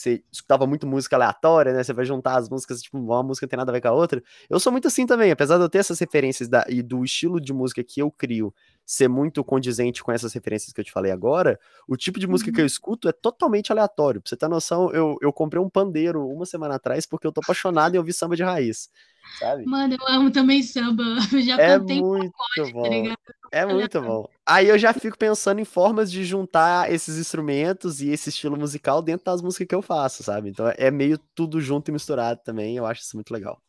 você 0.00 0.22
escutava 0.32 0.66
muito 0.66 0.86
música 0.86 1.16
aleatória, 1.16 1.72
né? 1.72 1.82
Você 1.84 1.92
vai 1.92 2.04
juntar 2.04 2.36
as 2.36 2.48
músicas, 2.48 2.80
tipo, 2.80 2.98
uma 2.98 3.22
música 3.22 3.44
não 3.44 3.50
tem 3.50 3.56
nada 3.58 3.70
a 3.70 3.74
ver 3.74 3.80
com 3.80 3.88
a 3.88 3.92
outra. 3.92 4.22
Eu 4.48 4.58
sou 4.58 4.72
muito 4.72 4.88
assim 4.88 5.06
também, 5.06 5.30
apesar 5.30 5.58
de 5.58 5.64
eu 5.64 5.68
ter 5.68 5.78
essas 5.78 5.98
referências 5.98 6.48
da, 6.48 6.64
e 6.68 6.82
do 6.82 7.04
estilo 7.04 7.40
de 7.40 7.52
música 7.52 7.84
que 7.84 8.00
eu 8.00 8.10
crio 8.10 8.54
ser 8.86 9.08
muito 9.08 9.44
condizente 9.44 10.02
com 10.02 10.10
essas 10.10 10.32
referências 10.32 10.72
que 10.72 10.80
eu 10.80 10.84
te 10.84 10.90
falei 10.90 11.12
agora, 11.12 11.60
o 11.86 11.96
tipo 11.96 12.18
de 12.18 12.26
música 12.26 12.50
uhum. 12.50 12.54
que 12.54 12.60
eu 12.60 12.64
uhum. 12.64 12.66
escuto 12.66 13.08
é 13.08 13.12
totalmente 13.12 13.70
aleatório. 13.70 14.20
Pra 14.20 14.28
você 14.28 14.36
ter 14.36 14.48
noção, 14.48 14.90
eu, 14.92 15.16
eu 15.20 15.32
comprei 15.32 15.62
um 15.62 15.68
pandeiro 15.68 16.26
uma 16.26 16.46
semana 16.46 16.76
atrás 16.76 17.06
porque 17.06 17.26
eu 17.26 17.32
tô 17.32 17.40
apaixonado 17.40 17.94
em 17.94 17.98
ouvir 17.98 18.12
samba 18.12 18.34
de 18.34 18.42
raiz. 18.42 18.88
Sabe? 19.38 19.64
Mano, 19.64 19.96
eu 20.00 20.08
amo 20.08 20.30
também 20.30 20.62
samba. 20.62 21.02
Eu 21.32 21.40
já 21.42 21.56
é 21.56 21.78
muito 21.78 22.32
pacote, 22.32 22.54
tá 22.56 22.72
bom. 22.72 23.04
Tá 23.04 23.16
é 23.52 23.66
muito 23.66 24.00
bom. 24.00 24.28
Aí 24.46 24.68
eu 24.68 24.78
já 24.78 24.92
fico 24.92 25.18
pensando 25.18 25.60
em 25.60 25.64
formas 25.64 26.10
de 26.10 26.24
juntar 26.24 26.92
esses 26.92 27.18
instrumentos 27.18 28.00
e 28.00 28.08
esse 28.08 28.28
estilo 28.28 28.56
musical 28.56 29.02
dentro 29.02 29.24
das 29.24 29.42
músicas 29.42 29.66
que 29.66 29.74
eu 29.74 29.82
faço, 29.82 30.22
sabe? 30.22 30.50
Então 30.50 30.72
é 30.76 30.90
meio 30.90 31.18
tudo 31.34 31.60
junto 31.60 31.90
e 31.90 31.92
misturado 31.92 32.40
também. 32.44 32.76
Eu 32.76 32.86
acho 32.86 33.02
isso 33.02 33.16
muito 33.16 33.32
legal. 33.32 33.60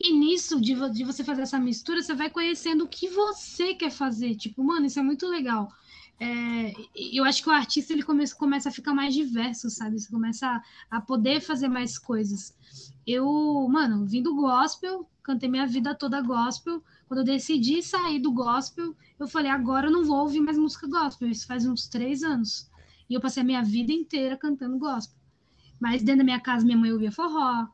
E 0.00 0.12
nisso, 0.12 0.60
de, 0.60 0.74
de 0.92 1.04
você 1.04 1.24
fazer 1.24 1.42
essa 1.42 1.58
mistura, 1.58 2.02
você 2.02 2.14
vai 2.14 2.30
conhecendo 2.30 2.84
o 2.84 2.88
que 2.88 3.08
você 3.08 3.74
quer 3.74 3.90
fazer. 3.90 4.34
Tipo, 4.34 4.62
mano, 4.64 4.86
isso 4.86 4.98
é 4.98 5.02
muito 5.02 5.26
legal. 5.28 5.68
É, 6.22 6.74
eu 6.94 7.24
acho 7.24 7.42
que 7.42 7.48
o 7.48 7.52
artista 7.52 7.94
ele 7.94 8.02
começa, 8.02 8.36
começa 8.36 8.68
a 8.68 8.72
ficar 8.72 8.92
mais 8.92 9.14
diverso, 9.14 9.70
sabe? 9.70 9.98
Você 9.98 10.10
começa 10.10 10.46
a, 10.46 10.98
a, 10.98 11.00
poder 11.00 11.40
fazer 11.40 11.68
mais 11.68 11.98
coisas. 11.98 12.54
Eu, 13.06 13.24
mano, 13.70 14.06
vim 14.06 14.22
do 14.22 14.36
gospel, 14.36 15.08
cantei 15.22 15.48
minha 15.48 15.66
vida 15.66 15.94
toda 15.94 16.20
gospel. 16.20 16.84
Quando 17.08 17.20
eu 17.20 17.24
decidi 17.24 17.82
sair 17.82 18.20
do 18.20 18.30
gospel, 18.30 18.94
eu 19.18 19.26
falei, 19.26 19.50
agora 19.50 19.86
eu 19.86 19.90
não 19.90 20.04
vou 20.04 20.18
ouvir 20.18 20.40
mais 20.40 20.58
música 20.58 20.86
gospel. 20.86 21.28
Isso 21.28 21.46
faz 21.46 21.64
uns 21.64 21.88
três 21.88 22.22
anos. 22.22 22.70
E 23.08 23.14
eu 23.14 23.20
passei 23.20 23.42
a 23.42 23.46
minha 23.46 23.64
vida 23.64 23.90
inteira 23.90 24.36
cantando 24.36 24.78
gospel. 24.78 25.18
Mas 25.80 26.02
dentro 26.02 26.18
da 26.18 26.24
minha 26.24 26.40
casa, 26.40 26.66
minha 26.66 26.76
mãe 26.76 26.92
ouvia 26.92 27.10
forró, 27.10 27.66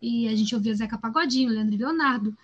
e 0.00 0.28
a 0.28 0.36
gente 0.36 0.54
ouvia 0.54 0.74
Zeca 0.74 0.98
Pagodinho, 0.98 1.50
Leandro 1.50 1.74
e 1.74 1.78
Leonardo, 1.78 2.36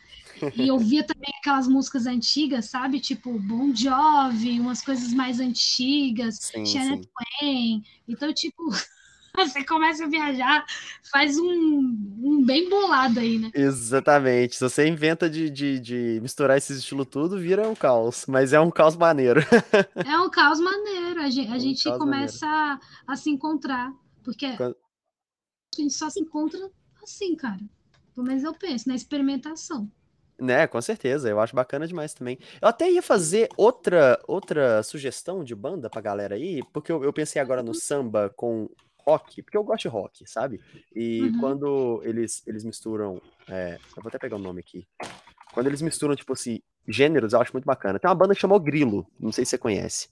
e 0.56 0.70
ouvia 0.70 1.04
também 1.04 1.32
aquelas 1.38 1.68
músicas 1.68 2.06
antigas, 2.06 2.66
sabe? 2.66 3.00
Tipo 3.00 3.38
Bon 3.38 3.74
Jovi, 3.74 4.58
umas 4.58 4.82
coisas 4.82 5.12
mais 5.12 5.38
antigas, 5.40 6.38
sim, 6.40 6.66
Shania 6.66 7.00
Twain. 7.00 7.82
Então, 8.08 8.32
tipo, 8.32 8.62
você 9.36 9.64
começa 9.64 10.04
a 10.04 10.08
viajar, 10.08 10.64
faz 11.10 11.38
um, 11.38 11.96
um 12.22 12.44
bem 12.44 12.68
bolado 12.68 13.20
aí, 13.20 13.38
né? 13.38 13.50
Exatamente. 13.54 14.56
Se 14.56 14.64
você 14.64 14.86
inventa 14.86 15.28
de, 15.30 15.50
de, 15.50 15.78
de 15.78 16.18
misturar 16.20 16.56
esses 16.56 16.78
estilos 16.78 17.06
tudo, 17.08 17.38
vira 17.38 17.68
um 17.68 17.74
caos. 17.74 18.26
Mas 18.28 18.52
é 18.52 18.60
um 18.60 18.70
caos 18.70 18.96
maneiro. 18.96 19.40
é 19.94 20.18
um 20.18 20.30
caos 20.30 20.60
maneiro. 20.60 21.20
A 21.20 21.30
gente, 21.30 21.52
a 21.52 21.58
gente 21.58 21.98
começa 21.98 22.46
a, 22.46 22.78
a, 23.06 23.16
se 23.16 23.30
encontrar. 23.30 23.92
Porque 24.22 24.56
Quando... 24.56 24.76
a 25.76 25.80
gente 25.80 25.94
só 25.94 26.08
se 26.08 26.20
encontra 26.20 26.70
assim, 27.04 27.36
cara. 27.36 27.60
Pelo 28.14 28.26
menos 28.26 28.42
eu 28.42 28.54
penso, 28.54 28.88
na 28.88 28.94
experimentação. 28.94 29.90
Né, 30.38 30.66
com 30.66 30.80
certeza, 30.82 31.28
eu 31.28 31.38
acho 31.38 31.54
bacana 31.54 31.86
demais 31.86 32.12
também. 32.12 32.38
Eu 32.60 32.66
até 32.66 32.90
ia 32.90 33.02
fazer 33.02 33.48
outra 33.56 34.20
outra 34.26 34.82
sugestão 34.82 35.44
de 35.44 35.54
banda 35.54 35.88
pra 35.88 36.00
galera 36.00 36.34
aí, 36.34 36.60
porque 36.72 36.90
eu, 36.90 37.04
eu 37.04 37.12
pensei 37.12 37.40
agora 37.40 37.62
no 37.62 37.72
samba 37.72 38.28
com 38.34 38.68
rock, 39.06 39.42
porque 39.42 39.56
eu 39.56 39.62
gosto 39.62 39.82
de 39.82 39.88
rock, 39.88 40.28
sabe? 40.28 40.60
E 40.94 41.22
uhum. 41.22 41.38
quando 41.38 42.02
eles, 42.04 42.42
eles 42.46 42.64
misturam. 42.64 43.20
É, 43.48 43.78
eu 43.96 44.02
vou 44.02 44.08
até 44.08 44.18
pegar 44.18 44.36
o 44.36 44.40
nome 44.40 44.60
aqui. 44.60 44.86
Quando 45.52 45.68
eles 45.68 45.82
misturam, 45.82 46.16
tipo 46.16 46.32
assim, 46.32 46.60
gêneros, 46.88 47.32
eu 47.32 47.40
acho 47.40 47.52
muito 47.52 47.66
bacana. 47.66 47.98
Tem 47.98 48.08
uma 48.08 48.14
banda 48.16 48.34
que 48.34 48.40
chamou 48.40 48.58
Grilo, 48.58 49.06
não 49.20 49.30
sei 49.30 49.44
se 49.44 49.50
você 49.50 49.58
conhece. 49.58 50.08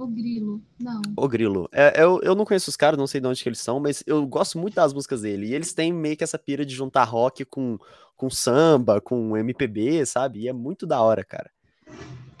O 0.00 0.06
Grilo, 0.06 0.62
não. 0.78 1.02
O 1.14 1.28
Grilo. 1.28 1.68
É, 1.70 2.02
eu, 2.02 2.22
eu 2.22 2.34
não 2.34 2.46
conheço 2.46 2.70
os 2.70 2.76
caras, 2.76 2.98
não 2.98 3.06
sei 3.06 3.20
de 3.20 3.26
onde 3.26 3.42
que 3.42 3.48
eles 3.50 3.60
são, 3.60 3.78
mas 3.78 4.02
eu 4.06 4.26
gosto 4.26 4.58
muito 4.58 4.74
das 4.74 4.94
músicas 4.94 5.20
dele. 5.20 5.48
E 5.48 5.54
eles 5.54 5.74
têm 5.74 5.92
meio 5.92 6.16
que 6.16 6.24
essa 6.24 6.38
pira 6.38 6.64
de 6.64 6.74
juntar 6.74 7.04
rock 7.04 7.44
com, 7.44 7.78
com 8.16 8.30
samba, 8.30 8.98
com 8.98 9.36
MPB, 9.36 10.06
sabe? 10.06 10.40
E 10.40 10.48
é 10.48 10.54
muito 10.54 10.86
da 10.86 11.02
hora, 11.02 11.22
cara. 11.22 11.50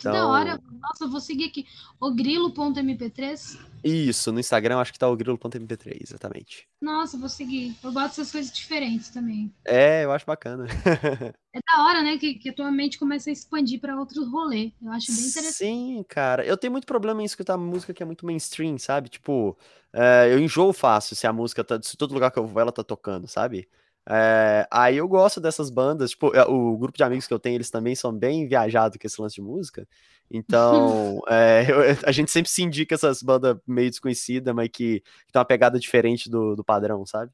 Que 0.00 0.10
da 0.10 0.26
hora. 0.26 0.58
Nossa, 0.80 1.06
vou 1.06 1.20
seguir 1.20 1.44
aqui. 1.44 1.66
O 2.00 2.10
grilo.mp3. 2.10 3.58
Isso, 3.84 4.32
no 4.32 4.40
Instagram 4.40 4.78
acho 4.78 4.92
que 4.92 4.98
tá 4.98 5.08
o 5.08 5.16
grilo.mp3, 5.16 5.98
exatamente. 6.02 6.66
Nossa, 6.80 7.18
vou 7.18 7.28
seguir. 7.28 7.76
Eu 7.82 7.92
gosto 7.92 8.16
dessas 8.16 8.32
coisas 8.32 8.52
diferentes 8.52 9.10
também. 9.10 9.52
É, 9.64 10.04
eu 10.04 10.12
acho 10.12 10.24
bacana. 10.26 10.66
é 11.54 11.60
da 11.66 11.84
hora, 11.84 12.02
né? 12.02 12.16
Que, 12.18 12.34
que 12.34 12.48
a 12.50 12.52
tua 12.54 12.70
mente 12.70 12.98
começa 12.98 13.30
a 13.30 13.32
expandir 13.32 13.80
para 13.80 13.98
outros 13.98 14.30
rolês. 14.30 14.72
Eu 14.82 14.90
acho 14.92 15.12
bem 15.12 15.26
interessante. 15.26 15.54
Sim, 15.54 16.04
cara. 16.08 16.44
Eu 16.44 16.56
tenho 16.56 16.72
muito 16.72 16.86
problema 16.86 17.22
em 17.22 17.26
escutar 17.26 17.56
música 17.56 17.92
que 17.92 18.02
é 18.02 18.06
muito 18.06 18.26
mainstream, 18.26 18.78
sabe? 18.78 19.08
Tipo, 19.08 19.56
é, 19.92 20.32
eu 20.32 20.38
enjoo 20.38 20.72
fácil 20.72 21.16
se 21.16 21.26
a 21.26 21.32
música 21.32 21.62
tá. 21.62 21.80
Se 21.82 21.96
todo 21.96 22.14
lugar 22.14 22.30
que 22.30 22.38
eu 22.38 22.46
vou 22.46 22.60
ela 22.60 22.72
tá 22.72 22.82
tocando, 22.84 23.28
sabe? 23.28 23.68
É, 24.12 24.66
aí 24.72 24.96
eu 24.96 25.06
gosto 25.06 25.40
dessas 25.40 25.70
bandas, 25.70 26.10
tipo, 26.10 26.34
é, 26.34 26.44
o 26.44 26.76
grupo 26.76 26.98
de 26.98 27.04
amigos 27.04 27.28
que 27.28 27.32
eu 27.32 27.38
tenho, 27.38 27.54
eles 27.54 27.70
também 27.70 27.94
são 27.94 28.12
bem 28.12 28.48
viajados 28.48 28.98
com 29.00 29.06
esse 29.06 29.20
lance 29.20 29.36
de 29.36 29.40
música. 29.40 29.86
Então, 30.28 31.22
é, 31.30 31.66
eu, 31.70 31.78
a 32.04 32.10
gente 32.10 32.28
sempre 32.28 32.50
se 32.50 32.60
indica 32.60 32.96
essas 32.96 33.22
bandas 33.22 33.56
meio 33.64 33.88
desconhecidas, 33.88 34.52
mas 34.52 34.68
que, 34.72 34.98
que 35.00 35.32
tem 35.32 35.38
uma 35.38 35.44
pegada 35.44 35.78
diferente 35.78 36.28
do, 36.28 36.56
do 36.56 36.64
padrão, 36.64 37.06
sabe? 37.06 37.30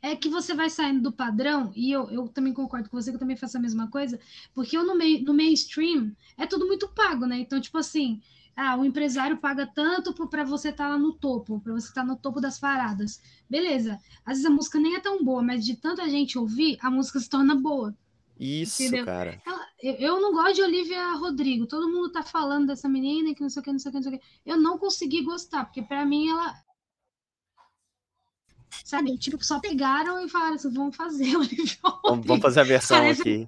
É 0.00 0.16
que 0.16 0.30
você 0.30 0.54
vai 0.54 0.70
saindo 0.70 1.02
do 1.02 1.12
padrão, 1.12 1.70
e 1.76 1.92
eu, 1.92 2.10
eu 2.10 2.26
também 2.28 2.54
concordo 2.54 2.88
com 2.88 2.98
você 2.98 3.10
que 3.10 3.16
eu 3.16 3.20
também 3.20 3.36
faço 3.36 3.58
a 3.58 3.60
mesma 3.60 3.90
coisa, 3.90 4.18
porque 4.54 4.78
eu 4.78 4.86
no, 4.86 4.96
meio, 4.96 5.22
no 5.24 5.34
mainstream 5.34 6.10
é 6.38 6.46
tudo 6.46 6.66
muito 6.66 6.88
pago, 6.88 7.26
né? 7.26 7.36
Então, 7.36 7.60
tipo 7.60 7.76
assim, 7.76 8.22
ah, 8.56 8.76
o 8.76 8.84
empresário 8.84 9.36
paga 9.38 9.66
tanto 9.66 10.14
para 10.28 10.44
você 10.44 10.68
estar 10.68 10.84
tá 10.84 10.90
lá 10.90 10.98
no 10.98 11.12
topo, 11.12 11.60
para 11.60 11.72
você 11.72 11.88
estar 11.88 12.02
tá 12.02 12.06
no 12.06 12.16
topo 12.16 12.40
das 12.40 12.58
paradas. 12.58 13.20
Beleza. 13.48 13.98
Às 14.24 14.34
vezes 14.34 14.46
a 14.46 14.50
música 14.50 14.78
nem 14.78 14.94
é 14.94 15.00
tão 15.00 15.24
boa, 15.24 15.42
mas 15.42 15.64
de 15.64 15.76
tanta 15.76 16.08
gente 16.08 16.38
ouvir, 16.38 16.78
a 16.80 16.90
música 16.90 17.18
se 17.18 17.28
torna 17.28 17.54
boa. 17.54 17.96
Isso, 18.38 18.82
entendeu? 18.82 19.04
cara. 19.04 19.40
Ela, 19.46 19.66
eu, 19.82 19.94
eu, 19.94 20.20
não 20.20 20.32
gosto 20.32 20.54
de 20.54 20.62
Olivia 20.62 21.14
Rodrigo. 21.14 21.66
Todo 21.66 21.88
mundo 21.88 22.10
tá 22.10 22.22
falando 22.22 22.66
dessa 22.66 22.88
menina 22.88 23.34
que 23.34 23.40
não 23.40 23.50
sei 23.50 23.60
o 23.60 23.64
que, 23.64 23.72
não 23.72 23.78
sei 23.78 23.90
o 23.90 23.92
que, 23.92 23.96
não 23.96 24.02
sei 24.02 24.14
o 24.14 24.18
que. 24.18 24.26
Eu 24.44 24.56
não 24.60 24.78
consegui 24.78 25.22
gostar, 25.22 25.64
porque 25.64 25.82
para 25.82 26.04
mim 26.04 26.28
ela. 26.28 26.54
Sabe, 28.84 29.16
tipo, 29.16 29.42
só 29.44 29.60
pegaram 29.60 30.24
e 30.24 30.28
falaram 30.28 30.56
assim: 30.56 30.72
vamos 30.72 30.96
fazer 30.96 31.34
Olivia 31.36 31.78
Rodrigo. 31.82 32.26
Vamos 32.26 32.42
fazer 32.42 32.60
a 32.60 32.64
versão 32.64 32.98
Parece 32.98 33.20
aqui. 33.20 33.46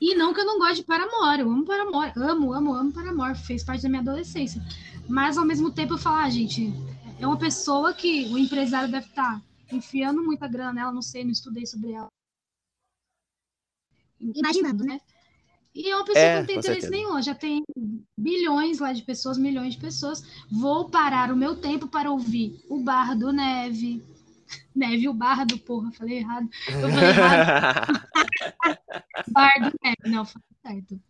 E 0.00 0.14
não 0.14 0.32
que 0.32 0.40
eu 0.40 0.46
não 0.46 0.58
goste 0.58 0.76
de 0.76 0.84
Paramore, 0.84 1.40
eu 1.40 1.50
amo 1.50 1.64
Paramore, 1.64 2.12
amo, 2.16 2.52
amo, 2.52 2.74
amo 2.74 2.92
Paramore, 2.92 3.36
fez 3.36 3.64
parte 3.64 3.82
da 3.82 3.88
minha 3.88 4.00
adolescência. 4.00 4.62
Mas 5.08 5.36
ao 5.36 5.44
mesmo 5.44 5.70
tempo 5.70 5.94
eu 5.94 5.98
falo, 5.98 6.16
ah, 6.16 6.30
gente, 6.30 6.72
é 7.18 7.26
uma 7.26 7.38
pessoa 7.38 7.92
que 7.92 8.26
o 8.26 8.38
empresário 8.38 8.90
deve 8.90 9.06
estar 9.06 9.40
tá 9.40 9.42
enfiando 9.72 10.22
muita 10.22 10.46
grana 10.46 10.72
nela, 10.72 10.92
não 10.92 11.02
sei, 11.02 11.24
não 11.24 11.32
estudei 11.32 11.66
sobre 11.66 11.92
ela. 11.92 12.08
Imaginando, 14.20 14.84
né? 14.84 15.00
E 15.74 15.90
é 15.90 15.94
uma 15.94 16.04
pessoa 16.04 16.24
é, 16.24 16.32
que 16.32 16.38
não 16.40 16.46
tem 16.46 16.58
interesse 16.58 16.80
certeza. 16.80 17.02
nenhum, 17.04 17.22
já 17.22 17.34
tem 17.34 17.62
bilhões 18.16 18.80
lá 18.80 18.92
de 18.92 19.02
pessoas, 19.02 19.38
milhões 19.38 19.74
de 19.74 19.80
pessoas. 19.80 20.24
Vou 20.50 20.90
parar 20.90 21.32
o 21.32 21.36
meu 21.36 21.56
tempo 21.56 21.86
para 21.86 22.10
ouvir 22.10 22.64
o 22.68 22.80
Bar 22.80 23.16
do 23.16 23.32
Neve, 23.32 24.02
Neve, 24.74 25.08
o 25.08 25.14
Bardo, 25.14 25.58
porra, 25.58 25.90
falei 25.92 26.18
errado. 26.18 26.48
Eu 26.68 26.90
falei 26.90 27.08
errado. 27.08 28.08
Bardo, 29.32 29.72
Neve, 29.82 29.96
não, 30.06 30.24
falei 30.24 30.46
certo. 30.62 31.00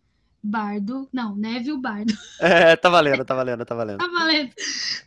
Bardo, 0.41 1.09
não, 1.11 1.35
Neve, 1.35 1.71
o 1.71 1.77
Bardo. 1.77 2.13
É, 2.39 2.75
tá 2.75 2.89
valendo, 2.89 3.25
tá 3.25 3.35
valendo, 3.35 3.65
tá 3.65 3.75
valendo. 3.75 3.97
Tá 3.97 4.07
valendo. 4.07 4.53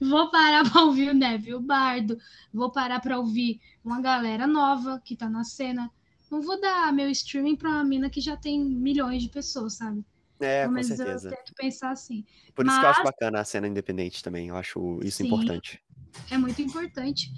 Vou 0.00 0.30
parar 0.30 0.70
pra 0.70 0.82
ouvir 0.82 1.10
o 1.10 1.14
Neve, 1.14 1.54
o 1.54 1.60
Bardo. 1.60 2.18
Vou 2.52 2.70
parar 2.70 3.00
pra 3.00 3.18
ouvir 3.18 3.60
uma 3.84 4.00
galera 4.00 4.46
nova 4.46 5.00
que 5.02 5.16
tá 5.16 5.28
na 5.28 5.42
cena. 5.44 5.90
Não 6.30 6.42
vou 6.42 6.60
dar 6.60 6.92
meu 6.92 7.10
streaming 7.10 7.56
pra 7.56 7.70
uma 7.70 7.84
mina 7.84 8.10
que 8.10 8.20
já 8.20 8.36
tem 8.36 8.62
milhões 8.62 9.22
de 9.22 9.28
pessoas, 9.28 9.74
sabe? 9.74 10.04
É, 10.40 10.66
Mas 10.66 10.88
com 10.88 10.96
certeza. 10.96 11.28
eu 11.28 11.36
tento 11.36 11.54
pensar 11.54 11.90
assim. 11.90 12.24
Por 12.54 12.66
isso 12.66 12.74
Mas... 12.74 12.80
que 12.80 12.86
eu 12.86 12.90
acho 12.90 13.04
bacana 13.04 13.40
a 13.40 13.44
cena 13.44 13.68
independente 13.68 14.22
também. 14.22 14.48
Eu 14.48 14.56
acho 14.56 14.98
isso 15.02 15.18
Sim, 15.18 15.26
importante. 15.26 15.82
É 16.30 16.36
muito 16.36 16.60
importante. 16.60 17.30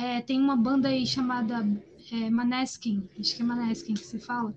É, 0.00 0.22
tem 0.22 0.40
uma 0.40 0.56
banda 0.56 0.88
aí 0.88 1.06
chamada 1.06 1.56
é, 2.10 2.30
Maneskin, 2.30 3.06
acho 3.18 3.36
que 3.36 3.42
é 3.42 3.44
Maneskin 3.44 3.92
que 3.92 4.06
se 4.06 4.18
fala. 4.18 4.54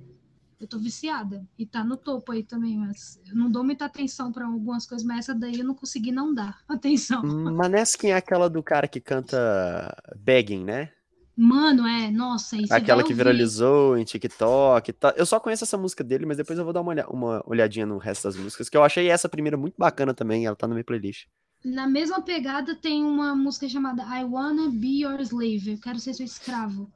Eu 0.57 0.65
tô 0.65 0.79
viciada 0.79 1.45
e 1.59 1.65
tá 1.65 1.83
no 1.83 1.97
topo 1.97 2.31
aí 2.31 2.43
também, 2.43 2.77
mas 2.77 3.19
eu 3.27 3.35
não 3.35 3.51
dou 3.51 3.61
muita 3.61 3.83
atenção 3.83 4.31
para 4.31 4.45
algumas 4.45 4.85
coisas, 4.85 5.05
mas 5.05 5.19
essa 5.19 5.35
daí 5.35 5.59
eu 5.59 5.65
não 5.65 5.75
consegui 5.75 6.13
não 6.13 6.33
dar 6.33 6.59
atenção. 6.69 7.21
Maneskin 7.23 8.07
é 8.07 8.15
aquela 8.15 8.49
do 8.49 8.63
cara 8.63 8.87
que 8.87 9.01
canta 9.01 9.93
Begging, 10.15 10.63
né? 10.63 10.91
Mano, 11.35 11.85
é, 11.85 12.09
nossa, 12.09 12.55
isso 12.55 12.73
Aquela 12.73 13.03
que 13.03 13.13
viralizou 13.13 13.97
em 13.97 14.05
TikTok. 14.05 14.93
Tá. 14.93 15.13
Eu 15.17 15.25
só 15.25 15.39
conheço 15.39 15.65
essa 15.65 15.77
música 15.77 16.03
dele, 16.03 16.25
mas 16.25 16.37
depois 16.37 16.57
eu 16.57 16.63
vou 16.63 16.71
dar 16.73 16.79
uma, 16.79 16.93
uma 17.07 17.43
olhadinha 17.45 17.85
no 17.85 17.97
resto 17.97 18.23
das 18.25 18.37
músicas, 18.37 18.69
que 18.69 18.77
eu 18.77 18.83
achei 18.83 19.09
essa 19.09 19.27
primeira 19.27 19.57
muito 19.57 19.75
bacana 19.77 20.13
também, 20.13 20.45
ela 20.45 20.55
tá 20.55 20.67
na 20.67 20.75
minha 20.75 20.85
playlist. 20.85 21.25
Na 21.63 21.87
mesma 21.87 22.21
pegada 22.21 22.75
tem 22.75 23.05
uma 23.05 23.33
música 23.33 23.69
chamada 23.69 24.03
I 24.03 24.25
Wanna 24.25 24.69
Be 24.69 25.03
Your 25.03 25.21
Slave. 25.21 25.71
Eu 25.71 25.77
quero 25.77 25.97
ser 25.97 26.13
seu 26.13 26.25
escravo. 26.25 26.91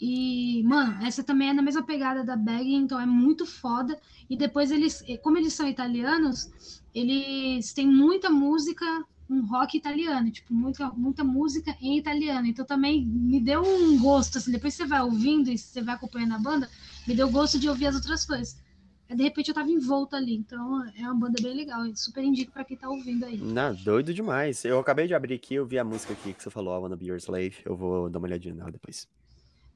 E, 0.00 0.62
mano, 0.62 1.04
essa 1.04 1.24
também 1.24 1.48
é 1.48 1.52
na 1.52 1.60
mesma 1.60 1.82
pegada 1.82 2.24
da 2.24 2.36
Bag, 2.36 2.72
então 2.72 3.00
é 3.00 3.04
muito 3.04 3.44
foda. 3.44 4.00
E 4.30 4.36
depois 4.36 4.70
eles, 4.70 5.02
como 5.22 5.38
eles 5.38 5.54
são 5.54 5.68
italianos, 5.68 6.48
eles 6.94 7.72
têm 7.72 7.86
muita 7.86 8.30
música, 8.30 8.86
um 9.28 9.44
rock 9.44 9.76
italiano, 9.76 10.30
tipo, 10.30 10.54
muita, 10.54 10.88
muita 10.90 11.24
música 11.24 11.76
em 11.80 11.98
italiano. 11.98 12.46
Então 12.46 12.64
também 12.64 13.04
me 13.04 13.40
deu 13.40 13.60
um 13.60 13.98
gosto, 13.98 14.38
assim, 14.38 14.52
depois 14.52 14.72
você 14.72 14.86
vai 14.86 15.02
ouvindo 15.02 15.50
e 15.50 15.58
você 15.58 15.82
vai 15.82 15.96
acompanhando 15.96 16.34
a 16.34 16.38
banda, 16.38 16.70
me 17.08 17.14
deu 17.14 17.28
gosto 17.28 17.58
de 17.58 17.68
ouvir 17.68 17.86
as 17.86 17.96
outras 17.96 18.24
coisas 18.24 18.56
de 19.14 19.22
repente 19.22 19.48
eu 19.48 19.54
tava 19.54 19.70
envolta 19.70 20.16
ali. 20.16 20.34
Então 20.36 20.84
é 20.96 21.02
uma 21.02 21.14
banda 21.14 21.42
bem 21.42 21.54
legal. 21.54 21.84
Eu 21.86 21.94
super 21.96 22.22
indico 22.22 22.52
pra 22.52 22.64
quem 22.64 22.76
tá 22.76 22.88
ouvindo 22.88 23.24
aí. 23.24 23.36
Não, 23.36 23.74
doido 23.74 24.14
demais. 24.14 24.64
Eu 24.64 24.78
acabei 24.78 25.06
de 25.06 25.14
abrir 25.14 25.34
aqui, 25.34 25.54
eu 25.54 25.66
vi 25.66 25.78
a 25.78 25.84
música 25.84 26.12
aqui 26.12 26.32
que 26.32 26.42
você 26.42 26.50
falou, 26.50 26.76
I 26.76 26.82
Wanna 26.82 26.96
Be 26.96 27.06
Your 27.06 27.18
Slave. 27.18 27.56
Eu 27.64 27.76
vou 27.76 28.08
dar 28.08 28.18
uma 28.18 28.28
olhadinha 28.28 28.54
nela 28.54 28.70
depois. 28.70 29.08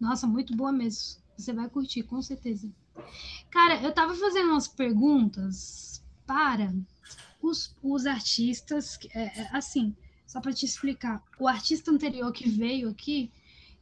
Nossa, 0.00 0.26
muito 0.26 0.56
boa 0.56 0.72
mesmo. 0.72 1.22
Você 1.36 1.52
vai 1.52 1.68
curtir, 1.68 2.02
com 2.04 2.22
certeza. 2.22 2.70
Cara, 3.50 3.80
eu 3.82 3.92
tava 3.92 4.14
fazendo 4.14 4.50
umas 4.50 4.68
perguntas 4.68 6.02
para 6.26 6.72
os, 7.42 7.74
os 7.82 8.06
artistas. 8.06 8.98
É, 9.14 9.40
é 9.40 9.48
assim, 9.52 9.94
só 10.26 10.40
para 10.40 10.52
te 10.52 10.64
explicar. 10.64 11.22
O 11.38 11.48
artista 11.48 11.90
anterior 11.90 12.32
que 12.32 12.48
veio 12.48 12.88
aqui, 12.88 13.30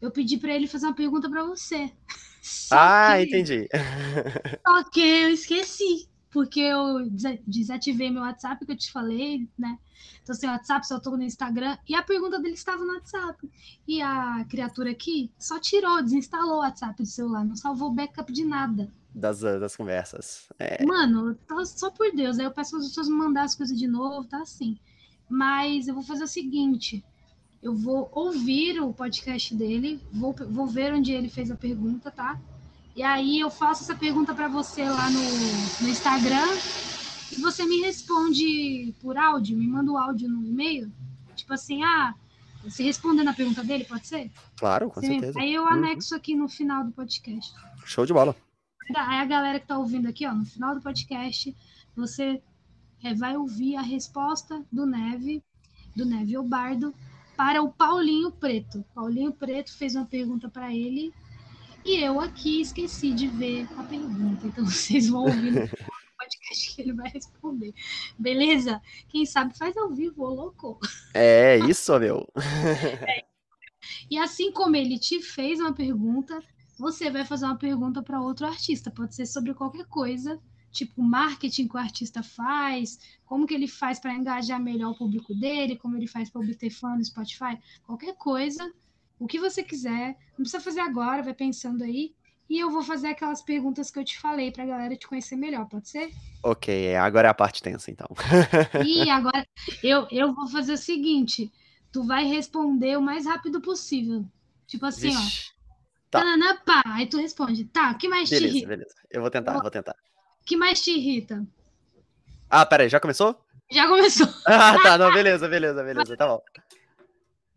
eu 0.01 0.11
pedi 0.11 0.39
para 0.39 0.55
ele 0.55 0.67
fazer 0.67 0.87
uma 0.87 0.95
pergunta 0.95 1.29
para 1.29 1.45
você. 1.45 1.93
Só 2.43 2.75
ah, 2.77 3.15
que... 3.17 3.23
entendi. 3.25 3.69
Só 4.67 4.85
que 4.91 5.01
eu 5.01 5.31
esqueci, 5.31 6.09
porque 6.29 6.61
eu 6.61 7.09
desativei 7.47 8.11
meu 8.11 8.23
WhatsApp, 8.23 8.67
que 8.67 8.73
eu 8.73 8.77
te 8.77 8.91
falei, 8.91 9.49
né? 9.57 9.79
Então, 10.23 10.35
seu 10.35 10.51
WhatsApp 10.51 10.87
só 10.87 10.99
tô 10.99 11.17
no 11.17 11.23
Instagram. 11.23 11.79
E 11.89 11.95
a 11.95 12.03
pergunta 12.03 12.41
dele 12.41 12.55
estava 12.55 12.85
no 12.85 12.95
WhatsApp. 12.95 13.49
E 13.87 14.03
a 14.03 14.45
criatura 14.49 14.91
aqui 14.91 15.31
só 15.39 15.59
tirou, 15.61 16.03
desinstalou 16.03 16.57
o 16.57 16.61
WhatsApp 16.61 17.01
do 17.01 17.07
celular, 17.07 17.45
não 17.45 17.57
salvou 17.57 17.91
o 17.91 17.95
backup 17.95 18.33
de 18.33 18.45
nada. 18.45 18.93
Das, 19.15 19.41
das 19.41 19.77
conversas. 19.77 20.49
É. 20.59 20.85
Mano, 20.85 21.35
tá, 21.47 21.65
só 21.65 21.91
por 21.91 22.11
Deus. 22.13 22.39
Aí 22.39 22.45
eu 22.45 22.51
peço 22.51 22.77
as 22.77 22.87
pessoas 22.87 23.09
me 23.09 23.15
mandar 23.15 23.43
as 23.43 23.55
coisas 23.55 23.79
de 23.79 23.87
novo, 23.87 24.27
tá 24.27 24.41
assim. 24.41 24.79
Mas 25.29 25.87
eu 25.87 25.95
vou 25.95 26.03
fazer 26.03 26.25
o 26.25 26.29
seguinte: 26.29 27.05
eu 27.63 27.75
vou 27.75 28.11
ouvir 28.13 28.81
o 28.81 28.93
podcast 28.93 29.55
dele, 29.55 30.01
vou, 30.13 30.35
vou 30.51 30.67
ver 30.67 30.93
onde 30.93 31.13
ele 31.13 31.29
fez 31.29 31.51
a 31.51 31.57
pergunta, 31.57 32.11
tá? 32.11 32.39
E 32.97 33.03
aí 33.03 33.39
eu 33.39 33.51
faço 33.51 33.85
essa 33.85 33.95
pergunta 33.95 34.35
para 34.35 34.49
você 34.49 34.83
lá 34.89 35.09
no, 35.09 35.21
no 35.81 35.89
Instagram 35.89 36.47
e 37.31 37.41
você 37.41 37.65
me 37.65 37.81
responde 37.81 38.93
por 39.01 39.17
áudio, 39.17 39.57
me 39.57 39.67
manda 39.67 39.93
o 39.93 39.97
áudio 39.97 40.29
no 40.29 40.45
e-mail. 40.45 40.93
Tipo 41.37 41.55
assim, 41.55 41.83
ah, 41.85 42.15
você 42.65 42.83
respondendo 42.83 43.29
a 43.29 43.33
pergunta 43.33 43.63
dele, 43.63 43.85
pode 43.85 44.07
ser? 44.07 44.31
Claro, 44.57 44.91
com 44.91 45.01
você 45.01 45.07
certeza. 45.07 45.39
Me... 45.39 45.45
Aí 45.45 45.55
eu 45.55 45.63
uhum. 45.63 45.69
anexo 45.69 46.15
uhum. 46.15 46.19
aqui 46.19 46.35
no 46.35 46.49
final 46.49 46.85
do 46.85 46.93
podcast. 46.93 47.55
Show 47.85 48.05
de 48.05 48.13
bola. 48.13 48.37
Aí 48.95 49.19
a 49.21 49.25
galera 49.25 49.61
que 49.61 49.67
tá 49.67 49.79
ouvindo 49.79 50.09
aqui, 50.09 50.27
ó, 50.27 50.35
no 50.35 50.45
final 50.45 50.75
do 50.75 50.83
podcast, 50.83 51.57
você 51.97 52.43
é, 53.03 53.15
vai 53.15 53.37
ouvir 53.37 53.77
a 53.77 53.83
resposta 53.83 54.63
do 54.71 54.85
Neve, 54.85 55.43
do 55.97 56.05
Neve 56.05 56.37
Obardo, 56.37 56.93
para 57.37 57.63
o 57.63 57.73
Paulinho 57.73 58.31
Preto. 58.31 58.85
Paulinho 58.95 59.33
Preto 59.33 59.77
fez 59.77 59.95
uma 59.95 60.07
pergunta 60.07 60.49
para 60.49 60.75
ele 60.75 61.13
e 61.85 61.97
eu 62.03 62.21
aqui 62.21 62.61
esqueci 62.61 63.13
de 63.13 63.27
ver 63.27 63.67
a 63.77 63.83
pergunta. 63.83 64.47
Então 64.47 64.65
vocês 64.67 65.09
vão 65.09 65.23
ouvir 65.23 65.53
no 65.53 65.69
podcast 66.17 66.75
que 66.75 66.83
ele 66.83 66.93
vai 66.93 67.11
responder. 67.11 67.75
Beleza? 68.19 68.81
Quem 69.09 69.27
sabe 69.27 69.57
faz 69.57 69.77
ao 69.77 69.91
vivo, 69.91 70.23
ô 70.25 70.35
louco. 70.35 70.79
É 71.15 71.59
isso, 71.59 71.99
meu. 71.99 72.27
É. 73.09 73.25
E 74.09 74.17
assim 74.17 74.53
como 74.53 74.77
ele 74.77 74.97
te 74.97 75.21
fez 75.21 75.59
uma 75.59 75.73
pergunta, 75.73 76.41
você 76.79 77.11
vai 77.11 77.25
fazer 77.25 77.47
uma 77.47 77.59
pergunta 77.59 78.01
para 78.01 78.21
outro 78.21 78.47
artista. 78.47 78.93
Pode 78.93 79.15
ser 79.15 79.27
sobre 79.27 79.55
qualquer 79.55 79.87
coisa 79.87 80.41
tipo 80.73 81.03
marketing 81.03 81.69
que 81.69 81.77
o 81.77 81.79
artista 81.79 82.23
faz, 82.23 82.99
como 83.25 83.47
que 83.47 83.55
ele 83.55 83.69
faz 83.69 84.01
para 84.01 84.15
engajar 84.15 84.61
melhor 84.61 84.91
o 84.91 84.97
público 84.97 85.35
dele, 85.35 85.77
como 85.77 85.97
ele 85.97 86.07
faz 86.07 86.31
para 86.31 86.41
obter 86.41 86.71
fã 86.71 86.97
no 86.97 87.05
Spotify, 87.05 87.59
qualquer 87.85 88.17
coisa, 88.17 88.73
o 89.19 89.27
que 89.27 89.39
você 89.39 89.63
quiser, 89.63 90.17
não 90.31 90.39
precisa 90.39 90.61
fazer 90.61 90.81
agora, 90.81 91.23
vai 91.23 91.35
pensando 91.35 91.85
aí, 91.85 92.15
e 92.49 92.59
eu 92.59 92.71
vou 92.71 92.83
fazer 92.83 93.09
aquelas 93.09 93.41
perguntas 93.41 93.91
que 93.91 93.99
eu 93.99 94.05
te 94.05 94.19
falei 94.19 94.51
para 94.51 94.65
a 94.65 94.67
galera 94.67 94.97
te 94.97 95.07
conhecer 95.07 95.37
melhor, 95.37 95.69
pode 95.69 95.89
ser? 95.89 96.11
Ok, 96.43 96.97
agora 96.97 97.29
é 97.29 97.31
a 97.31 97.35
parte 97.35 97.63
tensa, 97.63 97.91
então. 97.91 98.09
E 98.85 99.09
agora 99.09 99.47
eu, 99.83 100.09
eu 100.11 100.35
vou 100.35 100.49
fazer 100.49 100.73
o 100.73 100.77
seguinte: 100.77 101.53
tu 101.93 102.03
vai 102.03 102.25
responder 102.25 102.99
o 102.99 103.03
mais 103.03 103.27
rápido 103.27 103.61
possível. 103.61 104.25
Tipo 104.67 104.87
assim, 104.87 105.11
Vixe. 105.11 105.49
ó. 105.49 105.53
Tá. 106.11 106.23
pá. 106.67 106.83
Aí 106.87 107.07
tu 107.07 107.17
responde, 107.17 107.65
tá, 107.65 107.93
o 107.93 107.99
que 107.99 108.09
mais 108.09 108.29
beleza, 108.29 108.49
te 108.49 108.57
irrita? 108.57 108.69
Beleza, 108.69 108.95
eu 109.11 109.21
vou 109.23 109.31
tentar, 109.31 109.55
eu 109.55 109.63
vou 109.63 109.71
tentar. 109.71 109.97
O 110.43 110.45
que 110.45 110.57
mais 110.57 110.83
te 110.83 110.91
irrita? 110.91 111.47
Ah, 112.51 112.67
peraí, 112.67 112.89
já 112.89 113.01
começou? 113.01 113.41
Já 113.71 113.87
começou. 113.89 114.29
ah, 114.45 114.77
tá, 114.83 114.99
não, 114.99 115.13
beleza, 115.13 115.49
beleza, 115.49 115.83
beleza, 115.83 116.17
tá 116.17 116.27
bom. 116.27 116.43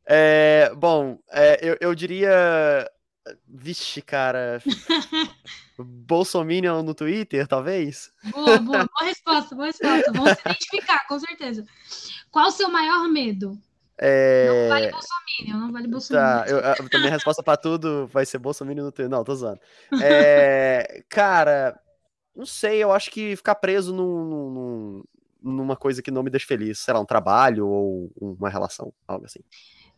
É, 0.05 0.71
bom, 0.75 1.17
é, 1.31 1.59
eu, 1.61 1.77
eu 1.81 1.95
diria 1.95 2.88
Vixe, 3.47 4.01
cara. 4.01 4.61
Bolsominion 5.77 6.83
no 6.83 6.93
Twitter, 6.93 7.47
talvez? 7.47 8.11
Boa, 8.31 8.59
boa, 8.59 8.86
boa 8.86 9.03
resposta, 9.03 9.55
boa 9.55 9.67
resposta. 9.67 10.11
Vamos 10.13 10.33
se 10.33 10.41
identificar, 10.41 11.05
com 11.07 11.19
certeza. 11.19 11.65
Qual 12.31 12.47
o 12.47 12.51
seu 12.51 12.69
maior 12.69 13.09
medo? 13.09 13.59
É... 13.97 14.47
Não 14.47 14.69
vale 14.69 14.91
Bolsominion, 14.91 15.59
não 15.59 15.71
vale 15.71 15.88
Bolsominion. 15.88 16.25
Tá, 16.25 16.45
eu, 16.47 16.59
a 16.59 16.99
minha 16.99 17.11
resposta 17.11 17.41
pra 17.41 17.57
tudo 17.57 18.07
vai 18.07 18.25
ser 18.25 18.38
Bolsominion 18.38 18.86
no 18.86 18.91
Twitter. 18.91 19.09
Não, 19.09 19.23
tô 19.23 19.36
zoando. 19.36 19.59
É, 20.01 21.03
cara, 21.09 21.77
não 22.36 22.45
sei, 22.45 22.83
eu 22.83 22.91
acho 22.91 23.09
que 23.11 23.36
ficar 23.36 23.55
preso 23.55 23.93
num, 23.93 24.51
num, 24.51 25.03
numa 25.41 25.75
coisa 25.75 26.01
que 26.01 26.11
não 26.11 26.23
me 26.23 26.29
deixa 26.29 26.45
feliz, 26.47 26.79
sei 26.79 26.93
lá, 26.93 26.99
um 26.99 27.05
trabalho 27.05 27.67
ou 27.67 28.11
uma 28.19 28.49
relação, 28.49 28.93
algo 29.07 29.25
assim. 29.25 29.39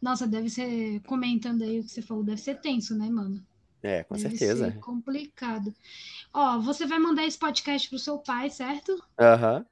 Nossa, 0.02 0.28
deve 0.28 0.50
ser, 0.50 1.02
comentando 1.02 1.64
aí 1.64 1.80
o 1.80 1.84
que 1.84 1.90
você 1.90 2.02
falou, 2.02 2.24
deve 2.24 2.40
ser 2.40 2.60
tenso, 2.60 2.96
né, 2.96 3.10
mano? 3.10 3.44
É, 3.82 4.04
com 4.04 4.16
deve 4.16 4.30
certeza. 4.30 4.72
Ser 4.72 4.80
complicado. 4.80 5.74
Ó, 6.34 6.60
você 6.60 6.86
vai 6.86 7.00
mandar 7.00 7.26
esse 7.26 7.38
podcast 7.38 7.90
pro 7.90 7.98
seu 7.98 8.20
pai, 8.20 8.50
certo? 8.50 9.02
Aham. 9.20 9.58
Uhum. 9.58 9.66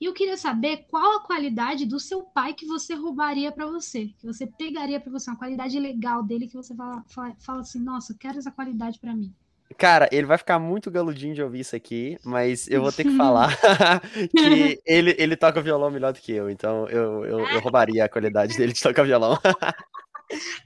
E 0.00 0.06
eu 0.06 0.14
queria 0.14 0.38
saber 0.38 0.86
qual 0.88 1.18
a 1.18 1.22
qualidade 1.22 1.84
do 1.84 2.00
seu 2.00 2.22
pai 2.22 2.54
que 2.54 2.64
você 2.64 2.94
roubaria 2.94 3.52
para 3.52 3.66
você, 3.66 4.06
que 4.18 4.24
você 4.24 4.46
pegaria 4.46 4.98
para 4.98 5.12
você, 5.12 5.30
uma 5.30 5.36
qualidade 5.36 5.78
legal 5.78 6.22
dele 6.22 6.48
que 6.48 6.56
você 6.56 6.74
fala, 6.74 7.04
fala, 7.08 7.36
fala 7.40 7.60
assim, 7.60 7.80
nossa, 7.80 8.16
quero 8.18 8.38
essa 8.38 8.50
qualidade 8.50 8.98
para 8.98 9.14
mim. 9.14 9.34
Cara, 9.76 10.08
ele 10.12 10.26
vai 10.26 10.38
ficar 10.38 10.58
muito 10.58 10.90
galudinho 10.90 11.34
de 11.34 11.42
ouvir 11.42 11.60
isso 11.60 11.74
aqui, 11.74 12.18
mas 12.24 12.68
eu 12.68 12.80
vou 12.80 12.92
ter 12.92 13.04
que 13.04 13.16
falar 13.16 13.50
que 14.34 14.80
ele, 14.86 15.14
ele 15.18 15.36
toca 15.36 15.60
violão 15.60 15.90
melhor 15.90 16.12
do 16.12 16.20
que 16.20 16.32
eu, 16.32 16.48
então 16.48 16.88
eu, 16.88 17.24
eu, 17.24 17.40
eu 17.40 17.60
roubaria 17.60 18.04
a 18.04 18.08
qualidade 18.08 18.56
dele 18.56 18.72
de 18.72 18.80
tocar 18.80 19.02
violão. 19.02 19.38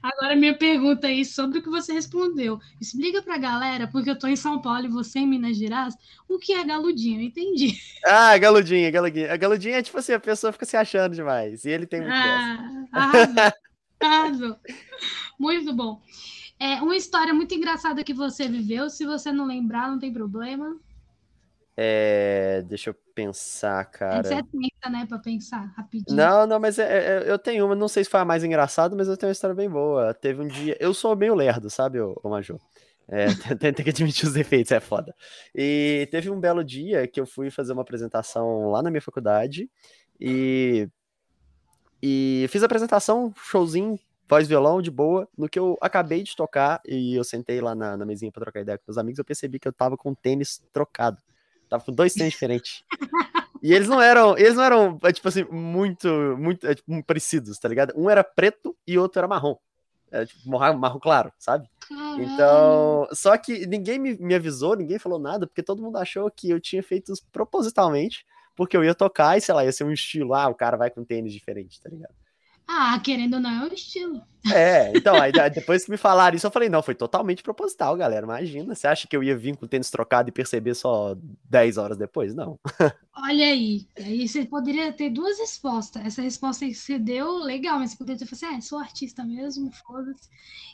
Agora, 0.01 0.35
minha 0.35 0.57
pergunta 0.57 1.07
aí 1.07 1.23
sobre 1.23 1.59
o 1.59 1.61
que 1.61 1.69
você 1.69 1.93
respondeu. 1.93 2.59
Explica 2.79 3.21
pra 3.21 3.37
galera, 3.37 3.87
porque 3.87 4.09
eu 4.09 4.17
tô 4.17 4.27
em 4.27 4.35
São 4.35 4.59
Paulo 4.59 4.85
e 4.85 4.89
você 4.89 5.19
em 5.19 5.27
Minas 5.27 5.57
Gerais, 5.57 5.93
o 6.27 6.39
que 6.39 6.53
é 6.53 6.63
galudinho? 6.63 7.21
Eu 7.21 7.25
entendi. 7.25 7.77
Ah, 8.05 8.35
galudinho, 8.37 8.91
galudinho. 8.91 9.31
A 9.31 9.37
galudinho 9.37 9.75
é 9.75 9.83
tipo 9.83 9.97
assim, 9.97 10.13
a 10.13 10.19
pessoa 10.19 10.51
fica 10.51 10.65
se 10.65 10.75
achando 10.75 11.15
demais, 11.15 11.65
e 11.65 11.69
ele 11.69 11.85
tem 11.85 12.01
muito 12.01 12.13
ah, 12.13 12.87
arrasou, 12.91 13.53
arrasou. 13.99 14.55
Muito 15.39 15.73
bom. 15.73 16.01
É 16.61 16.79
uma 16.79 16.95
história 16.95 17.33
muito 17.33 17.55
engraçada 17.55 18.03
que 18.03 18.13
você 18.13 18.47
viveu. 18.47 18.87
Se 18.87 19.03
você 19.03 19.31
não 19.31 19.47
lembrar, 19.47 19.89
não 19.89 19.97
tem 19.97 20.13
problema. 20.13 20.79
É, 21.75 22.61
deixa 22.67 22.91
eu 22.91 22.93
pensar, 23.15 23.83
cara. 23.85 24.21
Você 24.21 24.43
tenta, 24.43 24.89
né, 24.91 25.07
pra 25.07 25.17
pensar 25.17 25.73
rapidinho. 25.75 26.15
Não, 26.15 26.45
não, 26.45 26.59
mas 26.59 26.77
é, 26.77 26.83
é, 27.23 27.31
eu 27.31 27.39
tenho 27.39 27.65
uma, 27.65 27.73
não 27.73 27.87
sei 27.87 28.03
se 28.03 28.11
foi 28.11 28.19
a 28.19 28.25
mais 28.25 28.43
engraçada, 28.43 28.95
mas 28.95 29.07
eu 29.07 29.17
tenho 29.17 29.29
uma 29.29 29.33
história 29.33 29.55
bem 29.55 29.67
boa. 29.67 30.13
Teve 30.13 30.43
um 30.43 30.47
dia. 30.47 30.77
Eu 30.79 30.93
sou 30.93 31.15
meio 31.15 31.33
lerdo, 31.33 31.67
sabe, 31.67 31.99
ô, 31.99 32.15
ô 32.21 32.29
Major? 32.29 32.59
É, 33.07 33.25
tem, 33.57 33.73
tem, 33.73 33.83
que 33.83 33.89
admitir 33.89 34.27
os 34.27 34.33
defeitos, 34.33 34.71
é 34.71 34.79
foda. 34.79 35.15
E 35.55 36.07
teve 36.11 36.29
um 36.29 36.39
belo 36.39 36.63
dia 36.63 37.07
que 37.07 37.19
eu 37.19 37.25
fui 37.25 37.49
fazer 37.49 37.73
uma 37.73 37.81
apresentação 37.81 38.69
lá 38.69 38.83
na 38.83 38.91
minha 38.91 39.01
faculdade 39.01 39.67
e. 40.19 40.87
E 42.03 42.45
fiz 42.49 42.61
a 42.61 42.65
apresentação, 42.67 43.33
showzinho, 43.35 43.99
voz 44.31 44.47
violão 44.47 44.81
de 44.81 44.89
boa. 44.89 45.27
No 45.37 45.49
que 45.49 45.59
eu 45.59 45.77
acabei 45.81 46.23
de 46.23 46.35
tocar 46.37 46.81
e 46.87 47.15
eu 47.15 47.23
sentei 47.23 47.59
lá 47.59 47.75
na, 47.75 47.97
na 47.97 48.05
mesinha 48.05 48.31
pra 48.31 48.41
trocar 48.41 48.61
ideia 48.61 48.77
com 48.77 48.85
meus 48.87 48.97
amigos, 48.97 49.19
eu 49.19 49.25
percebi 49.25 49.59
que 49.59 49.67
eu 49.67 49.73
tava 49.73 49.97
com 49.97 50.13
tênis 50.13 50.63
trocado. 50.71 51.21
Tava 51.67 51.83
com 51.83 51.91
dois 51.91 52.13
tênis 52.13 52.31
diferentes. 52.31 52.83
E 53.61 53.73
eles 53.73 53.87
não 53.87 54.01
eram, 54.01 54.35
eles 54.37 54.55
não 54.55 54.63
eram, 54.63 54.99
é, 55.03 55.11
tipo 55.11 55.27
assim, 55.27 55.43
muito, 55.43 56.07
muito 56.37 56.65
é, 56.65 56.73
tipo, 56.73 57.03
parecidos, 57.03 57.59
tá 57.59 57.67
ligado? 57.67 57.93
Um 57.95 58.09
era 58.09 58.23
preto 58.23 58.75
e 58.87 58.97
outro 58.97 59.19
era 59.19 59.27
marrom. 59.27 59.55
Era 60.09 60.25
tipo 60.25 60.49
marrom, 60.49 60.77
marrom 60.77 60.99
claro, 60.99 61.31
sabe? 61.37 61.69
Então, 62.17 63.07
só 63.11 63.37
que 63.37 63.67
ninguém 63.67 63.99
me, 63.99 64.17
me 64.17 64.33
avisou, 64.33 64.75
ninguém 64.75 64.97
falou 64.97 65.19
nada, 65.19 65.45
porque 65.45 65.61
todo 65.61 65.81
mundo 65.81 65.97
achou 65.97 66.31
que 66.31 66.49
eu 66.49 66.59
tinha 66.59 66.81
feito 66.81 67.13
propositalmente, 67.31 68.25
porque 68.55 68.75
eu 68.75 68.83
ia 68.83 68.95
tocar 68.95 69.37
e, 69.37 69.41
sei 69.41 69.53
lá, 69.53 69.63
ia 69.63 69.71
ser 69.71 69.83
um 69.83 69.91
estilo, 69.91 70.33
ah, 70.33 70.47
o 70.47 70.55
cara 70.55 70.75
vai 70.75 70.89
com 70.89 71.03
tênis 71.03 71.31
diferente, 71.31 71.79
tá 71.79 71.89
ligado? 71.89 72.15
Ah, 72.73 72.97
querendo 73.03 73.33
ou 73.33 73.39
não, 73.41 73.65
é 73.65 73.67
o 73.67 73.73
estilo. 73.73 74.21
É, 74.49 74.95
então, 74.95 75.13
aí 75.21 75.31
depois 75.53 75.83
que 75.83 75.91
me 75.91 75.97
falaram 75.97 76.37
isso, 76.37 76.47
eu 76.47 76.51
falei, 76.51 76.69
não, 76.69 76.81
foi 76.81 76.95
totalmente 76.95 77.43
proposital, 77.43 77.97
galera. 77.97 78.25
Imagina, 78.25 78.73
você 78.73 78.87
acha 78.87 79.05
que 79.05 79.15
eu 79.15 79.21
ia 79.21 79.37
vir 79.37 79.57
com 79.57 79.65
o 79.65 79.67
tênis 79.67 79.91
trocado 79.91 80.29
e 80.29 80.31
perceber 80.31 80.73
só 80.73 81.15
10 81.49 81.77
horas 81.77 81.97
depois? 81.97 82.33
Não. 82.33 82.57
Olha 83.13 83.45
aí, 83.45 83.85
aí 83.97 84.25
você 84.25 84.45
poderia 84.45 84.93
ter 84.93 85.09
duas 85.09 85.37
respostas. 85.37 86.05
Essa 86.05 86.21
resposta 86.21 86.65
que 86.65 86.73
você 86.73 86.97
deu, 86.97 87.39
legal, 87.39 87.77
mas 87.77 87.91
você 87.91 87.97
poderia 87.97 88.19
ter 88.19 88.25
falado 88.25 88.53
assim, 88.53 88.57
é, 88.57 88.61
sou 88.61 88.79
artista 88.79 89.23
mesmo, 89.25 89.69
foda-se. 89.85 90.29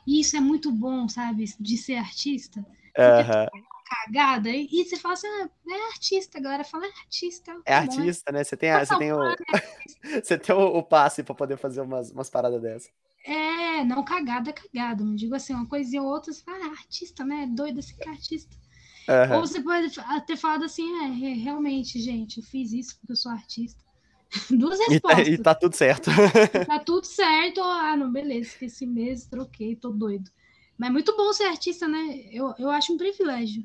E 0.06 0.22
isso 0.22 0.38
é 0.38 0.40
muito 0.40 0.72
bom, 0.72 1.10
sabe, 1.10 1.46
de 1.60 1.78
ser 1.78 1.96
artista. 1.96 2.60
Uhum 2.96 3.68
cagada, 3.88 4.50
e, 4.50 4.68
e 4.72 4.86
você 4.86 4.98
fala 4.98 5.14
assim, 5.14 5.28
ah, 5.28 5.50
é 5.70 5.88
artista, 5.94 6.38
a 6.38 6.42
galera 6.42 6.64
fala, 6.64 6.86
é 6.86 6.90
artista. 6.90 7.52
É 7.66 7.72
tá 7.74 7.78
artista, 7.78 8.32
né? 8.32 8.44
Você 8.44 8.58
tem, 8.58 8.72
a, 8.72 8.86
você 8.86 8.98
tem 8.98 9.14
o, 9.14 9.18
você 10.24 10.38
tem 10.38 10.56
o, 10.56 10.78
o 10.78 10.84
passe 10.84 11.24
para 11.24 11.36
poder 11.36 11.58
fazer 11.58 11.82
umas, 11.82 12.12
umas 12.12 12.30
paradas 12.30 12.62
dessas. 12.62 12.92
É, 13.26 13.84
não 13.84 14.04
cagada 14.04 14.50
é 14.50 14.54
cagada, 14.54 15.04
não 15.04 15.16
digo 15.16 15.36
assim, 15.36 15.54
uma 15.54 15.66
coisinha 15.66 16.02
ou 16.02 16.10
outra, 16.10 16.32
você 16.32 16.42
fala, 16.44 16.66
ah, 16.66 16.70
artista, 16.70 17.26
né? 17.26 17.48
Doido 17.50 17.80
esse 17.80 17.96
que 17.96 18.08
é 18.08 18.12
artista. 18.12 18.56
Uhum. 19.08 19.38
Ou 19.38 19.48
você 19.48 19.62
pode 19.62 19.90
ter 20.26 20.36
falado 20.36 20.66
assim, 20.66 20.86
é, 21.04 21.34
realmente, 21.34 22.00
gente, 22.00 22.38
eu 22.38 22.44
fiz 22.44 22.74
isso 22.74 22.98
porque 23.00 23.14
eu 23.14 23.18
sou 23.18 23.32
artista. 23.32 23.82
Duas 24.52 24.80
respostas. 24.80 25.20
E 25.20 25.32
tá, 25.32 25.32
e 25.32 25.38
tá 25.38 25.56
tudo 25.56 25.76
certo. 25.76 26.10
tá 26.68 26.80
tudo 26.80 27.06
certo. 27.06 27.62
Ah, 27.62 27.96
não, 27.96 28.12
beleza, 28.12 28.56
esse 28.62 28.86
mês 28.86 29.26
troquei, 29.26 29.76
tô 29.76 29.90
doido. 29.92 30.30
Mas 30.78 30.90
é 30.90 30.92
muito 30.92 31.16
bom 31.16 31.32
ser 31.34 31.46
artista, 31.46 31.88
né? 31.88 32.22
Eu, 32.32 32.54
eu 32.60 32.70
acho 32.70 32.94
um 32.94 32.98
privilégio. 32.98 33.64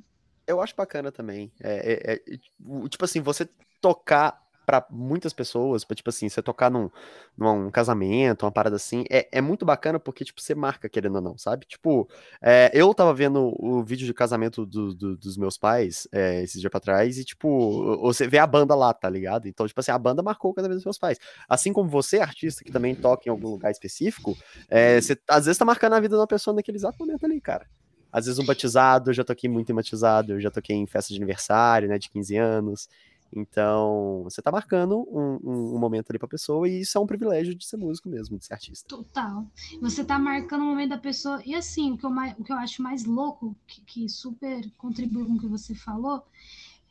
Eu 0.52 0.60
acho 0.60 0.74
bacana 0.76 1.10
também. 1.10 1.52
É, 1.60 1.92
é, 1.92 2.14
é 2.14 2.88
tipo 2.88 3.04
assim, 3.04 3.20
você 3.20 3.48
tocar 3.80 4.42
para 4.64 4.86
muitas 4.90 5.32
pessoas, 5.32 5.84
pra, 5.84 5.94
tipo 5.94 6.08
assim, 6.08 6.28
você 6.28 6.42
tocar 6.42 6.70
num, 6.70 6.88
num 7.36 7.70
casamento, 7.70 8.44
uma 8.44 8.52
parada 8.52 8.76
assim, 8.76 9.04
é, 9.10 9.28
é 9.32 9.40
muito 9.40 9.64
bacana 9.64 9.98
porque, 9.98 10.24
tipo, 10.24 10.40
você 10.40 10.54
marca, 10.54 10.88
querendo 10.88 11.16
ou 11.16 11.20
não, 11.20 11.36
sabe? 11.36 11.66
Tipo, 11.66 12.08
é, 12.40 12.70
eu 12.72 12.94
tava 12.94 13.12
vendo 13.12 13.54
o 13.58 13.82
vídeo 13.82 14.06
de 14.06 14.14
casamento 14.14 14.64
do, 14.64 14.94
do, 14.94 15.16
dos 15.16 15.36
meus 15.36 15.58
pais 15.58 16.06
é, 16.12 16.42
esses 16.42 16.60
dias 16.60 16.70
pra 16.70 16.80
trás 16.80 17.18
e, 17.18 17.24
tipo, 17.24 17.98
você 18.00 18.26
vê 18.26 18.38
a 18.38 18.46
banda 18.46 18.74
lá, 18.74 18.92
tá 18.94 19.08
ligado? 19.10 19.48
Então, 19.48 19.66
tipo 19.66 19.80
assim, 19.80 19.90
a 19.90 19.98
banda 19.98 20.22
marcou 20.22 20.50
o 20.50 20.54
casamento 20.54 20.76
dos 20.76 20.84
meus 20.84 20.98
pais. 20.98 21.18
Assim 21.48 21.72
como 21.72 21.88
você, 21.88 22.20
artista, 22.20 22.64
que 22.64 22.72
também 22.72 22.94
toca 22.94 23.24
em 23.26 23.30
algum 23.30 23.48
lugar 23.48 23.70
específico, 23.70 24.36
é, 24.68 25.00
você 25.00 25.18
às 25.28 25.46
vezes 25.46 25.58
tá 25.58 25.64
marcando 25.64 25.94
a 25.94 26.00
vida 26.00 26.14
de 26.14 26.20
uma 26.20 26.26
pessoa 26.26 26.54
naquele 26.54 26.78
exato 26.78 26.98
momento 26.98 27.24
ali, 27.24 27.40
cara. 27.40 27.66
Às 28.12 28.26
vezes 28.26 28.38
um 28.38 28.44
batizado, 28.44 29.10
eu 29.10 29.14
já 29.14 29.24
toquei 29.24 29.48
muito 29.48 29.72
em 29.72 29.74
batizado, 29.74 30.34
eu 30.34 30.40
já 30.40 30.50
toquei 30.50 30.76
em 30.76 30.86
festa 30.86 31.12
de 31.12 31.18
aniversário, 31.18 31.88
né, 31.88 31.98
de 31.98 32.10
15 32.10 32.36
anos. 32.36 32.88
Então, 33.34 34.20
você 34.24 34.42
tá 34.42 34.52
marcando 34.52 35.08
um, 35.10 35.40
um, 35.42 35.74
um 35.74 35.78
momento 35.78 36.10
ali 36.10 36.18
pra 36.18 36.28
pessoa 36.28 36.68
e 36.68 36.82
isso 36.82 36.98
é 36.98 37.00
um 37.00 37.06
privilégio 37.06 37.54
de 37.54 37.64
ser 37.64 37.78
músico 37.78 38.10
mesmo, 38.10 38.36
de 38.36 38.44
ser 38.44 38.52
artista. 38.52 38.86
Total. 38.86 39.46
Você 39.80 40.04
tá 40.04 40.18
marcando 40.18 40.60
o 40.60 40.66
momento 40.66 40.90
da 40.90 40.98
pessoa. 40.98 41.42
E 41.46 41.54
assim, 41.54 41.92
o 41.92 41.96
que 41.96 42.04
eu, 42.04 42.10
o 42.10 42.44
que 42.44 42.52
eu 42.52 42.56
acho 42.56 42.82
mais 42.82 43.06
louco, 43.06 43.56
que, 43.66 43.80
que 43.80 44.08
super 44.08 44.70
contribui 44.76 45.24
com 45.24 45.32
o 45.32 45.40
que 45.40 45.46
você 45.46 45.74
falou, 45.74 46.22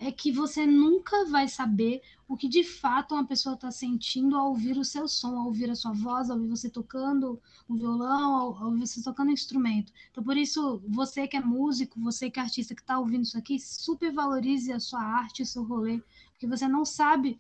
é 0.02 0.12
que 0.12 0.32
você 0.32 0.66
nunca 0.66 1.26
vai 1.26 1.48
saber 1.48 2.02
o 2.28 2.36
que 2.36 2.50
de 2.50 2.64
fato 2.64 3.14
uma 3.14 3.24
pessoa 3.24 3.54
está 3.54 3.70
sentindo 3.70 4.36
ao 4.36 4.48
ouvir 4.48 4.76
o 4.76 4.84
seu 4.84 5.08
som, 5.08 5.38
ao 5.38 5.46
ouvir 5.46 5.70
a 5.70 5.76
sua 5.76 5.94
voz, 5.94 6.28
ao 6.28 6.38
ouvir 6.38 6.50
você 6.50 6.72
tocando 6.72 7.40
o 7.70 7.76
violão, 7.76 8.36
ao, 8.36 8.66
ouvir 8.66 8.88
você 8.88 9.04
tocando 9.04 9.30
instrumento. 9.30 9.94
Então, 10.10 10.24
por 10.24 10.36
isso, 10.36 10.82
você 10.88 11.28
que 11.28 11.38
é 11.38 11.40
músico, 11.40 12.02
você 12.02 12.32
que 12.32 12.40
é 12.40 12.44
artista 12.44 12.74
que 12.74 12.82
está 12.82 12.98
ouvindo 12.98 13.26
isso 13.26 13.38
aqui, 13.38 13.60
super 13.60 14.12
valorize 14.12 14.74
a 14.74 14.80
sua 14.80 15.02
arte, 15.02 15.44
o 15.44 15.46
seu 15.46 15.64
rolê, 15.64 16.02
porque 16.32 16.48
você 16.48 16.68
não 16.68 16.84
sabe 16.84 17.38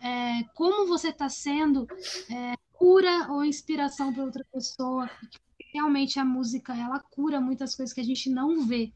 é, 0.00 0.42
como 0.54 0.86
você 0.86 1.08
está 1.08 1.28
sendo 1.28 1.86
é, 2.30 2.54
cura 2.72 3.30
ou 3.30 3.44
inspiração 3.44 4.10
para 4.10 4.24
outra 4.24 4.44
pessoa. 4.50 5.10
Realmente 5.74 6.18
a 6.18 6.24
música 6.24 6.74
ela 6.74 6.98
cura 6.98 7.42
muitas 7.42 7.74
coisas 7.74 7.92
que 7.92 8.00
a 8.00 8.04
gente 8.04 8.30
não 8.30 8.64
vê. 8.64 8.90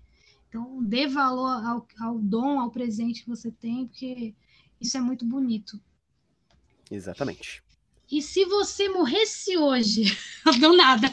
Então, 0.55 0.81
dê 0.85 1.09
valor 1.09 1.67
ao, 1.67 1.89
ao 1.99 2.17
dom, 2.17 2.61
ao 2.61 2.71
presente 2.71 3.25
que 3.25 3.29
você 3.29 3.51
tem, 3.51 3.89
porque 3.89 4.33
isso 4.81 4.97
é 4.97 5.01
muito 5.01 5.27
bonito. 5.27 5.81
Exatamente. 6.89 7.61
E 8.09 8.23
se 8.23 8.45
você 8.45 8.89
morresse 8.89 9.59
hoje, 9.59 10.17
do 10.61 10.77
nada, 10.77 11.09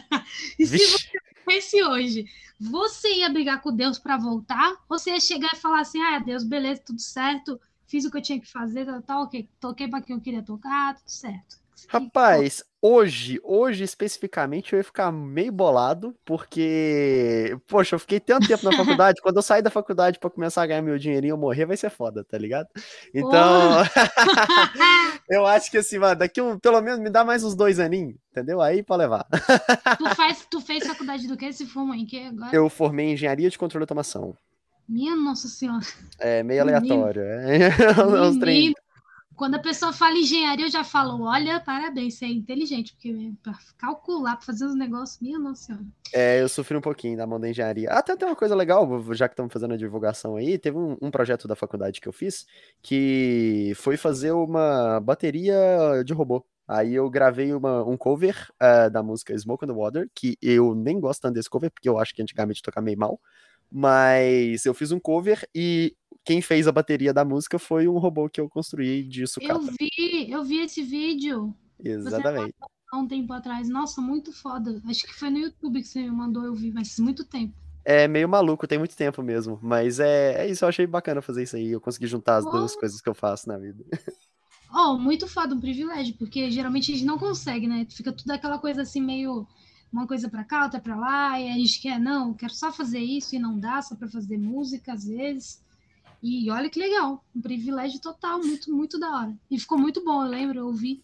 e 0.60 0.68
se 0.68 0.78
você 0.78 1.10
esse 1.48 1.84
hoje, 1.84 2.26
você 2.60 3.16
ia 3.16 3.30
brigar 3.32 3.64
com 3.64 3.76
Deus 3.76 3.98
para 3.98 4.16
voltar? 4.16 4.74
Ou 4.88 5.00
você 5.00 5.10
ia 5.10 5.20
chegar 5.20 5.50
e 5.56 5.58
falar 5.58 5.82
assim: 5.82 6.00
ah, 6.00 6.20
Deus, 6.20 6.44
beleza, 6.44 6.84
tudo 6.86 7.02
certo, 7.02 7.60
fiz 7.88 8.06
o 8.06 8.12
que 8.12 8.18
eu 8.18 8.22
tinha 8.22 8.40
que 8.40 8.48
fazer, 8.48 8.86
tá, 8.86 9.02
tá 9.02 9.22
ok, 9.22 9.50
toquei 9.60 9.88
para 9.88 10.04
quem 10.04 10.16
eu 10.16 10.22
queria 10.22 10.44
tocar, 10.44 10.96
tudo 10.98 11.10
certo. 11.10 11.60
Rapaz, 11.88 12.64
hoje, 12.82 13.40
hoje 13.44 13.84
especificamente, 13.84 14.74
eu 14.74 14.78
ia 14.78 14.84
ficar 14.84 15.12
meio 15.12 15.52
bolado, 15.52 16.16
porque, 16.26 17.58
poxa, 17.68 17.96
eu 17.96 18.00
fiquei 18.00 18.20
tanto 18.20 18.48
tempo 18.48 18.64
na 18.64 18.76
faculdade, 18.76 19.22
quando 19.22 19.38
eu 19.38 19.42
sair 19.42 19.62
da 19.62 19.70
faculdade 19.70 20.20
para 20.20 20.30
começar 20.30 20.64
a 20.64 20.66
ganhar 20.66 20.82
meu 20.82 20.98
dinheirinho, 20.98 21.34
eu 21.34 21.38
morrer, 21.38 21.66
vai 21.66 21.78
ser 21.78 21.90
foda, 21.90 22.24
tá 22.24 22.38
ligado? 22.38 22.68
Então, 23.14 23.84
eu 25.30 25.46
acho 25.46 25.70
que 25.70 25.78
assim, 25.78 26.00
mano, 26.00 26.20
daqui 26.20 26.42
um, 26.42 26.58
pelo 26.58 26.82
menos 26.82 27.00
me 27.00 27.10
dá 27.10 27.24
mais 27.24 27.44
uns 27.44 27.56
dois 27.56 27.80
aninhos, 27.80 28.16
entendeu? 28.32 28.62
Aí 28.62 28.84
pra 28.84 28.96
levar. 28.96 29.28
tu, 29.98 30.16
faz, 30.16 30.48
tu 30.50 30.62
fez 30.62 30.88
faculdade 30.88 31.28
do 31.28 31.38
que? 31.38 31.52
Se 31.54 31.66
formou 31.66 31.96
em 31.96 32.06
que 32.06 32.26
agora? 32.26 32.56
Eu 32.56 32.70
formei 32.70 33.08
em 33.08 33.14
engenharia 33.14 33.50
de 33.50 33.58
controle 33.58 33.82
de 33.82 33.84
automação. 33.84 34.36
Minha 34.92 35.16
nossa 35.16 35.48
senhora. 35.48 35.86
É 36.20 36.44
meio 36.44 36.62
aleatório. 36.62 37.22
É. 37.22 37.70
Uns 38.28 38.38
três, 38.38 38.74
quando 39.42 39.56
a 39.56 39.60
pessoa 39.60 39.92
fala 39.92 40.20
engenharia, 40.20 40.68
eu 40.68 40.70
já 40.70 40.84
falo, 40.84 41.24
olha, 41.24 41.60
parabéns, 41.60 42.14
você 42.14 42.26
é 42.26 42.28
inteligente, 42.28 42.94
porque 42.94 43.34
para 43.42 43.58
calcular, 43.76 44.36
para 44.36 44.46
fazer 44.46 44.66
os 44.66 44.76
negócios, 44.76 45.20
minha 45.20 45.40
nossa 45.40 45.64
senhora. 45.64 45.84
É, 46.14 46.44
eu 46.44 46.48
sofri 46.48 46.78
um 46.78 46.82
pouquinho 46.82 47.18
da 47.18 47.26
mão 47.26 47.40
da 47.40 47.50
engenharia. 47.50 47.90
Até 47.90 48.16
tem 48.16 48.28
uma 48.28 48.36
coisa 48.36 48.54
legal, 48.54 48.88
já 49.16 49.28
que 49.28 49.34
estamos 49.34 49.52
fazendo 49.52 49.74
a 49.74 49.78
divulgação 49.78 50.36
aí, 50.36 50.60
teve 50.60 50.78
um, 50.78 50.96
um, 51.02 51.10
projeto 51.10 51.48
da 51.48 51.56
faculdade 51.56 52.00
que 52.00 52.08
eu 52.08 52.14
fiz, 52.14 52.46
que 52.84 53.74
foi 53.78 53.98
fazer 53.98 54.32
uma 54.32 55.00
bateria 55.00 55.58
de 56.06 56.14
robô. 56.14 56.46
Aí 56.68 56.94
eu 56.94 57.10
gravei 57.10 57.52
uma, 57.52 57.84
um 57.84 57.98
cover 57.98 58.48
uh, 58.62 58.92
da 58.92 59.02
música 59.02 59.36
Smoke 59.36 59.66
on 59.66 59.70
the 59.70 59.74
Water, 59.74 60.08
que 60.14 60.38
eu 60.40 60.76
nem 60.76 61.00
gosto 61.00 61.22
tanto 61.22 61.34
desse 61.34 61.50
cover, 61.50 61.72
porque 61.72 61.90
eu 61.90 61.98
acho 61.98 62.14
que 62.14 62.22
antigamente 62.22 62.62
tocava 62.62 62.86
meio 62.86 63.00
mal. 63.00 63.20
Mas 63.72 64.68
eu 64.68 64.74
fiz 64.76 64.92
um 64.92 65.00
cover 65.00 65.50
e 65.56 65.96
quem 66.24 66.42
fez 66.42 66.68
a 66.68 66.72
bateria 66.72 67.14
da 67.14 67.26
música 67.26 67.58
foi 67.58 67.88
um 67.88 67.98
robô 67.98 68.30
que 68.30 68.40
eu 68.40 68.50
construí 68.50 69.04
de 69.04 69.26
sucata. 69.28 69.54
Eu 69.54 69.62
vi, 69.62 70.32
eu 70.32 70.44
vi 70.44 70.60
esse 70.60 70.84
vídeo. 70.84 71.56
Exatamente. 71.84 72.54
Há 72.92 72.98
um 72.98 73.08
tempo 73.08 73.32
atrás. 73.34 73.70
Nossa, 73.70 74.02
muito 74.02 74.32
foda. 74.32 74.82
Acho 74.86 75.04
que 75.04 75.14
foi 75.14 75.30
no 75.30 75.40
YouTube 75.40 75.82
que 75.82 75.88
você 75.88 76.02
me 76.02 76.12
mandou, 76.12 76.44
eu 76.44 76.54
vi, 76.54 76.72
mas 76.72 77.00
muito 77.00 77.26
tempo. 77.26 77.54
É 77.84 78.08
meio 78.08 78.30
maluco, 78.30 78.68
tem 78.68 78.78
muito 78.78 78.96
tempo 78.96 79.24
mesmo. 79.24 79.60
Mas 79.62 80.00
é, 80.00 80.46
é 80.46 80.48
isso, 80.48 80.64
eu 80.64 80.70
achei 80.70 80.86
bacana 80.86 81.22
fazer 81.22 81.44
isso 81.44 81.56
aí. 81.56 81.72
Eu 81.72 81.82
consegui 81.82 82.06
juntar 82.06 82.38
as 82.38 82.46
oh. 82.46 82.52
duas 82.52 82.76
coisas 82.76 83.02
que 83.02 83.10
eu 83.10 83.16
faço 83.16 83.48
na 83.48 83.58
vida. 83.58 83.84
Oh, 84.74 84.98
muito 84.98 85.28
foda, 85.28 85.54
um 85.54 85.60
privilégio, 85.60 86.16
porque 86.18 86.50
geralmente 86.50 86.92
a 86.92 86.96
gente 86.96 87.06
não 87.06 87.20
consegue, 87.20 87.68
né? 87.68 87.86
Fica 87.90 88.10
tudo 88.14 88.32
aquela 88.32 88.58
coisa 88.58 88.84
assim, 88.84 89.02
meio 89.02 89.46
uma 89.92 90.08
coisa 90.08 90.30
para 90.30 90.46
cá, 90.46 90.64
outra 90.64 90.80
para 90.80 90.96
lá, 90.96 91.38
e 91.38 91.50
a 91.50 91.54
gente 91.56 91.82
quer, 91.82 92.00
não, 92.00 92.34
quero 92.34 92.54
só 92.54 92.72
fazer 92.72 93.00
isso 93.00 93.36
e 93.36 93.40
não 93.40 93.60
dá, 93.60 93.82
só 93.82 93.96
para 93.96 94.08
fazer 94.08 94.38
música 94.38 94.94
às 94.94 95.04
vezes. 95.04 95.62
E 96.22 96.50
olha 96.52 96.70
que 96.70 96.80
legal, 96.80 97.24
um 97.36 97.42
privilégio 97.42 98.00
total, 98.00 98.40
muito, 98.40 98.72
muito 98.72 99.00
da 99.00 99.10
hora. 99.10 99.34
E 99.50 99.60
ficou 99.60 99.78
muito 99.78 100.04
bom, 100.04 100.24
eu 100.24 100.30
lembro, 100.30 100.60
eu 100.60 100.68
ouvi. 100.68 101.04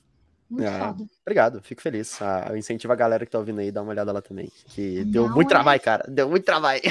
Muito 0.49 0.67
ah, 0.67 0.79
foda. 0.79 1.09
Obrigado, 1.21 1.61
fico 1.61 1.81
feliz. 1.81 2.21
Ah, 2.21 2.47
eu 2.49 2.57
incentivo 2.57 2.93
a 2.93 2.95
galera 2.95 3.25
que 3.25 3.31
tá 3.31 3.39
ouvindo 3.39 3.59
aí, 3.59 3.71
dá 3.71 3.81
uma 3.81 3.91
olhada 3.91 4.11
lá 4.11 4.21
também. 4.21 4.49
Que 4.67 5.03
deu 5.03 5.27
não 5.27 5.35
muito 5.35 5.47
é... 5.47 5.49
trabalho, 5.49 5.81
cara. 5.81 6.05
Deu 6.07 6.29
muito 6.29 6.45
trabalho. 6.45 6.81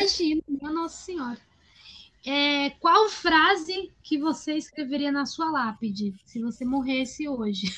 Imagina, 0.00 0.42
minha 0.48 0.72
Nossa 0.72 1.04
Senhora. 1.04 1.38
É, 2.24 2.70
qual 2.80 3.08
frase 3.08 3.92
que 4.02 4.18
você 4.18 4.54
escreveria 4.54 5.12
na 5.12 5.26
sua 5.26 5.50
lápide 5.50 6.14
se 6.24 6.40
você 6.40 6.64
morresse 6.64 7.28
hoje? 7.28 7.72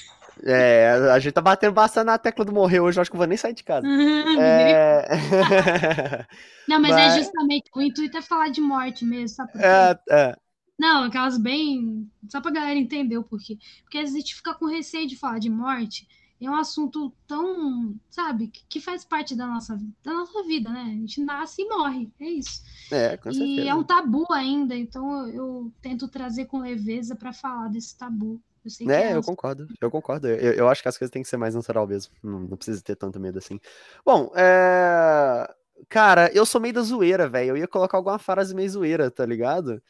É, 0.45 0.91
a 1.12 1.18
gente 1.18 1.32
tá 1.32 1.41
batendo 1.41 1.72
bastante 1.72 2.07
na 2.07 2.18
tecla 2.18 2.45
do 2.45 2.53
morrer 2.53 2.80
hoje, 2.80 2.99
eu 2.99 3.03
acho 3.03 3.11
que 3.11 3.16
eu 3.16 3.18
vou 3.18 3.26
nem 3.26 3.36
sair 3.36 3.55
de 3.55 3.64
casa. 3.64 3.86
é... 4.41 5.09
Não, 6.68 6.80
mas, 6.80 6.93
é 6.93 6.95
mas, 6.95 7.14
é 7.14 7.18
justamente, 7.18 7.70
o 7.74 7.82
intuito 7.82 8.16
é 8.16 8.22
falar 8.22 8.49
de 8.49 8.61
morte 8.61 9.05
mesmo, 9.05 9.28
sabe? 9.36 9.53
É, 9.57 9.99
é. 10.11 10.36
Não, 10.78 11.05
aquelas 11.05 11.36
bem. 11.36 12.09
Só 12.28 12.41
pra 12.41 12.53
galera 12.53 12.78
entender 12.78 13.18
o 13.18 13.24
porquê. 13.24 13.59
Porque 13.82 13.99
a 13.99 14.07
gente 14.07 14.34
fica 14.34 14.55
com 14.55 14.66
receio 14.66 15.09
de 15.09 15.16
falar 15.16 15.41
de 15.41 15.51
morte. 15.51 16.07
É 16.41 16.49
um 16.49 16.55
assunto 16.55 17.12
tão, 17.26 17.97
sabe, 18.09 18.53
que 18.68 18.80
faz 18.80 19.05
parte 19.05 19.34
da 19.34 19.45
nossa, 19.45 19.76
da 20.05 20.12
nossa 20.12 20.45
vida, 20.45 20.70
né? 20.70 20.82
A 20.82 21.01
gente 21.01 21.20
nasce 21.20 21.62
e 21.62 21.68
morre, 21.68 22.12
é 22.20 22.30
isso. 22.30 22.62
É, 22.93 23.16
com 23.16 23.32
certeza. 23.32 23.61
E 23.62 23.68
é 23.68 23.74
um 23.74 23.82
tabu 23.82 24.24
ainda, 24.32 24.76
então 24.76 25.26
eu, 25.26 25.34
eu 25.34 25.72
tento 25.82 26.07
trazer 26.07 26.45
com 26.45 26.61
leveza 26.61 27.16
para 27.16 27.32
falar 27.32 27.68
desse 27.68 27.99
tabu. 27.99 28.41
Eu 28.64 28.70
sei 28.70 28.88
é, 28.90 29.14
eu 29.14 29.22
concordo, 29.22 29.66
eu 29.80 29.90
concordo. 29.90 30.28
Eu, 30.28 30.52
eu, 30.52 30.68
acho 30.68 30.82
que 30.82 30.88
as 30.88 30.98
coisas 30.98 31.12
têm 31.12 31.22
que 31.22 31.28
ser 31.28 31.36
mais 31.36 31.54
natural 31.54 31.86
mesmo. 31.86 32.12
Não, 32.22 32.40
não 32.40 32.56
precisa 32.56 32.82
ter 32.82 32.96
tanto 32.96 33.18
medo 33.20 33.38
assim. 33.38 33.61
Bom, 34.04 34.30
é... 34.34 35.54
Cara, 35.88 36.30
eu 36.34 36.44
sou 36.44 36.61
meio 36.61 36.74
da 36.74 36.82
zoeira, 36.82 37.28
velho. 37.28 37.50
Eu 37.50 37.56
ia 37.56 37.68
colocar 37.68 37.96
alguma 37.96 38.18
frase 38.18 38.54
meio 38.54 38.68
zoeira, 38.68 39.11
tá 39.11 39.24
ligado? 39.24 39.80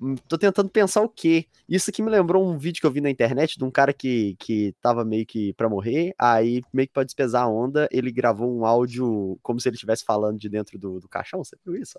Hum, 0.00 0.16
tô 0.28 0.36
tentando 0.36 0.68
pensar 0.68 1.02
o 1.02 1.08
quê. 1.08 1.46
Isso 1.68 1.90
aqui 1.90 2.02
me 2.02 2.10
lembrou 2.10 2.44
um 2.44 2.58
vídeo 2.58 2.80
que 2.80 2.86
eu 2.86 2.90
vi 2.90 3.00
na 3.00 3.10
internet 3.10 3.58
de 3.58 3.64
um 3.64 3.70
cara 3.70 3.92
que, 3.92 4.36
que 4.38 4.74
tava 4.80 5.04
meio 5.04 5.24
que 5.24 5.52
pra 5.52 5.68
morrer, 5.68 6.14
aí 6.18 6.62
meio 6.72 6.88
que 6.88 6.94
pra 6.94 7.04
despesar 7.04 7.44
a 7.44 7.48
onda, 7.48 7.88
ele 7.92 8.10
gravou 8.10 8.52
um 8.52 8.64
áudio 8.64 9.38
como 9.42 9.60
se 9.60 9.68
ele 9.68 9.76
estivesse 9.76 10.04
falando 10.04 10.38
de 10.38 10.48
dentro 10.48 10.78
do, 10.78 10.98
do 10.98 11.08
caixão. 11.08 11.44
Você 11.44 11.56
viu 11.64 11.76
isso? 11.76 11.98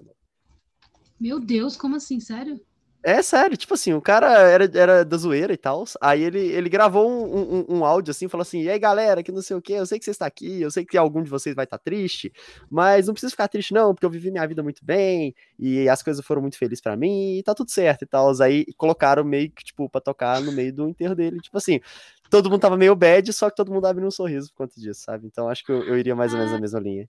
Meu 1.19 1.39
Deus, 1.39 1.77
como 1.77 1.95
assim? 1.95 2.19
Sério? 2.19 2.59
É 3.07 3.21
sério, 3.21 3.55
tipo 3.55 3.75
assim, 3.75 3.93
o 3.93 4.01
cara 4.01 4.31
era, 4.49 4.67
era 4.73 5.05
da 5.05 5.15
zoeira 5.15 5.53
e 5.53 5.57
tal. 5.57 5.83
Aí 6.01 6.23
ele, 6.23 6.39
ele 6.39 6.67
gravou 6.67 7.07
um, 7.07 7.59
um, 7.59 7.77
um, 7.77 7.85
áudio 7.85 8.09
assim, 8.09 8.27
falou 8.27 8.41
assim: 8.41 8.63
E 8.63 8.69
aí 8.69 8.79
galera, 8.79 9.21
que 9.21 9.31
não 9.31 9.43
sei 9.43 9.55
o 9.55 9.61
que, 9.61 9.73
eu 9.73 9.85
sei 9.85 9.99
que 9.99 10.05
você 10.05 10.09
está 10.09 10.25
aqui, 10.25 10.59
eu 10.59 10.71
sei 10.71 10.83
que 10.83 10.97
algum 10.97 11.21
de 11.21 11.29
vocês 11.29 11.55
vai 11.55 11.65
estar 11.65 11.77
tá 11.77 11.83
triste, 11.83 12.33
mas 12.67 13.05
não 13.05 13.13
precisa 13.13 13.29
ficar 13.29 13.47
triste, 13.47 13.75
não, 13.75 13.93
porque 13.93 14.07
eu 14.07 14.09
vivi 14.09 14.31
minha 14.31 14.47
vida 14.47 14.63
muito 14.63 14.83
bem 14.83 15.35
e 15.59 15.87
as 15.87 16.01
coisas 16.01 16.25
foram 16.25 16.41
muito 16.41 16.57
felizes 16.57 16.81
para 16.81 16.97
mim 16.97 17.37
e 17.37 17.43
tá 17.43 17.53
tudo 17.53 17.69
certo 17.69 18.01
e 18.01 18.07
tal. 18.07 18.31
Aí 18.41 18.65
colocaram 18.75 19.23
meio 19.23 19.51
que, 19.51 19.63
tipo, 19.63 19.87
pra 19.87 20.01
tocar 20.01 20.41
no 20.41 20.51
meio 20.51 20.73
do 20.73 20.89
enterro 20.89 21.13
dele. 21.13 21.39
Tipo 21.41 21.59
assim, 21.59 21.79
todo 22.27 22.49
mundo 22.49 22.61
tava 22.61 22.75
meio 22.75 22.95
bad, 22.95 23.31
só 23.33 23.51
que 23.51 23.55
todo 23.55 23.71
mundo 23.71 23.85
abriu 23.85 24.07
um 24.07 24.11
sorriso 24.11 24.49
por 24.49 24.65
conta 24.65 24.81
disso, 24.81 25.01
sabe? 25.01 25.27
Então 25.27 25.47
acho 25.47 25.63
que 25.63 25.71
eu, 25.71 25.83
eu 25.83 25.95
iria 25.95 26.15
mais 26.15 26.31
ou 26.33 26.39
menos 26.39 26.53
na 26.53 26.59
mesma 26.59 26.79
linha. 26.79 27.07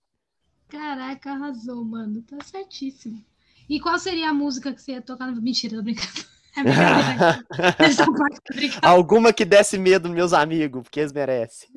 Caraca, 0.68 1.32
arrasou, 1.32 1.82
mano. 1.82 2.20
Tá 2.20 2.36
certíssimo. 2.44 3.24
E 3.68 3.80
qual 3.80 3.98
seria 3.98 4.30
a 4.30 4.34
música 4.34 4.72
que 4.72 4.80
você 4.80 4.92
ia 4.92 5.02
tocar? 5.02 5.30
Mentira, 5.32 5.76
tô 5.76 5.82
brincando. 5.82 6.36
É 8.82 8.86
Alguma 8.86 9.30
que 9.30 9.44
desse 9.44 9.76
medo 9.76 10.08
meus 10.08 10.32
amigos, 10.32 10.82
porque 10.82 11.00
eles 11.00 11.12
merecem. 11.12 11.68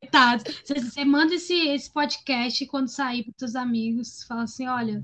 Coitados. 0.00 0.44
Você, 0.62 0.74
você, 0.74 1.04
manda 1.06 1.34
esse, 1.34 1.54
esse 1.68 1.90
podcast 1.90 2.66
quando 2.66 2.88
sair 2.88 3.24
para 3.24 3.32
seus 3.38 3.56
amigos, 3.56 4.24
fala 4.24 4.42
assim: 4.42 4.68
olha, 4.68 5.02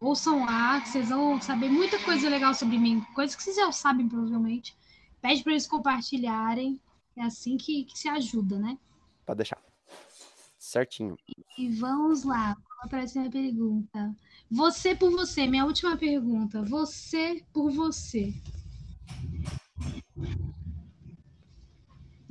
ouçam 0.00 0.44
lá, 0.44 0.80
que 0.80 0.90
vocês 0.90 1.08
vão 1.08 1.40
saber 1.40 1.68
muita 1.68 1.98
coisa 1.98 2.28
legal 2.28 2.54
sobre 2.54 2.78
mim, 2.78 3.04
coisas 3.16 3.34
que 3.34 3.42
vocês 3.42 3.56
já 3.56 3.72
sabem, 3.72 4.08
provavelmente. 4.08 4.76
Pede 5.20 5.42
para 5.42 5.52
eles 5.52 5.66
compartilharem. 5.66 6.80
É 7.16 7.22
assim 7.22 7.56
que, 7.56 7.84
que 7.84 7.98
se 7.98 8.08
ajuda, 8.08 8.58
né? 8.58 8.78
Pode 9.24 9.38
deixar. 9.38 9.58
Certinho. 10.58 11.16
E 11.58 11.68
vamos 11.70 12.22
lá, 12.22 12.54
a 12.82 12.88
próxima 12.88 13.30
pergunta. 13.30 14.14
Você 14.50 14.94
por 14.94 15.10
você, 15.10 15.46
minha 15.46 15.64
última 15.64 15.96
pergunta. 15.96 16.62
Você 16.62 17.42
por 17.52 17.70
você. 17.70 18.32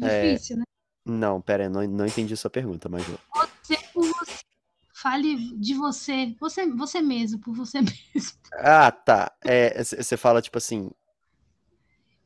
É, 0.01 0.34
Difícil, 0.34 0.55
é... 0.55 0.59
né? 0.59 0.66
Não, 1.05 1.39
pera 1.39 1.63
aí, 1.63 1.70
não, 1.70 1.86
não 1.88 2.05
entendi 2.05 2.36
sua 2.36 2.49
pergunta, 2.49 2.89
mas. 2.89 3.03
Você 3.05 3.78
por 3.93 4.05
você. 4.05 4.39
Fale 4.93 5.36
de 5.57 5.76
você, 5.76 6.36
você, 6.39 6.66
você 6.72 7.01
mesmo, 7.01 7.39
por 7.39 7.53
você 7.53 7.80
mesmo. 7.84 8.39
Ah, 8.53 8.91
tá. 8.91 9.32
Você 9.86 10.16
é, 10.16 10.18
fala, 10.18 10.41
tipo 10.41 10.57
assim, 10.57 10.89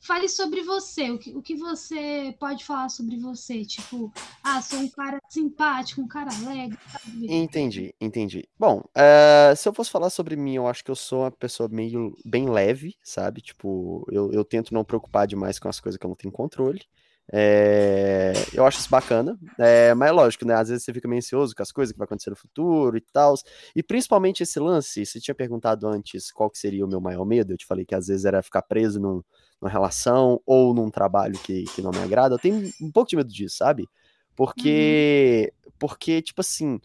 Fale 0.02 0.30
sobre 0.30 0.64
você, 0.64 1.12
o 1.12 1.20
que, 1.20 1.36
o 1.36 1.42
que 1.42 1.56
você 1.56 2.34
pode 2.40 2.64
falar 2.64 2.88
sobre 2.90 3.18
você? 3.18 3.66
Tipo, 3.66 4.12
ah, 4.44 4.62
sou 4.62 4.80
um 4.80 4.90
cara 4.90 5.20
simpático, 5.30 6.02
um 6.02 6.08
cara 6.08 6.30
alegre. 6.42 6.78
Sabe? 6.90 7.34
Entendi, 7.34 7.94
entendi. 8.00 8.48
Bom, 8.58 8.80
uh, 8.80 9.56
se 9.56 9.68
eu 9.68 9.74
fosse 9.74 9.92
falar 9.92 10.10
sobre 10.10 10.38
mim, 10.38 10.56
eu 10.56 10.68
acho 10.68 10.84
que 10.84 10.90
eu 10.90 10.96
sou 10.96 11.22
uma 11.22 11.32
pessoa 11.32 11.68
meio 11.68 12.16
bem 12.26 12.50
leve, 12.50 12.96
sabe? 13.04 13.42
Tipo, 13.42 14.08
eu, 14.10 14.32
eu 14.32 14.46
tento 14.46 14.74
não 14.74 14.86
preocupar 14.86 15.28
demais 15.28 15.60
com 15.60 15.68
as 15.68 15.80
coisas 15.82 16.00
que 16.00 16.06
eu 16.06 16.10
não 16.10 16.16
tenho 16.16 16.32
controle. 16.32 16.82
É, 17.32 18.34
eu 18.54 18.66
acho 18.66 18.80
isso 18.80 18.90
bacana, 18.90 19.38
é, 19.60 19.94
mas 19.94 20.10
é 20.10 20.12
lógico, 20.12 20.46
né? 20.46 20.56
Às 20.56 20.70
vezes 20.70 20.84
você 20.84 20.94
fica 20.94 21.08
meio 21.08 21.20
ansioso 21.20 21.54
com 21.54 21.62
as 21.62 21.72
coisas 21.72 21.92
que 21.92 22.00
vai 22.00 22.06
acontecer 22.06 22.32
no 22.32 22.36
futuro 22.36 22.98
e 22.98 23.02
tal. 23.02 23.36
E 23.76 23.84
principalmente 23.84 24.42
esse 24.42 24.60
lance, 24.60 25.06
você 25.06 25.20
tinha 25.20 25.36
perguntado 25.36 25.88
antes 25.88 26.32
qual 26.32 26.50
que 26.50 26.58
seria 26.58 26.86
o 26.86 26.90
meu 26.90 27.00
maior 27.00 27.26
medo, 27.26 27.54
eu 27.54 27.58
te 27.58 27.68
falei 27.68 27.86
que 27.86 27.94
às 27.94 28.08
vezes 28.08 28.26
era 28.26 28.42
ficar 28.42 28.64
preso 28.64 29.00
num, 29.00 29.22
numa 29.62 29.72
relação 29.72 30.42
ou 30.46 30.74
num 30.74 30.90
trabalho 30.90 31.38
que, 31.40 31.64
que 31.66 31.82
não 31.82 31.92
me 31.92 32.00
agrada. 32.00 32.36
Eu 32.36 32.40
tenho 32.40 32.72
um 32.82 32.92
pouco 32.92 33.10
de 33.10 33.16
medo 33.16 33.32
disso, 33.32 33.58
sabe? 33.58 33.88
Porque, 34.36 35.54
uhum. 35.66 35.72
porque 35.78 36.22
tipo 36.22 36.42
assim, 36.42 36.80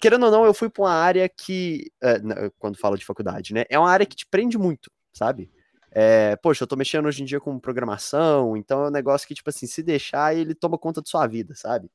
querendo 0.00 0.26
ou 0.26 0.30
não, 0.30 0.44
eu 0.44 0.54
fui 0.54 0.68
para 0.68 0.82
uma 0.82 0.92
área 0.92 1.28
que, 1.28 1.90
é, 2.02 2.18
quando 2.58 2.78
falo 2.78 2.96
de 2.96 3.04
faculdade, 3.04 3.52
né? 3.54 3.64
É 3.68 3.78
uma 3.78 3.90
área 3.90 4.06
que 4.06 4.16
te 4.16 4.26
prende 4.26 4.56
muito, 4.58 4.90
sabe? 5.12 5.50
É, 5.90 6.36
poxa, 6.36 6.64
eu 6.64 6.66
tô 6.66 6.74
mexendo 6.74 7.06
hoje 7.06 7.22
em 7.22 7.26
dia 7.26 7.38
com 7.38 7.58
programação, 7.58 8.56
então 8.56 8.84
é 8.84 8.88
um 8.88 8.90
negócio 8.90 9.28
que, 9.28 9.34
tipo 9.34 9.50
assim, 9.50 9.66
se 9.66 9.82
deixar, 9.82 10.34
ele 10.34 10.54
toma 10.54 10.78
conta 10.78 11.02
de 11.02 11.10
sua 11.10 11.26
vida, 11.26 11.54
sabe? 11.54 11.90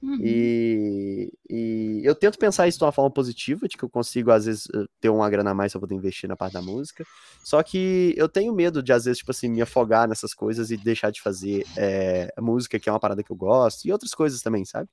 Uhum. 0.00 0.18
E, 0.20 1.32
e, 1.50 2.00
eu 2.04 2.14
tento 2.14 2.38
pensar 2.38 2.68
isso 2.68 2.78
de 2.78 2.84
uma 2.84 2.92
forma 2.92 3.10
positiva, 3.10 3.66
de 3.66 3.76
que 3.76 3.82
eu 3.82 3.88
consigo, 3.88 4.30
às 4.30 4.46
vezes, 4.46 4.68
eh, 4.72 4.86
ter 5.00 5.08
uma 5.08 5.28
grana 5.28 5.50
a 5.50 5.54
mais 5.54 5.72
pra 5.72 5.80
poder 5.80 5.96
investir 5.96 6.28
na 6.28 6.36
parte 6.36 6.52
da 6.52 6.62
música. 6.62 7.04
Só 7.42 7.60
que 7.62 8.14
eu 8.16 8.28
tenho 8.28 8.54
medo 8.54 8.80
de, 8.80 8.92
às 8.92 9.06
vezes, 9.06 9.18
tipo 9.18 9.32
assim, 9.32 9.48
me 9.48 9.60
afogar 9.60 10.08
nessas 10.08 10.32
coisas 10.32 10.70
e 10.70 10.76
deixar 10.76 11.10
de 11.10 11.20
fazer 11.20 11.66
é, 11.76 12.32
música, 12.40 12.78
que 12.78 12.88
é 12.88 12.92
uma 12.92 13.00
parada 13.00 13.24
que 13.24 13.32
eu 13.32 13.36
gosto, 13.36 13.86
e 13.86 13.92
outras 13.92 14.14
coisas 14.14 14.40
também, 14.40 14.64
sabe? 14.64 14.88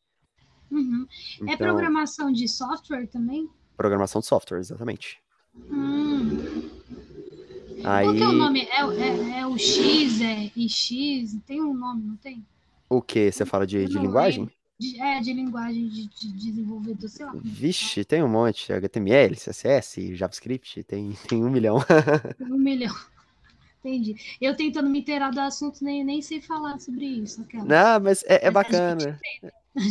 Uhum. 0.71 1.05
É 1.07 1.43
então, 1.43 1.53
é 1.53 1.57
programação 1.57 2.31
de 2.31 2.47
software 2.47 3.05
também? 3.07 3.47
Programação 3.77 4.21
de 4.21 4.27
software, 4.27 4.57
exatamente. 4.57 5.19
Hum. 5.69 6.69
Aí... 7.83 8.05
Qual 8.05 8.15
que 8.15 8.23
é 8.23 8.27
o 8.27 8.31
nome? 8.31 8.61
É, 8.61 8.81
é, 8.81 9.39
é 9.41 9.47
o 9.47 9.55
X, 9.55 10.19
é 10.21 10.51
IX? 10.55 11.37
Tem 11.45 11.61
um 11.61 11.75
nome, 11.75 12.03
não 12.03 12.15
tem? 12.17 12.43
O 12.89 13.01
que? 13.01 13.31
Você 13.31 13.45
fala 13.45 13.67
de, 13.67 13.85
de 13.85 13.99
linguagem? 13.99 14.49
De, 14.77 15.01
é, 15.01 15.21
de 15.21 15.31
linguagem 15.31 15.87
de, 15.87 16.07
de 16.07 16.31
desenvolvedor, 16.33 17.09
sei 17.09 17.25
lá. 17.25 17.33
Vixe, 17.41 18.03
tem 18.03 18.21
um 18.21 18.27
monte. 18.27 18.73
HTML, 18.73 19.35
CSS, 19.35 20.15
JavaScript, 20.15 20.83
tem, 20.83 21.13
tem 21.27 21.43
um 21.43 21.49
milhão. 21.49 21.77
um 22.41 22.57
milhão. 22.57 22.93
Entendi. 23.79 24.15
Eu 24.41 24.55
tentando 24.55 24.89
me 24.89 24.99
inteirar 24.99 25.31
do 25.31 25.39
assunto, 25.39 25.83
nem, 25.83 26.03
nem 26.03 26.21
sei 26.21 26.41
falar 26.41 26.79
sobre 26.79 27.05
isso. 27.05 27.41
Aquela. 27.41 27.65
Não, 27.65 27.99
mas 27.99 28.23
é, 28.23 28.47
é 28.47 28.51
mas 28.51 28.53
bacana. 28.53 29.19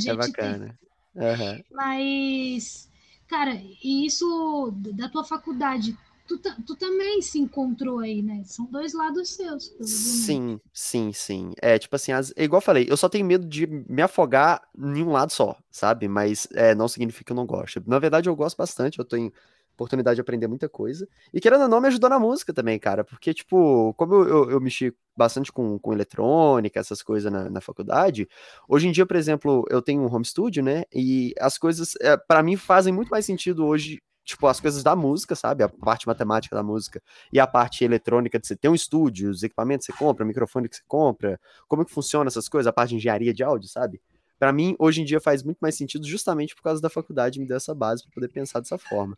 é 0.06 0.14
bacana. 0.14 0.78
Uhum. 1.14 1.64
Mas, 1.70 2.90
cara, 3.28 3.54
e 3.54 4.04
isso 4.04 4.74
da 4.94 5.08
tua 5.08 5.24
faculdade, 5.24 5.96
tu, 6.26 6.38
tu 6.38 6.76
também 6.76 7.20
se 7.22 7.38
encontrou 7.38 7.98
aí, 7.98 8.22
né? 8.22 8.42
São 8.44 8.64
dois 8.66 8.92
lados 8.94 9.30
seus, 9.30 9.74
Sim, 9.80 10.60
sim, 10.72 11.12
sim. 11.12 11.52
É, 11.60 11.78
tipo 11.78 11.94
assim, 11.94 12.12
as, 12.12 12.32
igual 12.36 12.58
eu 12.58 12.64
falei, 12.64 12.86
eu 12.88 12.96
só 12.96 13.08
tenho 13.08 13.26
medo 13.26 13.46
de 13.46 13.66
me 13.66 14.02
afogar 14.02 14.62
em 14.76 15.02
um 15.02 15.12
lado 15.12 15.32
só, 15.32 15.56
sabe? 15.70 16.08
Mas 16.08 16.48
é, 16.52 16.74
não 16.74 16.88
significa 16.88 17.24
que 17.24 17.32
eu 17.32 17.36
não 17.36 17.46
gosto. 17.46 17.82
Na 17.86 17.98
verdade, 17.98 18.28
eu 18.28 18.36
gosto 18.36 18.56
bastante, 18.56 18.98
eu 18.98 19.04
tenho 19.04 19.32
oportunidade 19.74 20.16
de 20.16 20.20
aprender 20.20 20.46
muita 20.46 20.68
coisa. 20.68 21.06
E 21.32 21.40
querendo 21.40 21.62
ou 21.62 21.68
não, 21.68 21.80
me 21.80 21.88
ajudou 21.88 22.08
na 22.08 22.18
música 22.18 22.52
também, 22.52 22.78
cara. 22.78 23.04
Porque, 23.04 23.34
tipo, 23.34 23.92
como 23.94 24.14
eu, 24.14 24.28
eu, 24.28 24.50
eu 24.52 24.60
mexi 24.60 24.94
bastante 25.16 25.52
com, 25.52 25.78
com 25.78 25.92
eletrônica, 25.92 26.78
essas 26.78 27.02
coisas 27.02 27.30
na, 27.30 27.50
na, 27.50 27.60
faculdade, 27.60 28.28
hoje 28.68 28.88
em 28.88 28.92
dia, 28.92 29.06
por 29.06 29.16
exemplo, 29.16 29.64
eu 29.68 29.82
tenho 29.82 30.02
um 30.02 30.12
home 30.12 30.24
studio, 30.24 30.62
né? 30.62 30.84
E 30.92 31.34
as 31.38 31.58
coisas, 31.58 31.94
é, 32.00 32.16
para 32.16 32.42
mim, 32.42 32.56
fazem 32.56 32.92
muito 32.92 33.08
mais 33.08 33.26
sentido 33.26 33.66
hoje 33.66 34.00
tipo, 34.24 34.46
as 34.46 34.58
coisas 34.58 34.82
da 34.82 34.96
música, 34.96 35.34
sabe? 35.34 35.62
A 35.62 35.68
parte 35.68 36.06
matemática 36.06 36.56
da 36.56 36.62
música 36.62 37.02
e 37.32 37.38
a 37.38 37.46
parte 37.46 37.84
eletrônica 37.84 38.38
de 38.38 38.46
você 38.46 38.56
ter 38.56 38.68
um 38.68 38.74
estúdio, 38.74 39.30
os 39.30 39.42
equipamentos 39.42 39.86
que 39.86 39.92
você 39.92 39.98
compra, 39.98 40.24
o 40.24 40.26
microfone 40.26 40.68
que 40.68 40.76
você 40.76 40.82
compra, 40.88 41.38
como 41.68 41.82
é 41.82 41.84
que 41.84 41.92
funciona 41.92 42.28
essas 42.28 42.48
coisas, 42.48 42.66
a 42.66 42.72
parte 42.72 42.90
de 42.90 42.96
engenharia 42.96 43.34
de 43.34 43.42
áudio, 43.42 43.68
sabe? 43.68 44.00
Para 44.38 44.52
mim, 44.52 44.74
hoje 44.78 45.02
em 45.02 45.04
dia 45.04 45.20
faz 45.20 45.42
muito 45.42 45.58
mais 45.58 45.76
sentido 45.76 46.06
justamente 46.06 46.54
por 46.54 46.62
causa 46.62 46.80
da 46.80 46.90
faculdade 46.90 47.38
me 47.38 47.46
dar 47.46 47.56
essa 47.56 47.74
base 47.74 48.02
para 48.02 48.12
poder 48.14 48.28
pensar 48.28 48.60
dessa 48.60 48.78
forma. 48.78 49.16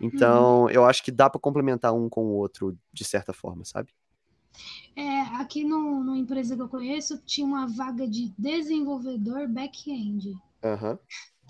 Então, 0.00 0.62
uhum. 0.62 0.70
eu 0.70 0.84
acho 0.84 1.02
que 1.02 1.10
dá 1.10 1.28
para 1.28 1.40
complementar 1.40 1.94
um 1.94 2.08
com 2.08 2.24
o 2.24 2.34
outro 2.34 2.76
de 2.92 3.04
certa 3.04 3.32
forma, 3.32 3.64
sabe? 3.64 3.90
É, 4.96 5.20
aqui 5.36 5.64
no, 5.64 6.02
no 6.04 6.14
empresa 6.14 6.54
que 6.54 6.62
eu 6.62 6.68
conheço, 6.68 7.18
tinha 7.24 7.46
uma 7.46 7.66
vaga 7.66 8.06
de 8.06 8.32
desenvolvedor 8.38 9.48
back-end. 9.48 10.30
Uhum. 10.62 10.98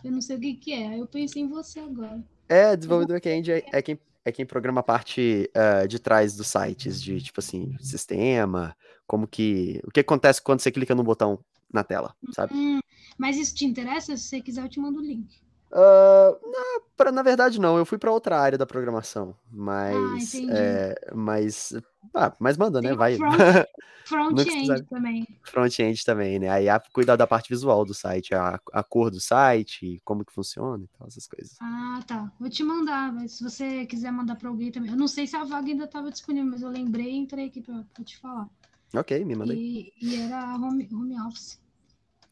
Eu 0.02 0.12
não 0.12 0.20
sei 0.20 0.36
o 0.36 0.40
que, 0.40 0.54
que 0.54 0.72
é, 0.72 0.88
aí 0.88 0.98
eu 0.98 1.06
pensei 1.06 1.42
em 1.42 1.48
você 1.48 1.80
agora. 1.80 2.22
É, 2.48 2.76
desenvolvedor 2.76 3.16
back-end 3.16 3.50
é, 3.50 3.64
é, 3.72 3.82
quem, 3.82 3.98
é 4.24 4.32
quem 4.32 4.46
programa 4.46 4.80
a 4.80 4.84
parte 4.84 5.50
uh, 5.54 5.88
de 5.88 5.98
trás 5.98 6.36
dos 6.36 6.46
sites, 6.46 7.02
de 7.02 7.20
tipo 7.20 7.40
assim, 7.40 7.76
sistema, 7.80 8.76
como 9.06 9.26
que. 9.26 9.80
O 9.84 9.90
que 9.90 10.00
acontece 10.00 10.42
quando 10.42 10.60
você 10.60 10.70
clica 10.70 10.94
no 10.94 11.02
botão 11.02 11.38
na 11.72 11.82
tela, 11.82 12.14
sabe? 12.32 12.54
Hum, 12.54 12.80
mas 13.18 13.36
isso 13.36 13.54
te 13.54 13.64
interessa? 13.64 14.16
Se 14.16 14.24
você 14.24 14.40
quiser, 14.40 14.62
eu 14.62 14.68
te 14.68 14.78
mando 14.78 15.00
o 15.00 15.02
link. 15.02 15.42
Uh, 15.74 16.38
na, 16.48 16.80
pra, 16.96 17.10
na 17.10 17.22
verdade, 17.22 17.60
não. 17.60 17.76
Eu 17.76 17.84
fui 17.84 17.98
para 17.98 18.12
outra 18.12 18.38
área 18.38 18.56
da 18.56 18.64
programação. 18.64 19.34
Mas. 19.50 20.34
Ah, 20.34 20.38
é, 20.50 20.94
mas. 21.12 21.72
Ah, 22.14 22.32
mas 22.38 22.56
manda, 22.56 22.80
né? 22.80 22.94
Vai. 22.94 23.18
Front-end 24.04 24.82
também. 24.84 25.26
Front-end 25.42 26.04
também, 26.04 26.38
né? 26.38 26.50
Aí 26.50 26.68
a, 26.68 26.78
cuidar 26.78 27.16
da 27.16 27.26
parte 27.26 27.48
visual 27.48 27.86
do 27.86 27.94
site, 27.94 28.34
a, 28.34 28.60
a 28.72 28.82
cor 28.84 29.10
do 29.10 29.18
site, 29.18 30.00
como 30.04 30.24
que 30.24 30.32
funciona 30.32 30.84
e 30.84 30.98
tal, 30.98 31.08
essas 31.08 31.26
coisas. 31.26 31.56
Ah, 31.60 32.00
tá. 32.06 32.30
Vou 32.38 32.50
te 32.50 32.62
mandar, 32.62 33.12
mas 33.12 33.32
se 33.32 33.42
você 33.42 33.86
quiser 33.86 34.12
mandar 34.12 34.36
para 34.36 34.50
alguém 34.50 34.70
também. 34.70 34.90
Eu 34.90 34.96
não 34.96 35.08
sei 35.08 35.26
se 35.26 35.34
a 35.34 35.44
vaga 35.44 35.68
ainda 35.68 35.84
estava 35.84 36.10
disponível, 36.10 36.50
mas 36.50 36.62
eu 36.62 36.68
lembrei 36.68 37.12
e 37.12 37.16
entrei 37.16 37.46
aqui 37.46 37.62
para 37.62 38.04
te 38.04 38.18
falar. 38.18 38.48
Ok, 38.94 39.24
me 39.24 39.34
mandei. 39.34 39.56
E, 39.56 39.92
e 40.02 40.20
era 40.20 40.54
home, 40.54 40.86
home 40.92 41.18
office. 41.22 41.58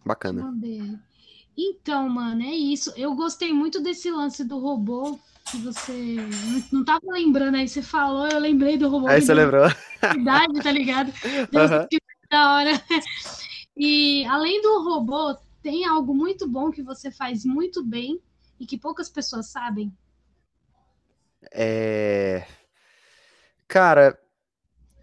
Bacana. 0.04 0.42
Te 0.42 0.46
mandei. 0.46 0.98
Então, 1.56 2.08
mano, 2.08 2.42
é 2.42 2.54
isso. 2.54 2.92
Eu 2.96 3.14
gostei 3.14 3.52
muito 3.52 3.80
desse 3.80 4.10
lance 4.10 4.44
do 4.44 4.58
robô 4.58 5.18
que 5.50 5.58
você 5.58 6.16
não 6.72 6.84
tava 6.84 7.00
lembrando 7.06 7.56
aí, 7.56 7.68
você 7.68 7.82
falou, 7.82 8.28
eu 8.28 8.38
lembrei 8.38 8.78
do 8.78 8.88
robô. 8.88 9.08
Aí 9.08 9.20
você 9.20 9.34
lembrou. 9.34 9.66
Idade, 10.14 10.62
tá 10.62 10.72
ligado? 10.72 11.12
Deus 11.50 11.70
uhum. 11.70 11.86
que 11.90 11.98
da 12.30 12.54
hora. 12.54 12.82
E 13.76 14.24
além 14.26 14.62
do 14.62 14.82
robô, 14.82 15.36
tem 15.62 15.84
algo 15.84 16.14
muito 16.14 16.48
bom 16.48 16.70
que 16.70 16.82
você 16.82 17.10
faz 17.10 17.44
muito 17.44 17.84
bem 17.84 18.20
e 18.58 18.66
que 18.66 18.78
poucas 18.78 19.10
pessoas 19.10 19.50
sabem. 19.50 19.92
É. 21.52 22.46
Cara, 23.66 24.18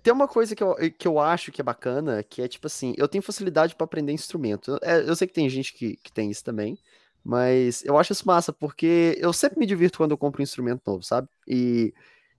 tem 0.03 0.13
uma 0.13 0.27
coisa 0.27 0.55
que 0.55 0.63
eu, 0.63 0.75
que 0.97 1.07
eu 1.07 1.19
acho 1.19 1.51
que 1.51 1.61
é 1.61 1.63
bacana, 1.63 2.23
que 2.23 2.41
é 2.41 2.47
tipo 2.47 2.67
assim, 2.67 2.93
eu 2.97 3.07
tenho 3.07 3.21
facilidade 3.21 3.75
para 3.75 3.85
aprender 3.85 4.11
instrumento. 4.13 4.77
É, 4.81 5.01
eu 5.01 5.15
sei 5.15 5.27
que 5.27 5.33
tem 5.33 5.49
gente 5.49 5.73
que, 5.73 5.97
que 5.97 6.11
tem 6.11 6.29
isso 6.31 6.43
também, 6.43 6.77
mas 7.23 7.83
eu 7.85 7.97
acho 7.97 8.13
isso 8.13 8.27
massa, 8.27 8.53
porque 8.53 9.17
eu 9.19 9.33
sempre 9.33 9.59
me 9.59 9.65
divirto 9.65 9.97
quando 9.97 10.11
eu 10.11 10.17
compro 10.17 10.41
um 10.41 10.43
instrumento 10.43 10.81
novo, 10.85 11.03
sabe? 11.03 11.27
E, 11.47 11.93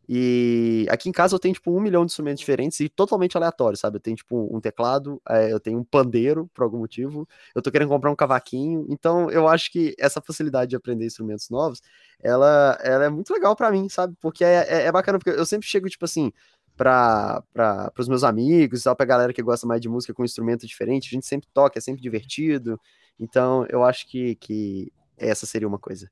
e 0.09 0.87
aqui 0.91 1.09
em 1.09 1.13
casa 1.13 1.35
eu 1.35 1.39
tenho, 1.39 1.55
tipo, 1.55 1.71
um 1.71 1.81
milhão 1.81 2.05
de 2.05 2.11
instrumentos 2.11 2.41
diferentes 2.41 2.81
e 2.81 2.89
totalmente 2.89 3.37
aleatórios, 3.37 3.79
sabe? 3.81 3.97
Eu 3.99 4.01
tenho, 4.01 4.17
tipo, 4.17 4.49
um 4.55 4.61
teclado, 4.61 5.21
é, 5.29 5.53
eu 5.53 5.61
tenho 5.61 5.79
um 5.79 5.85
pandeiro, 5.85 6.51
por 6.55 6.65
algum 6.65 6.79
motivo, 6.79 7.29
eu 7.55 7.63
tô 7.63 7.71
querendo 7.71 7.89
comprar 7.89 8.11
um 8.11 8.17
cavaquinho, 8.17 8.87
então 8.89 9.31
eu 9.31 9.47
acho 9.47 9.71
que 9.71 9.95
essa 9.99 10.21
facilidade 10.21 10.71
de 10.71 10.77
aprender 10.77 11.07
instrumentos 11.07 11.49
novos, 11.51 11.81
ela, 12.21 12.77
ela 12.83 13.05
é 13.05 13.09
muito 13.09 13.33
legal 13.33 13.55
para 13.55 13.71
mim, 13.71 13.89
sabe? 13.89 14.17
Porque 14.21 14.43
é, 14.45 14.67
é, 14.69 14.83
é 14.87 14.93
bacana, 14.93 15.19
porque 15.19 15.39
eu 15.39 15.47
sempre 15.47 15.69
chego, 15.69 15.89
tipo 15.89 16.05
assim, 16.05 16.33
para 16.81 17.93
os 17.99 18.09
meus 18.09 18.25
amigos, 18.25 18.85
para 18.85 18.97
a 19.01 19.05
galera 19.05 19.33
que 19.35 19.43
gosta 19.43 19.67
mais 19.67 19.83
de 19.83 19.89
música 19.89 20.15
com 20.15 20.23
um 20.23 20.25
instrumento 20.25 20.67
diferente. 20.67 21.09
A 21.09 21.11
gente 21.11 21.27
sempre 21.27 21.47
toca, 21.53 21.79
é 21.79 21.83
sempre 21.83 22.01
divertido. 22.01 22.81
Então, 23.19 23.67
eu 23.69 23.85
acho 23.85 24.09
que, 24.09 24.35
que 24.37 24.91
essa 25.19 25.45
seria 25.45 25.69
uma 25.69 25.79
coisa. 25.79 26.11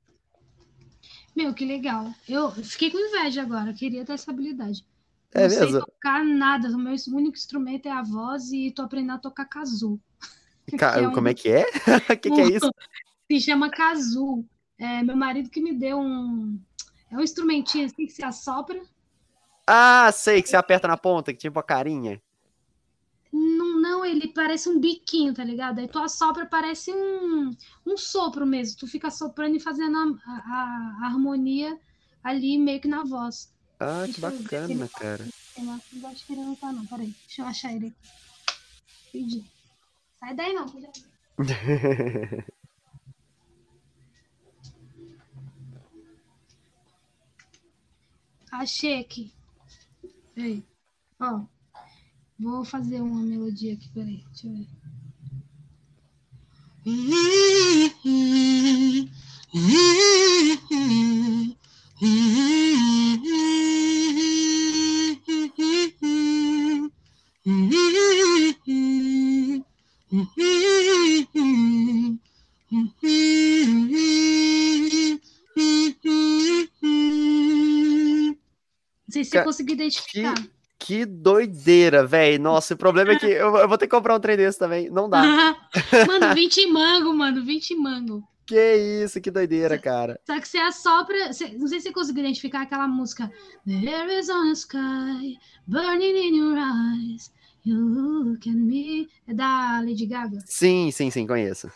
Meu, 1.35 1.55
que 1.55 1.65
legal. 1.65 2.13
Eu 2.27 2.51
fiquei 2.51 2.91
com 2.91 2.99
inveja 2.99 3.41
agora, 3.41 3.73
queria 3.73 4.05
ter 4.05 4.13
essa 4.13 4.29
habilidade. 4.29 4.85
É 5.33 5.47
não 5.47 5.49
mesmo? 5.49 5.71
sei 5.71 5.79
tocar 5.79 6.23
nada, 6.23 6.67
o 6.69 6.77
meu 6.77 6.95
único 7.13 7.35
instrumento 7.35 7.87
é 7.87 7.91
a 7.91 8.03
voz 8.03 8.51
e 8.51 8.71
tô 8.71 8.83
aprendendo 8.83 9.13
a 9.13 9.19
tocar 9.19 9.45
kazoo. 9.45 9.99
Ca... 10.77 10.99
É 10.99 11.07
um... 11.07 11.13
Como 11.13 11.29
é 11.29 11.33
que 11.33 11.49
é? 11.49 11.65
O 12.13 12.17
que, 12.17 12.29
que, 12.29 12.41
é 12.41 12.47
isso? 12.47 12.69
Se 13.31 13.39
chama 13.39 13.71
kazoo. 13.71 14.45
É, 14.77 15.01
meu 15.01 15.15
marido 15.15 15.49
que 15.49 15.61
me 15.61 15.73
deu 15.73 15.99
um... 15.99 16.59
É 17.11 17.17
um 17.17 17.21
instrumentinho 17.21 17.85
assim 17.85 18.05
que 18.05 18.13
se 18.13 18.23
assopra 18.23 18.79
ah, 19.71 20.11
sei, 20.11 20.41
que 20.41 20.49
você 20.49 20.55
aperta 20.55 20.87
na 20.87 20.97
ponta, 20.97 21.31
que 21.31 21.37
tipo 21.37 21.59
a 21.59 21.63
carinha. 21.63 22.19
Não, 23.31 23.79
não, 23.79 24.03
ele 24.03 24.27
parece 24.29 24.67
um 24.67 24.79
biquinho, 24.79 25.31
tá 25.31 25.43
ligado? 25.43 25.77
Aí 25.77 25.87
tu 25.87 25.99
assopra, 25.99 26.47
parece 26.47 26.91
um, 26.91 27.55
um 27.85 27.95
sopro 27.95 28.47
mesmo. 28.47 28.79
Tu 28.79 28.87
fica 28.87 29.11
soprando 29.11 29.55
e 29.57 29.59
fazendo 29.59 29.95
a, 29.95 30.05
a, 30.25 30.97
a 31.03 31.05
harmonia 31.05 31.79
ali 32.23 32.57
meio 32.57 32.81
que 32.81 32.87
na 32.87 33.03
voz. 33.03 33.53
Ah, 33.79 34.05
que 34.11 34.19
bacana, 34.19 34.87
tá 34.87 34.99
cara. 34.99 35.27
Eu 35.55 36.07
acho 36.07 36.25
que 36.25 36.33
ele 36.33 36.41
não 36.41 36.55
tá, 36.55 36.71
não. 36.71 36.87
Peraí, 36.87 37.13
deixa 37.27 37.43
eu 37.43 37.45
achar 37.45 37.71
ele 37.71 37.87
aqui. 37.87 38.09
Pedi. 39.11 39.45
Sai 40.19 40.33
daí, 40.33 40.53
não. 40.53 40.65
Achei 48.51 48.99
aqui. 48.99 49.31
Peraí. 50.39 50.63
Ó. 51.19 51.41
Vou 52.39 52.63
fazer 52.63 53.01
uma 53.01 53.21
melodia 53.21 53.73
aqui, 53.73 53.89
peraí. 53.89 54.23
Deixa 54.31 54.47
eu 54.47 54.53
ver. 54.53 54.67
Conseguiu 79.59 79.75
identificar. 79.75 80.35
Que, 80.35 80.49
Que 80.79 81.05
doideira, 81.05 82.05
velho. 82.05 82.41
Nossa, 82.41 82.73
o 82.73 82.77
problema 82.77 83.11
é 83.11 83.19
que 83.19 83.25
eu, 83.25 83.55
eu, 83.57 83.67
vou 83.67 83.77
ter 83.77 83.87
que 83.87 83.95
comprar 83.95 84.15
um 84.15 84.19
trem 84.19 84.37
desse 84.37 84.57
também. 84.57 84.89
Não 84.89 85.09
dá. 85.09 85.21
mano, 86.07 86.31
20 86.35 86.67
mango, 86.67 87.13
mano, 87.13 87.43
20 87.43 87.75
mango. 87.75 88.23
Que 88.45 89.03
isso, 89.03 89.21
que 89.21 89.29
doideira, 89.29 89.77
cara. 89.77 90.19
Só 90.25 90.39
que 90.39 90.47
você 90.47 90.57
assopra. 90.57 91.31
Você, 91.31 91.49
não 91.49 91.67
sei 91.67 91.79
se 91.79 91.87
você 91.87 91.91
conseguiu 91.91 92.23
identificar 92.23 92.61
aquela 92.61 92.87
música. 92.87 93.31
There 93.67 94.17
is 94.17 94.29
on 94.29 94.45
the 94.45 94.53
sky, 94.53 95.37
burning 95.67 96.15
in 96.15 96.35
your 96.37 96.57
eyes. 96.57 97.31
You 97.65 97.77
look 97.77 98.49
at 98.49 98.55
me. 98.55 99.07
É 99.27 99.33
da 99.33 99.81
Lady 99.81 100.05
Gaga? 100.05 100.39
Sim, 100.45 100.89
sim, 100.91 101.11
sim, 101.11 101.27
conheço. 101.27 101.69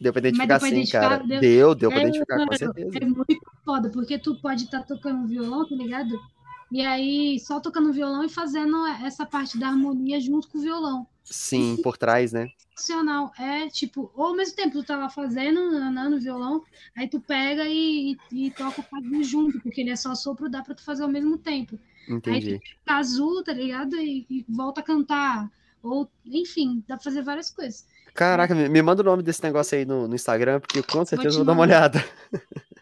Deu 0.00 0.12
pra 0.12 0.18
identificar 0.18 0.60
sim, 0.60 0.68
identificar, 0.68 1.08
cara. 1.08 1.24
Deu, 1.24 1.40
deu, 1.40 1.74
deu 1.76 1.90
pra 1.90 2.00
é, 2.00 2.02
identificar, 2.02 2.44
com 2.44 2.56
certeza. 2.56 2.98
É 2.98 3.06
muito 3.06 3.40
foda, 3.64 3.88
porque 3.88 4.18
tu 4.18 4.34
pode 4.42 4.64
estar 4.64 4.80
tá 4.80 4.84
tocando 4.84 5.28
violão, 5.28 5.66
tá 5.66 5.76
ligado? 5.76 6.20
E 6.72 6.80
aí, 6.80 7.38
só 7.38 7.60
tocando 7.60 7.92
violão 7.92 8.24
e 8.24 8.30
fazendo 8.30 8.86
essa 9.04 9.26
parte 9.26 9.58
da 9.58 9.68
harmonia 9.68 10.18
junto 10.18 10.48
com 10.48 10.56
o 10.56 10.62
violão. 10.62 11.06
Sim, 11.22 11.76
por 11.82 11.98
trás, 11.98 12.32
né? 12.32 12.48
Sensacional. 12.74 13.30
É 13.38 13.68
tipo, 13.68 14.10
ou 14.16 14.28
ao 14.28 14.34
mesmo 14.34 14.56
tempo 14.56 14.78
tu 14.78 14.82
tá 14.82 14.96
lá 14.96 15.10
fazendo, 15.10 15.60
no 15.60 16.18
violão, 16.18 16.64
aí 16.96 17.06
tu 17.06 17.20
pega 17.20 17.66
e, 17.66 18.16
e, 18.32 18.46
e 18.46 18.50
toca 18.50 18.80
o 18.80 18.84
quadro 18.84 19.22
junto, 19.22 19.60
porque 19.60 19.82
ele 19.82 19.90
é 19.90 19.96
só 19.96 20.14
sopro, 20.14 20.48
dá 20.48 20.62
pra 20.62 20.74
tu 20.74 20.82
fazer 20.82 21.02
ao 21.02 21.10
mesmo 21.10 21.36
tempo. 21.36 21.78
Entendi. 22.08 22.54
Aí 22.54 22.58
tu 22.58 22.66
fica 22.66 22.96
azul, 22.96 23.44
tá 23.44 23.52
ligado? 23.52 23.94
E, 23.96 24.26
e 24.30 24.46
volta 24.48 24.80
a 24.80 24.84
cantar. 24.84 25.50
Ou, 25.82 26.08
enfim, 26.24 26.82
dá 26.88 26.96
pra 26.96 27.04
fazer 27.04 27.20
várias 27.20 27.50
coisas. 27.50 27.86
Caraca, 28.14 28.54
me, 28.54 28.66
me 28.70 28.80
manda 28.80 29.02
o 29.02 29.04
nome 29.04 29.22
desse 29.22 29.42
negócio 29.42 29.76
aí 29.76 29.84
no, 29.84 30.08
no 30.08 30.14
Instagram, 30.14 30.58
porque 30.58 30.82
com 30.82 31.04
certeza 31.04 31.36
vou, 31.36 31.44
vou 31.44 31.46
dar 31.46 31.52
uma 31.52 31.62
olhada. 31.62 32.02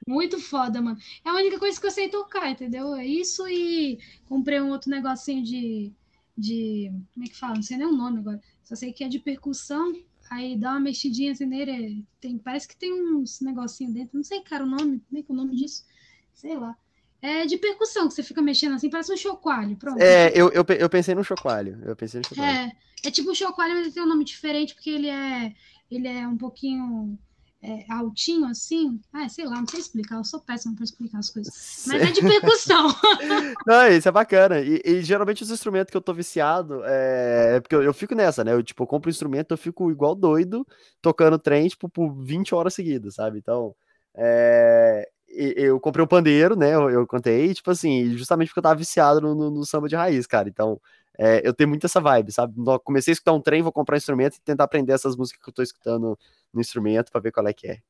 Muito 0.06 0.40
foda, 0.40 0.80
mano. 0.80 0.98
É 1.24 1.28
a 1.28 1.34
única 1.34 1.58
coisa 1.58 1.78
que 1.78 1.86
eu 1.86 1.90
sei 1.90 2.08
tocar, 2.08 2.50
entendeu? 2.50 2.94
É 2.94 3.06
isso 3.06 3.46
e 3.48 3.98
comprei 4.28 4.60
um 4.60 4.70
outro 4.70 4.90
negocinho 4.90 5.42
de. 5.44 5.92
de 6.36 6.90
como 7.12 7.24
é 7.24 7.28
que 7.28 7.36
fala? 7.36 7.54
Não 7.54 7.62
sei 7.62 7.76
nem 7.76 7.86
o 7.86 7.96
nome 7.96 8.18
agora. 8.18 8.40
Só 8.64 8.74
sei 8.74 8.92
que 8.92 9.04
é 9.04 9.08
de 9.08 9.18
percussão. 9.18 9.92
Aí 10.30 10.56
dá 10.56 10.70
uma 10.70 10.80
mexidinha 10.80 11.32
assim 11.32 11.46
nele. 11.46 12.04
Tem, 12.20 12.38
parece 12.38 12.68
que 12.68 12.76
tem 12.76 12.92
uns 12.92 13.40
negocinho 13.40 13.92
dentro. 13.92 14.16
Não 14.16 14.24
sei, 14.24 14.40
cara, 14.40 14.64
o 14.64 14.66
nome. 14.66 15.00
Como 15.08 15.18
é 15.18 15.22
que 15.22 15.30
é 15.30 15.34
o 15.34 15.36
nome 15.36 15.56
disso? 15.56 15.84
Sei 16.32 16.56
lá. 16.56 16.76
É 17.22 17.44
de 17.44 17.58
percussão, 17.58 18.08
que 18.08 18.14
você 18.14 18.22
fica 18.22 18.40
mexendo 18.40 18.74
assim, 18.74 18.88
parece 18.88 19.12
um 19.12 19.16
chocalho. 19.16 19.76
Pronto. 19.76 20.00
É, 20.00 20.28
eu, 20.28 20.48
eu, 20.50 20.64
eu 20.78 20.88
pensei 20.88 21.14
no 21.14 21.22
chocalho. 21.22 21.78
Eu 21.84 21.94
pensei 21.94 22.20
no 22.20 22.26
chocalho. 22.26 22.48
É, 22.48 22.72
é 23.04 23.10
tipo 23.10 23.30
um 23.30 23.34
chocalho, 23.34 23.74
mas 23.74 23.86
ele 23.86 23.94
tem 23.94 24.02
um 24.02 24.08
nome 24.08 24.24
diferente, 24.24 24.74
porque 24.74 24.88
ele 24.88 25.08
é, 25.08 25.54
ele 25.90 26.08
é 26.08 26.26
um 26.26 26.38
pouquinho 26.38 27.18
é, 27.62 27.84
altinho 27.90 28.46
assim. 28.46 29.00
Ah, 29.12 29.28
sei 29.28 29.44
lá, 29.44 29.56
não 29.56 29.66
sei 29.66 29.80
explicar, 29.80 30.16
eu 30.16 30.24
sou 30.24 30.40
péssima 30.40 30.74
para 30.74 30.84
explicar 30.84 31.18
as 31.18 31.28
coisas. 31.28 31.84
Mas 31.86 32.02
é 32.02 32.10
de 32.10 32.20
percussão. 32.20 32.88
não, 33.66 33.88
isso 33.88 34.08
é 34.08 34.12
bacana. 34.12 34.60
E, 34.60 34.80
e, 34.84 35.02
geralmente 35.02 35.42
os 35.42 35.50
instrumentos 35.50 35.90
que 35.90 35.96
eu 35.96 36.00
tô 36.00 36.14
viciado 36.14 36.82
é, 36.84 37.56
é 37.56 37.60
porque 37.60 37.74
eu, 37.74 37.82
eu, 37.82 37.92
fico 37.92 38.14
nessa, 38.14 38.42
né? 38.42 38.52
Eu 38.52 38.62
tipo, 38.62 38.82
eu 38.82 38.86
compro 38.86 39.08
um 39.08 39.12
instrumento, 39.12 39.52
eu 39.52 39.58
fico 39.58 39.90
igual 39.90 40.14
doido, 40.14 40.66
tocando 41.02 41.38
trem, 41.38 41.68
tipo, 41.68 41.88
por 41.88 42.10
20 42.14 42.54
horas 42.54 42.74
seguidas, 42.74 43.14
sabe? 43.14 43.38
Então. 43.38 43.74
É, 44.14 45.08
eu 45.32 45.78
comprei 45.78 46.04
um 46.04 46.08
pandeiro, 46.08 46.56
né? 46.56 46.74
Eu, 46.74 46.90
eu 46.90 47.06
contei, 47.06 47.54
tipo 47.54 47.70
assim, 47.70 48.16
justamente 48.16 48.48
porque 48.48 48.58
eu 48.58 48.62
tava 48.64 48.74
viciado 48.74 49.20
no, 49.20 49.34
no, 49.34 49.50
no 49.50 49.64
samba 49.64 49.88
de 49.88 49.94
raiz, 49.94 50.26
cara. 50.26 50.48
Então, 50.48 50.80
é, 51.22 51.46
eu 51.46 51.52
tenho 51.52 51.68
muito 51.68 51.84
essa 51.84 52.00
vibe, 52.00 52.32
sabe? 52.32 52.54
Comecei 52.82 53.12
a 53.12 53.14
escutar 53.14 53.34
um 53.34 53.42
trem, 53.42 53.60
vou 53.60 53.70
comprar 53.70 53.94
um 53.94 53.98
instrumento 53.98 54.36
e 54.36 54.40
tentar 54.40 54.64
aprender 54.64 54.94
essas 54.94 55.14
músicas 55.14 55.42
que 55.42 55.50
eu 55.50 55.52
tô 55.52 55.62
escutando 55.62 56.18
no 56.50 56.60
instrumento 56.62 57.12
para 57.12 57.20
ver 57.20 57.30
qual 57.30 57.46
é 57.46 57.52
que 57.52 57.66
é. 57.66 57.82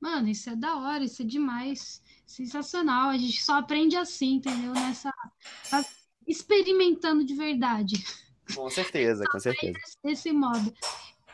Mano, 0.00 0.28
isso 0.28 0.48
é 0.48 0.54
da 0.54 0.76
hora, 0.76 1.02
isso 1.02 1.22
é 1.22 1.24
demais. 1.24 2.00
Sensacional. 2.24 3.08
A 3.08 3.18
gente 3.18 3.42
só 3.42 3.58
aprende 3.58 3.96
assim, 3.96 4.34
entendeu? 4.34 4.72
Nessa. 4.72 5.12
Tá 5.68 5.84
experimentando 6.24 7.24
de 7.24 7.34
verdade. 7.34 8.04
Com 8.54 8.70
certeza, 8.70 9.24
com 9.28 9.40
certeza. 9.40 9.76
Desse 10.04 10.30
modo. 10.30 10.72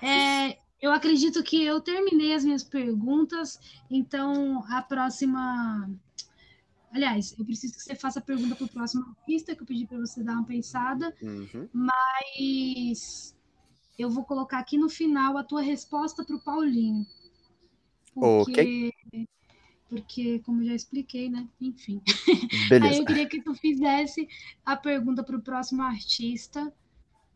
É, 0.00 0.56
eu 0.80 0.90
acredito 0.92 1.42
que 1.42 1.62
eu 1.62 1.78
terminei 1.82 2.32
as 2.32 2.42
minhas 2.42 2.64
perguntas, 2.64 3.60
então 3.90 4.64
a 4.66 4.80
próxima 4.80 5.90
Aliás, 6.92 7.34
eu 7.38 7.44
preciso 7.44 7.74
que 7.74 7.82
você 7.82 7.94
faça 7.94 8.18
a 8.18 8.22
pergunta 8.22 8.54
para 8.54 8.66
o 8.66 8.68
próximo 8.68 9.04
artista, 9.08 9.54
que 9.56 9.62
eu 9.62 9.66
pedi 9.66 9.86
para 9.86 9.98
você 9.98 10.22
dar 10.22 10.34
uma 10.34 10.44
pensada. 10.44 11.14
Uhum. 11.22 11.68
Mas 11.72 13.34
eu 13.98 14.10
vou 14.10 14.24
colocar 14.24 14.58
aqui 14.58 14.76
no 14.76 14.90
final 14.90 15.38
a 15.38 15.44
tua 15.44 15.62
resposta 15.62 16.22
para 16.24 16.36
o 16.36 16.40
Paulinho. 16.40 17.06
Porque, 18.14 18.92
okay. 19.06 19.28
porque, 19.88 20.38
como 20.40 20.64
já 20.64 20.74
expliquei, 20.74 21.30
né? 21.30 21.48
Enfim. 21.58 22.02
Beleza. 22.68 22.94
Aí 22.94 22.98
eu 22.98 23.04
queria 23.06 23.26
que 23.26 23.40
tu 23.40 23.54
fizesse 23.54 24.28
a 24.64 24.76
pergunta 24.76 25.24
para 25.24 25.36
o 25.36 25.42
próximo 25.42 25.82
artista. 25.82 26.72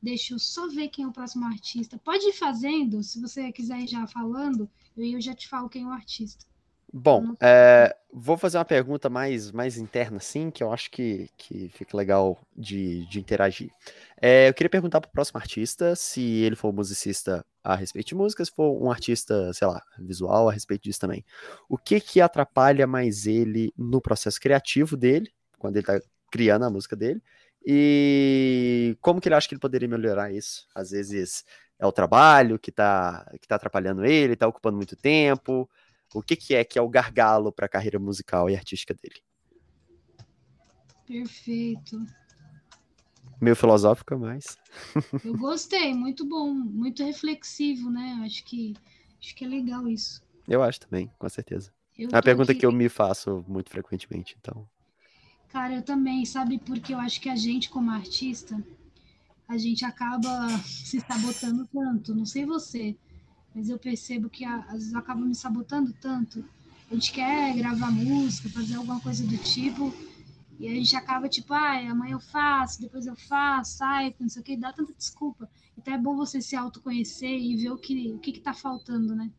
Deixa 0.03 0.35
eu 0.35 0.39
só 0.39 0.69
ver 0.69 0.89
quem 0.89 1.07
é 1.07 1.09
o 1.09 1.13
próximo 1.13 1.47
artista. 1.47 1.99
Pode 1.99 2.27
ir 2.29 2.35
fazendo, 2.35 3.03
se 3.03 3.19
você 3.19 3.51
quiser 3.51 3.81
ir 3.81 3.89
já 3.89 4.07
falando, 4.07 4.69
eu 4.95 5.21
já 5.21 5.35
te 5.35 5.49
falo 5.49 5.71
quem 5.71 5.85
é 5.85 5.87
o 5.87 5.91
artista. 5.91 6.45
Bom, 6.93 7.35
é, 7.41 7.95
vou 8.13 8.39
fazer 8.39 8.59
uma 8.59 8.65
pergunta 8.65 9.11
mais, 9.11 9.51
mais 9.51 9.77
interna, 9.77 10.19
assim, 10.19 10.51
que 10.51 10.63
eu 10.63 10.73
acho 10.73 10.91
que, 10.91 11.29
que 11.37 11.69
fica 11.71 11.97
legal 11.97 12.39
de, 12.57 13.07
de 13.07 13.19
interagir. 13.19 13.71
É, 14.21 14.49
eu 14.49 14.55
queria 14.55 14.71
perguntar 14.71 15.01
para 15.01 15.09
o 15.09 15.13
próximo 15.13 15.39
artista 15.39 15.95
se 15.97 16.23
ele 16.23 16.57
for 16.57 16.73
musicista 16.73 17.45
a 17.63 17.75
respeito 17.75 18.09
de 18.09 18.15
música, 18.15 18.45
se 18.45 18.53
for 18.53 18.81
um 18.81 18.91
artista, 18.91 19.53
sei 19.53 19.67
lá, 19.67 19.83
visual 19.99 20.49
a 20.49 20.53
respeito 20.53 20.85
disso 20.85 21.01
também. 21.01 21.25
O 21.69 21.77
que 21.77 22.01
que 22.01 22.21
atrapalha 22.21 22.87
mais 22.87 23.27
ele 23.27 23.73
no 23.77 24.01
processo 24.01 24.41
criativo 24.41 24.97
dele, 24.97 25.31
quando 25.59 25.77
ele 25.77 25.83
está 25.83 26.01
criando 26.31 26.65
a 26.65 26.71
música 26.71 26.95
dele, 26.95 27.21
e 27.67 28.97
como 29.01 29.21
que 29.21 29.29
ele 29.29 29.35
acha 29.35 29.49
que 29.49 29.55
ele 29.55 29.61
poderia 29.61 29.89
melhorar 29.89 30.33
isso? 30.33 30.67
Às 30.73 30.91
vezes 30.93 31.45
é 31.79 31.85
o 31.85 31.93
trabalho 31.93 32.59
que 32.59 32.71
está 32.71 33.29
que 33.41 33.49
tá 33.49 33.57
atrapalhando 33.57 34.05
ele, 34.05 34.35
está 34.35 34.47
ocupando 34.47 34.77
muito 34.77 34.97
tempo, 34.97 35.69
o 36.17 36.23
que, 36.23 36.35
que 36.35 36.55
é 36.55 36.65
que 36.65 36.79
é 36.79 36.83
o 36.83 36.89
gargalo 36.89 37.53
para 37.53 37.67
a 37.67 37.69
carreira 37.69 37.99
musical 37.99 38.49
e 38.49 38.57
artística 38.57 38.95
dele. 38.95 39.21
Perfeito. 41.07 42.05
Meio 43.39 43.55
filosófica, 43.55 44.17
mas. 44.17 44.57
Eu 45.23 45.37
gostei, 45.37 45.93
muito 45.93 46.25
bom, 46.25 46.55
muito 46.55 47.05
reflexivo, 47.05 47.91
né? 47.91 48.23
Acho 48.25 48.43
que 48.45 48.75
acho 49.21 49.35
que 49.35 49.45
é 49.45 49.49
legal 49.49 49.87
isso. 49.87 50.23
Eu 50.49 50.63
acho 50.63 50.81
também, 50.81 51.11
com 51.19 51.29
certeza. 51.29 51.71
Eu 51.99 52.09
é 52.11 52.17
uma 52.17 52.23
pergunta 52.23 52.53
aqui... 52.53 52.61
que 52.61 52.67
eu 52.67 52.73
me 52.73 52.89
faço 52.89 53.45
muito 53.47 53.69
frequentemente, 53.69 54.37
então. 54.41 54.67
Cara, 55.51 55.75
eu 55.75 55.83
também, 55.83 56.25
sabe, 56.25 56.59
porque 56.59 56.95
eu 56.95 56.99
acho 56.99 57.21
que 57.21 57.29
a 57.29 57.37
gente, 57.37 57.69
como 57.69 57.91
artista, 57.91 58.63
a 59.47 59.59
gente 59.59 59.85
acaba 59.85 60.49
se 60.65 60.99
sabotando 61.01 61.67
tanto. 61.67 62.15
Não 62.15 62.25
sei 62.25 62.47
você, 62.47 62.97
mas 63.57 63.71
eu 63.71 63.79
percebo 63.79 64.29
que 64.29 64.45
às 64.45 64.73
vezes 64.73 64.93
eu 64.93 64.99
acabo 64.99 65.23
me 65.23 65.35
sabotando 65.35 65.91
tanto. 65.95 66.45
A 66.91 66.95
gente 66.95 67.11
quer 67.11 67.57
gravar 67.57 67.91
música, 67.91 68.51
fazer 68.51 68.75
alguma 68.77 69.01
coisa 69.01 69.27
do 69.27 69.39
tipo, 69.39 69.95
e 70.61 70.69
a 70.69 70.73
gente 70.73 70.95
acaba 70.95 71.27
tipo, 71.27 71.55
ah, 71.55 71.79
amanhã 71.91 72.13
eu 72.13 72.21
faço, 72.21 72.83
depois 72.83 73.07
eu 73.07 73.17
faço, 73.17 73.79
sai, 73.79 74.15
não 74.21 74.29
sei 74.29 74.43
o 74.43 74.45
que, 74.45 74.59
dá 74.59 74.75
tanta 74.75 74.93
desculpa. 74.93 75.49
Então 75.77 75.95
é 75.95 75.99
bom 75.99 76.15
você 76.15 76.43
se 76.43 76.55
autoconhecer 76.55 77.31
e 77.31 77.57
ver 77.57 77.71
o 77.71 77.79
que, 77.79 78.13
o 78.13 78.19
que, 78.19 78.33
que 78.33 78.41
tá 78.41 78.53
faltando, 78.53 79.17
né? 79.17 79.31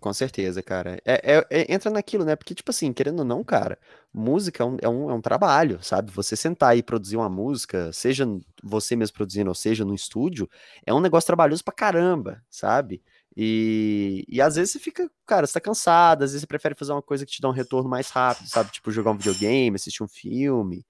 Com 0.00 0.12
certeza, 0.12 0.62
cara. 0.62 0.98
É, 1.04 1.36
é, 1.36 1.46
é, 1.50 1.74
entra 1.74 1.90
naquilo, 1.90 2.24
né? 2.24 2.34
Porque, 2.34 2.54
tipo 2.54 2.70
assim, 2.70 2.92
querendo 2.94 3.20
ou 3.20 3.24
não, 3.24 3.44
cara, 3.44 3.78
música 4.12 4.62
é 4.62 4.66
um, 4.66 4.76
é, 4.80 4.88
um, 4.88 5.10
é 5.10 5.14
um 5.14 5.20
trabalho, 5.20 5.78
sabe? 5.82 6.10
Você 6.12 6.34
sentar 6.34 6.76
e 6.76 6.82
produzir 6.82 7.16
uma 7.16 7.28
música, 7.28 7.92
seja 7.92 8.26
você 8.62 8.96
mesmo 8.96 9.14
produzindo, 9.14 9.48
ou 9.48 9.54
seja 9.54 9.84
no 9.84 9.94
estúdio, 9.94 10.48
é 10.86 10.94
um 10.94 11.00
negócio 11.00 11.26
trabalhoso 11.26 11.62
pra 11.64 11.74
caramba, 11.74 12.42
sabe? 12.50 13.02
E, 13.36 14.24
e 14.28 14.40
às 14.40 14.56
vezes 14.56 14.72
você 14.72 14.78
fica, 14.78 15.10
cara, 15.26 15.46
você 15.46 15.52
tá 15.52 15.60
cansado, 15.60 16.22
às 16.22 16.30
vezes 16.30 16.40
você 16.40 16.46
prefere 16.46 16.74
fazer 16.74 16.92
uma 16.92 17.02
coisa 17.02 17.26
que 17.26 17.32
te 17.32 17.42
dá 17.42 17.48
um 17.48 17.52
retorno 17.52 17.88
mais 17.88 18.08
rápido, 18.08 18.48
sabe? 18.48 18.70
Tipo, 18.70 18.90
jogar 18.90 19.10
um 19.10 19.16
videogame, 19.16 19.76
assistir 19.76 20.02
um 20.02 20.08
filme, 20.08 20.84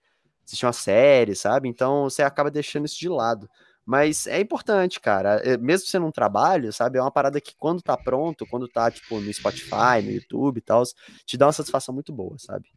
assistir 0.44 0.64
uma 0.64 0.72
série, 0.72 1.34
sabe? 1.34 1.68
Então 1.68 2.04
você 2.04 2.22
acaba 2.22 2.50
deixando 2.50 2.86
isso 2.86 2.98
de 2.98 3.08
lado. 3.08 3.48
Mas 3.84 4.26
é 4.26 4.40
importante, 4.40 5.00
cara. 5.00 5.36
É, 5.44 5.56
mesmo 5.56 5.86
sendo 5.88 6.06
um 6.06 6.10
trabalho, 6.12 6.72
sabe? 6.72 6.98
É 6.98 7.00
uma 7.00 7.10
parada 7.10 7.40
que 7.40 7.54
quando 7.56 7.82
tá 7.82 7.96
pronto, 7.96 8.46
quando 8.46 8.68
tá, 8.68 8.90
tipo, 8.90 9.20
no 9.20 9.32
Spotify, 9.32 10.02
no 10.02 10.10
YouTube 10.10 10.58
e 10.58 10.60
tal, 10.60 10.82
te 11.24 11.36
dá 11.36 11.46
uma 11.46 11.52
satisfação 11.52 11.94
muito 11.94 12.12
boa, 12.12 12.36
sabe? 12.38 12.68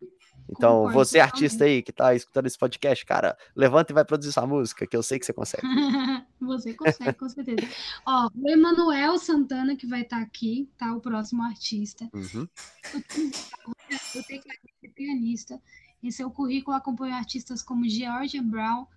Então, 0.50 0.78
Concordo, 0.78 0.93
você, 0.93 1.20
artista 1.20 1.66
aí 1.66 1.82
que 1.82 1.91
tá 1.91 2.16
escutando 2.16 2.47
esse 2.47 2.58
podcast, 2.58 3.06
cara, 3.06 3.38
levanta 3.56 3.91
e 3.91 3.95
vai 3.95 4.04
produzir 4.04 4.32
sua 4.34 4.47
música, 4.47 4.88
que 4.88 4.97
eu 4.97 5.04
sei 5.04 5.20
que 5.20 5.26
você 5.26 5.34
consegue. 5.34 5.64
você 6.41 6.74
consegue, 6.74 7.14
com 7.14 7.30
certeza. 7.30 7.70
Ó, 8.06 8.30
o 8.34 8.50
Emanuel 8.50 9.20
Santana, 9.20 9.76
que 9.76 9.86
vai 9.86 10.02
estar 10.02 10.18
tá 10.18 10.24
aqui, 10.24 10.68
tá? 10.78 10.95
O 10.95 11.00
próximo 11.00 11.43
artista. 11.43 12.10
Uhum. 12.14 12.47
Eu 14.16 14.24
tenho 14.24 14.41
que 14.41 14.50
ser 14.82 14.89
pianista. 14.89 15.62
Em 16.02 16.10
seu 16.10 16.32
currículo 16.32 16.76
acompanha 16.76 17.16
artistas 17.16 17.62
como 17.62 17.88
Georgia 17.88 18.41
Brown, 18.41 18.88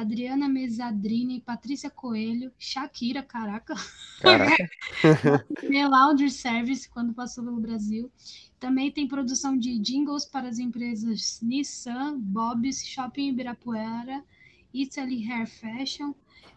Adriana 0.00 0.48
Mesadrini, 0.48 1.40
Patrícia 1.40 1.90
Coelho, 1.90 2.50
Shakira, 2.58 3.22
caraca. 3.22 3.74
Caraca. 4.20 4.70
Laundry 5.90 6.30
Service, 6.30 6.88
quando 6.88 7.12
passou 7.12 7.44
pelo 7.44 7.60
Brasil. 7.60 8.10
Também 8.58 8.90
tem 8.90 9.08
produção 9.08 9.56
de 9.56 9.78
jingles 9.78 10.24
para 10.24 10.48
as 10.48 10.58
empresas 10.58 11.40
Nissan, 11.42 12.18
Bob's, 12.18 12.86
Shopping 12.86 13.28
Ibirapuera 13.28 14.24
Italy 14.72 15.24
Hair 15.30 15.46
Fashion, 15.46 16.14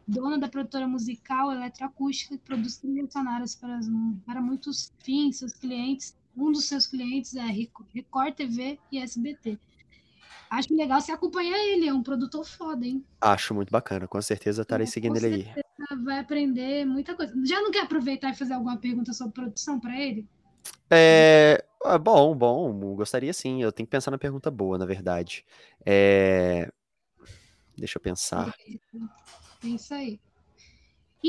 dona 0.08 0.38
da 0.38 0.48
produtora 0.48 0.88
musical 0.88 1.52
eletroacústica 1.52 2.38
que 2.38 2.44
produz 2.44 2.78
trilhas 2.78 3.12
sonoras 3.12 3.56
para, 3.56 3.80
para 4.26 4.42
muitos 4.42 4.94
fins, 5.00 5.38
seus 5.38 5.54
clientes. 5.54 6.16
Um 6.36 6.52
dos 6.52 6.66
seus 6.66 6.88
clientes 6.88 7.36
é 7.36 7.46
Record 7.46 8.36
TV 8.36 8.80
e 8.92 9.00
SBT. 9.00 9.60
Acho 10.54 10.76
legal 10.76 11.02
você 11.02 11.12
acompanhar 11.12 11.58
ele, 11.58 11.88
é 11.88 11.94
um 11.94 12.04
produtor 12.04 12.46
foda, 12.46 12.86
hein? 12.86 13.04
Acho 13.20 13.56
muito 13.56 13.72
bacana, 13.72 14.08
com 14.08 14.22
certeza 14.22 14.62
estarei 14.62 14.84
é, 14.84 14.88
seguindo 14.88 15.18
ele 15.18 15.26
aí. 15.26 15.48
Vai 16.04 16.20
aprender 16.20 16.86
muita 16.86 17.16
coisa. 17.16 17.34
Já 17.44 17.60
não 17.60 17.72
quer 17.72 17.82
aproveitar 17.82 18.30
e 18.30 18.36
fazer 18.36 18.54
alguma 18.54 18.78
pergunta 18.78 19.14
sobre 19.14 19.34
produção 19.34 19.80
para 19.80 20.00
ele? 20.00 20.28
É, 20.92 21.66
ah, 21.84 21.98
bom, 21.98 22.36
bom, 22.36 22.96
gostaria 22.96 23.34
sim. 23.34 23.64
Eu 23.64 23.72
tenho 23.72 23.88
que 23.88 23.92
pensar 23.92 24.12
na 24.12 24.18
pergunta 24.20 24.52
boa, 24.52 24.78
na 24.78 24.86
verdade. 24.86 25.44
É... 25.84 26.72
Deixa 27.76 27.98
eu 27.98 28.02
pensar. 28.02 28.54
Pensa 29.60 29.96
aí. 29.96 30.20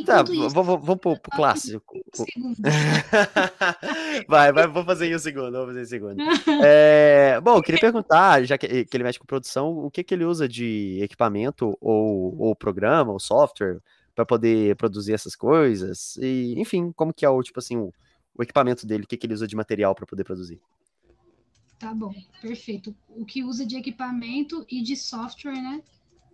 Tá, 0.02 0.22
isso, 0.22 0.50
vamos 0.50 1.00
pro, 1.00 1.18
pro 1.18 1.30
clássico. 1.30 1.94
vai, 4.26 4.52
vai, 4.52 4.66
vou 4.66 4.84
fazer 4.84 5.06
em 5.06 5.14
um 5.14 5.18
segundo, 5.18 5.52
vou 5.52 5.66
fazer 5.66 5.80
em 5.80 5.82
um 5.82 5.86
segundo. 5.86 6.16
É, 6.64 7.40
bom, 7.40 7.56
eu 7.56 7.62
queria 7.62 7.80
perguntar, 7.80 8.44
já 8.44 8.58
que, 8.58 8.84
que, 8.84 8.96
ele 8.96 9.04
mexe 9.04 9.20
com 9.20 9.24
produção, 9.24 9.78
o 9.78 9.90
que, 9.90 10.02
que 10.02 10.12
ele 10.12 10.24
usa 10.24 10.48
de 10.48 10.98
equipamento 11.00 11.78
ou, 11.80 12.36
ou 12.40 12.56
programa 12.56 13.12
ou 13.12 13.20
software 13.20 13.78
para 14.16 14.26
poder 14.26 14.74
produzir 14.74 15.12
essas 15.12 15.36
coisas? 15.36 16.16
E, 16.16 16.54
enfim, 16.58 16.90
como 16.90 17.14
que 17.14 17.24
é 17.24 17.28
o, 17.28 17.40
tipo 17.40 17.60
assim, 17.60 17.76
o, 17.76 17.92
o 18.36 18.42
equipamento 18.42 18.84
dele, 18.84 19.04
o 19.04 19.06
que, 19.06 19.16
que 19.16 19.26
ele 19.26 19.34
usa 19.34 19.46
de 19.46 19.54
material 19.54 19.94
para 19.94 20.06
poder 20.06 20.24
produzir? 20.24 20.60
Tá 21.78 21.94
bom, 21.94 22.12
perfeito. 22.40 22.94
O 23.08 23.24
que 23.24 23.44
usa 23.44 23.64
de 23.64 23.76
equipamento 23.76 24.66
e 24.68 24.82
de 24.82 24.96
software, 24.96 25.62
né? 25.62 25.80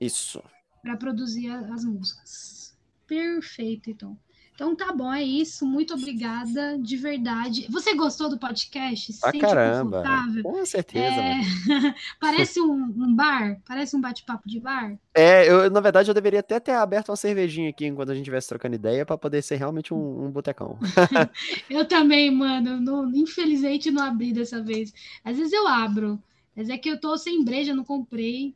Isso. 0.00 0.42
Para 0.82 0.96
produzir 0.96 1.50
as 1.50 1.84
músicas. 1.84 2.69
Perfeito, 3.10 3.90
então. 3.90 4.16
Então 4.54 4.76
tá 4.76 4.92
bom, 4.92 5.12
é 5.12 5.20
isso. 5.20 5.66
Muito 5.66 5.94
obrigada, 5.94 6.78
de 6.78 6.96
verdade. 6.96 7.66
Você 7.68 7.92
gostou 7.96 8.28
do 8.28 8.38
podcast? 8.38 9.18
Ah, 9.24 9.32
caramba. 9.32 10.04
Com 10.44 10.64
certeza. 10.64 11.20
É... 11.20 11.40
Parece 12.20 12.60
um, 12.60 12.84
um, 12.84 13.12
bar? 13.12 13.60
Parece 13.66 13.96
um 13.96 14.00
bate-papo 14.00 14.48
de 14.48 14.60
bar? 14.60 14.96
É, 15.12 15.50
eu, 15.50 15.68
na 15.70 15.80
verdade, 15.80 16.08
eu 16.08 16.14
deveria 16.14 16.38
até 16.38 16.60
ter 16.60 16.70
aberto 16.70 17.08
uma 17.08 17.16
cervejinha 17.16 17.70
aqui 17.70 17.84
enquanto 17.86 18.10
a 18.10 18.14
gente 18.14 18.22
estivesse 18.22 18.48
trocando 18.48 18.76
ideia 18.76 19.04
para 19.04 19.18
poder 19.18 19.42
ser 19.42 19.56
realmente 19.56 19.92
um, 19.92 20.26
um 20.26 20.30
botecão. 20.30 20.78
eu 21.68 21.84
também, 21.84 22.30
mano. 22.30 22.80
Não, 22.80 23.12
infelizmente 23.12 23.90
não 23.90 24.04
abri 24.04 24.32
dessa 24.32 24.62
vez. 24.62 24.94
Às 25.24 25.36
vezes 25.36 25.52
eu 25.52 25.66
abro. 25.66 26.22
Mas 26.54 26.68
é 26.68 26.78
que 26.78 26.88
eu 26.88 27.00
tô 27.00 27.18
sem 27.18 27.42
breja, 27.44 27.74
não 27.74 27.82
comprei. 27.82 28.54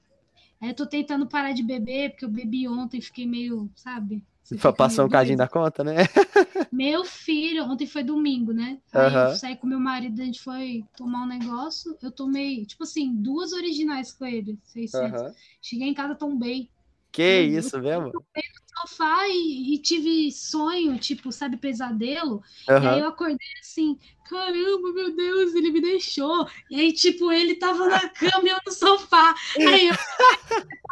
Aí 0.61 0.69
eu 0.69 0.75
tô 0.75 0.87
tentando 0.87 1.27
parar 1.27 1.53
de 1.53 1.63
beber, 1.63 2.11
porque 2.11 2.25
eu 2.25 2.31
bebi 2.31 2.69
ontem, 2.69 3.01
fiquei 3.01 3.27
meio, 3.27 3.69
sabe? 3.75 4.23
Passou 4.77 5.07
um 5.07 5.09
cadinho 5.09 5.39
da 5.39 5.49
conta, 5.49 5.83
né? 5.83 5.95
Meu 6.71 7.05
filho, 7.05 7.65
ontem 7.65 7.87
foi 7.87 8.03
domingo, 8.03 8.53
né? 8.53 8.79
Aí 8.93 9.15
uhum. 9.15 9.21
eu 9.31 9.37
saí 9.37 9.57
com 9.57 9.67
meu 9.67 9.81
marido, 9.81 10.21
a 10.21 10.25
gente 10.25 10.43
foi 10.43 10.85
tomar 10.97 11.23
um 11.23 11.27
negócio. 11.27 11.97
Eu 12.03 12.11
tomei, 12.11 12.67
tipo 12.67 12.83
assim, 12.83 13.15
duas 13.15 13.53
originais 13.53 14.13
com 14.13 14.27
ele, 14.27 14.59
600. 14.65 15.21
Uhum. 15.21 15.33
Cheguei 15.63 15.89
em 15.89 15.95
casa, 15.95 16.15
tombei. 16.15 16.69
Que 17.11 17.23
eu, 17.23 17.59
isso 17.59 17.77
eu, 17.77 17.83
mesmo? 17.83 18.07
Eu 18.09 18.13
no 18.13 18.89
sofá 18.89 19.29
e, 19.29 19.75
e, 19.75 19.79
tive 19.79 20.33
sonho, 20.33 20.99
tipo, 20.99 21.31
sabe, 21.31 21.57
pesadelo. 21.57 22.43
Uhum. 22.69 22.83
E 22.83 22.87
aí 22.89 23.01
eu 23.01 23.09
acordei 23.09 23.49
assim, 23.61 23.97
caramba, 24.29 24.93
meu 24.93 25.15
Deus, 25.15 25.55
ele 25.55 25.71
me 25.71 25.81
deixou. 25.81 26.47
E 26.69 26.81
aí, 26.81 26.93
tipo, 26.93 27.31
ele 27.31 27.55
tava 27.55 27.87
na 27.89 28.09
cama 28.09 28.43
e 28.47 28.49
eu 28.49 28.59
no 28.67 28.73
sofá. 28.73 29.35
Aí 29.57 29.89
eu 29.89 29.95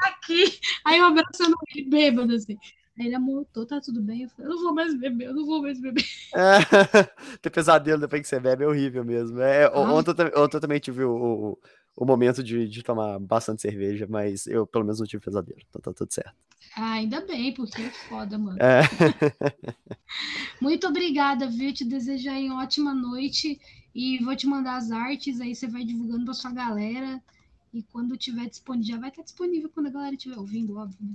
aqui, 0.05 0.59
aí 0.85 0.99
eu 0.99 1.05
abraçando 1.05 1.57
ele 1.75 1.89
bêbado, 1.89 2.35
assim. 2.35 2.57
Aí 2.99 3.07
ele 3.07 3.15
amontou, 3.15 3.65
tá 3.65 3.81
tudo 3.81 4.03
bem. 4.03 4.23
Eu 4.23 4.29
falei, 4.31 4.51
eu 4.51 4.55
não 4.55 4.63
vou 4.63 4.75
mais 4.75 4.95
beber, 4.95 5.27
eu 5.27 5.35
não 5.35 5.47
vou 5.47 5.63
mais 5.63 5.81
beber. 5.81 6.05
É, 6.35 6.59
ter 7.43 7.51
pesadelo 7.51 8.01
depois 8.01 8.23
que 8.23 8.29
você 8.29 8.41
bebe 8.41 8.65
é 8.65 8.67
horrível 8.67 9.05
mesmo. 9.05 9.41
É, 9.41 9.65
ah. 9.65 9.81
ontem, 9.81 10.13
eu, 10.13 10.43
ontem 10.43 10.57
eu 10.57 10.61
também 10.61 10.81
tive 10.81 11.05
o, 11.05 11.15
o, 11.15 11.59
o 11.95 12.07
momento 12.07 12.43
de, 12.43 12.67
de, 12.67 12.83
tomar 12.83 13.19
bastante 13.19 13.61
cerveja, 13.61 14.07
mas 14.09 14.47
eu 14.47 14.67
pelo 14.67 14.85
menos 14.85 14.99
não 14.99 15.07
tive 15.07 15.23
pesadelo, 15.23 15.61
então 15.69 15.81
tá 15.83 15.93
tudo 15.93 16.13
certo. 16.13 16.35
Ah, 16.75 16.93
ainda 16.93 17.21
bem, 17.27 17.53
porque 17.53 17.83
é 17.83 17.91
foda, 18.09 18.39
mano. 18.39 18.59
É. 18.63 18.81
Muito 20.61 20.87
obrigada, 20.87 21.47
viu? 21.47 21.73
Te 21.73 21.85
desejo 21.85 22.31
aí 22.31 22.49
uma 22.49 22.63
ótima 22.63 22.95
noite 22.95 23.61
e 23.95 24.19
vou 24.25 24.35
te 24.35 24.47
mandar 24.47 24.77
as 24.77 24.91
artes, 24.91 25.41
aí 25.41 25.55
você 25.55 25.67
vai 25.67 25.85
divulgando 25.85 26.25
pra 26.25 26.35
sua 26.35 26.51
galera. 26.51 27.23
E 27.75 27.83
quando 27.83 28.17
tiver 28.17 28.49
disponível, 28.49 28.95
já 28.95 29.01
vai 29.01 29.11
estar 29.11 29.23
disponível 29.23 29.69
quando 29.69 29.89
a 29.89 29.91
galera 29.91 30.15
estiver 30.15 30.39
ouvindo, 30.39 30.77
óbvio, 30.77 30.99
né? 31.01 31.15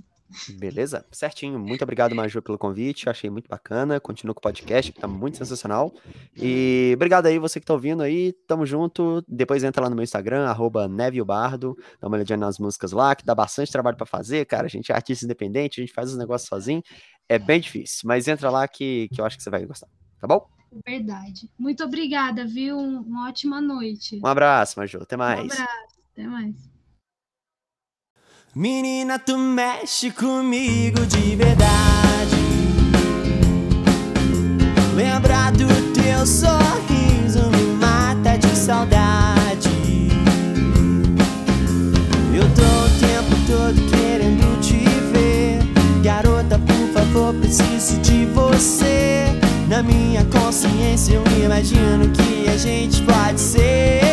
Beleza? 0.58 1.04
Certinho. 1.10 1.58
Muito 1.58 1.82
obrigado, 1.82 2.14
Maju, 2.14 2.42
pelo 2.42 2.58
convite. 2.58 3.08
Achei 3.08 3.30
muito 3.30 3.48
bacana. 3.48 3.98
Continua 3.98 4.34
com 4.34 4.40
o 4.40 4.42
podcast, 4.42 4.92
que 4.92 5.00
tá 5.00 5.08
muito 5.08 5.38
sensacional. 5.38 5.92
E 6.36 6.92
obrigado 6.94 7.26
aí, 7.26 7.38
você 7.38 7.58
que 7.58 7.66
tá 7.66 7.72
ouvindo 7.72 8.02
aí. 8.02 8.32
Tamo 8.46 8.66
junto. 8.66 9.24
Depois 9.26 9.64
entra 9.64 9.82
lá 9.82 9.90
no 9.90 9.96
meu 9.96 10.02
Instagram, 10.02 10.46
arroba 10.46 10.88
Bardo. 11.24 11.76
Dá 12.00 12.08
uma 12.08 12.16
olhadinha 12.16 12.36
nas 12.36 12.58
músicas 12.58 12.92
lá, 12.92 13.14
que 13.14 13.24
dá 13.24 13.34
bastante 13.34 13.72
trabalho 13.72 13.96
para 13.96 14.06
fazer, 14.06 14.44
cara. 14.44 14.66
A 14.66 14.70
gente 14.70 14.92
é 14.92 14.94
artista 14.94 15.24
independente, 15.24 15.80
a 15.80 15.84
gente 15.84 15.94
faz 15.94 16.10
os 16.10 16.18
negócios 16.18 16.48
sozinho. 16.48 16.82
É 17.28 17.38
bem 17.38 17.60
difícil, 17.60 18.02
mas 18.04 18.28
entra 18.28 18.50
lá 18.50 18.66
que, 18.66 19.08
que 19.12 19.20
eu 19.20 19.24
acho 19.24 19.36
que 19.36 19.42
você 19.42 19.50
vai 19.50 19.64
gostar. 19.64 19.88
Tá 20.20 20.26
bom? 20.26 20.46
Verdade. 20.86 21.50
Muito 21.58 21.84
obrigada, 21.84 22.46
viu? 22.46 22.78
Uma 22.78 23.28
ótima 23.28 23.60
noite. 23.60 24.20
Um 24.22 24.26
abraço, 24.26 24.78
Maju. 24.78 24.98
Até 25.02 25.16
mais. 25.16 25.40
Um 25.40 25.44
abraço. 25.44 25.68
Até 26.12 26.26
mais. 26.26 26.77
Menina, 28.58 29.20
tu 29.20 29.38
mexe 29.38 30.10
comigo 30.10 31.06
de 31.06 31.36
verdade. 31.36 32.34
Lembrar 34.96 35.52
do 35.52 35.68
teu 35.92 36.26
sorriso 36.26 37.48
me 37.52 37.76
mata 37.78 38.36
de 38.36 38.48
saudade. 38.56 39.70
Eu 42.34 42.42
tô 42.56 42.62
o 42.64 42.90
tempo 42.98 43.36
todo 43.46 43.90
querendo 43.92 44.60
te 44.60 44.84
ver. 45.12 45.60
Garota, 46.02 46.58
por 46.58 46.92
favor, 46.92 47.34
preciso 47.34 47.96
de 48.00 48.26
você. 48.26 49.26
Na 49.68 49.84
minha 49.84 50.24
consciência 50.24 51.14
eu 51.14 51.22
imagino 51.44 52.10
que 52.10 52.48
a 52.48 52.56
gente 52.56 53.02
pode 53.02 53.40
ser. 53.40 54.07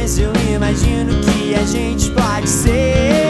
Eu 0.00 0.32
imagino 0.54 1.12
que 1.20 1.54
a 1.54 1.64
gente 1.64 2.10
pode 2.12 2.48
ser. 2.48 3.29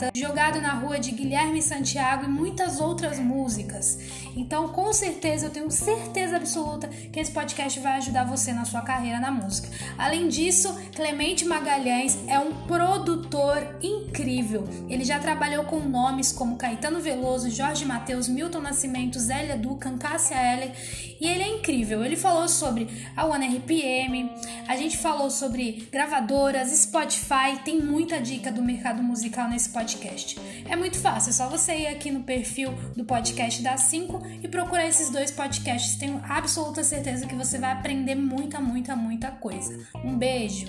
Jogado 0.15 0.61
na 0.61 0.73
Rua 0.73 0.99
de 0.99 1.11
Guilherme 1.11 1.61
Santiago 1.61 2.25
e 2.25 2.27
muitas 2.27 2.79
outras 2.79 3.19
músicas. 3.19 3.99
Então, 4.35 4.69
com 4.69 4.91
certeza, 4.93 5.47
eu 5.47 5.49
tenho 5.49 5.69
certeza 5.69 6.37
absoluta 6.37 6.87
que 6.87 7.19
esse 7.19 7.31
podcast 7.31 7.79
vai 7.79 7.97
ajudar 7.97 8.23
você 8.23 8.53
na 8.53 8.65
sua 8.65 8.81
carreira 8.81 9.19
na 9.19 9.31
música. 9.31 9.67
Além 9.97 10.27
disso, 10.27 10.73
Clemente 10.95 11.45
Magalhães 11.45 12.17
é 12.27 12.39
um 12.39 12.53
produtor 12.65 13.75
incrível. 13.81 14.67
Ele 14.89 15.03
já 15.03 15.19
trabalhou 15.19 15.65
com 15.65 15.79
nomes 15.79 16.31
como 16.31 16.57
Caetano 16.57 16.99
Veloso, 16.99 17.49
Jorge 17.49 17.85
Mateus, 17.85 18.27
Milton 18.27 18.61
Nascimento, 18.61 19.19
Zélia 19.19 19.57
Ducan, 19.57 19.97
Cássia 19.97 20.35
Eller 20.35 20.71
e 21.21 21.27
ele 21.27 21.43
é 21.43 21.47
incrível. 21.47 22.03
Ele 22.03 22.17
falou 22.17 22.47
sobre 22.49 22.87
a 23.15 23.25
One 23.25 23.57
RPM, 23.57 24.29
a 24.67 24.75
gente 24.75 24.97
falou 24.97 25.29
sobre 25.29 25.87
gravadoras, 25.91 26.69
Spotify, 26.69 27.59
tem 27.63 27.79
muita 27.79 28.19
dica 28.19 28.51
do 28.51 28.63
mercado 28.63 29.03
musical 29.03 29.47
nesse 29.47 29.69
podcast. 29.69 30.39
É 30.67 30.75
muito 30.75 30.97
fácil, 30.97 31.29
é 31.29 31.33
só 31.33 31.47
você 31.47 31.73
ir 31.75 31.87
aqui 31.87 32.09
no 32.09 32.23
perfil 32.23 32.73
do 32.95 33.05
podcast 33.05 33.61
da 33.61 33.77
5 33.77 34.19
e 34.41 34.47
procurar 34.47 34.87
esses 34.87 35.11
dois 35.11 35.29
podcasts. 35.29 35.95
Tenho 35.95 36.19
absoluta 36.27 36.83
certeza 36.83 37.27
que 37.27 37.35
você 37.35 37.59
vai 37.59 37.71
aprender 37.71 38.15
muita, 38.15 38.59
muita, 38.59 38.95
muita 38.95 39.29
coisa. 39.29 39.87
Um 40.03 40.17
beijo! 40.17 40.65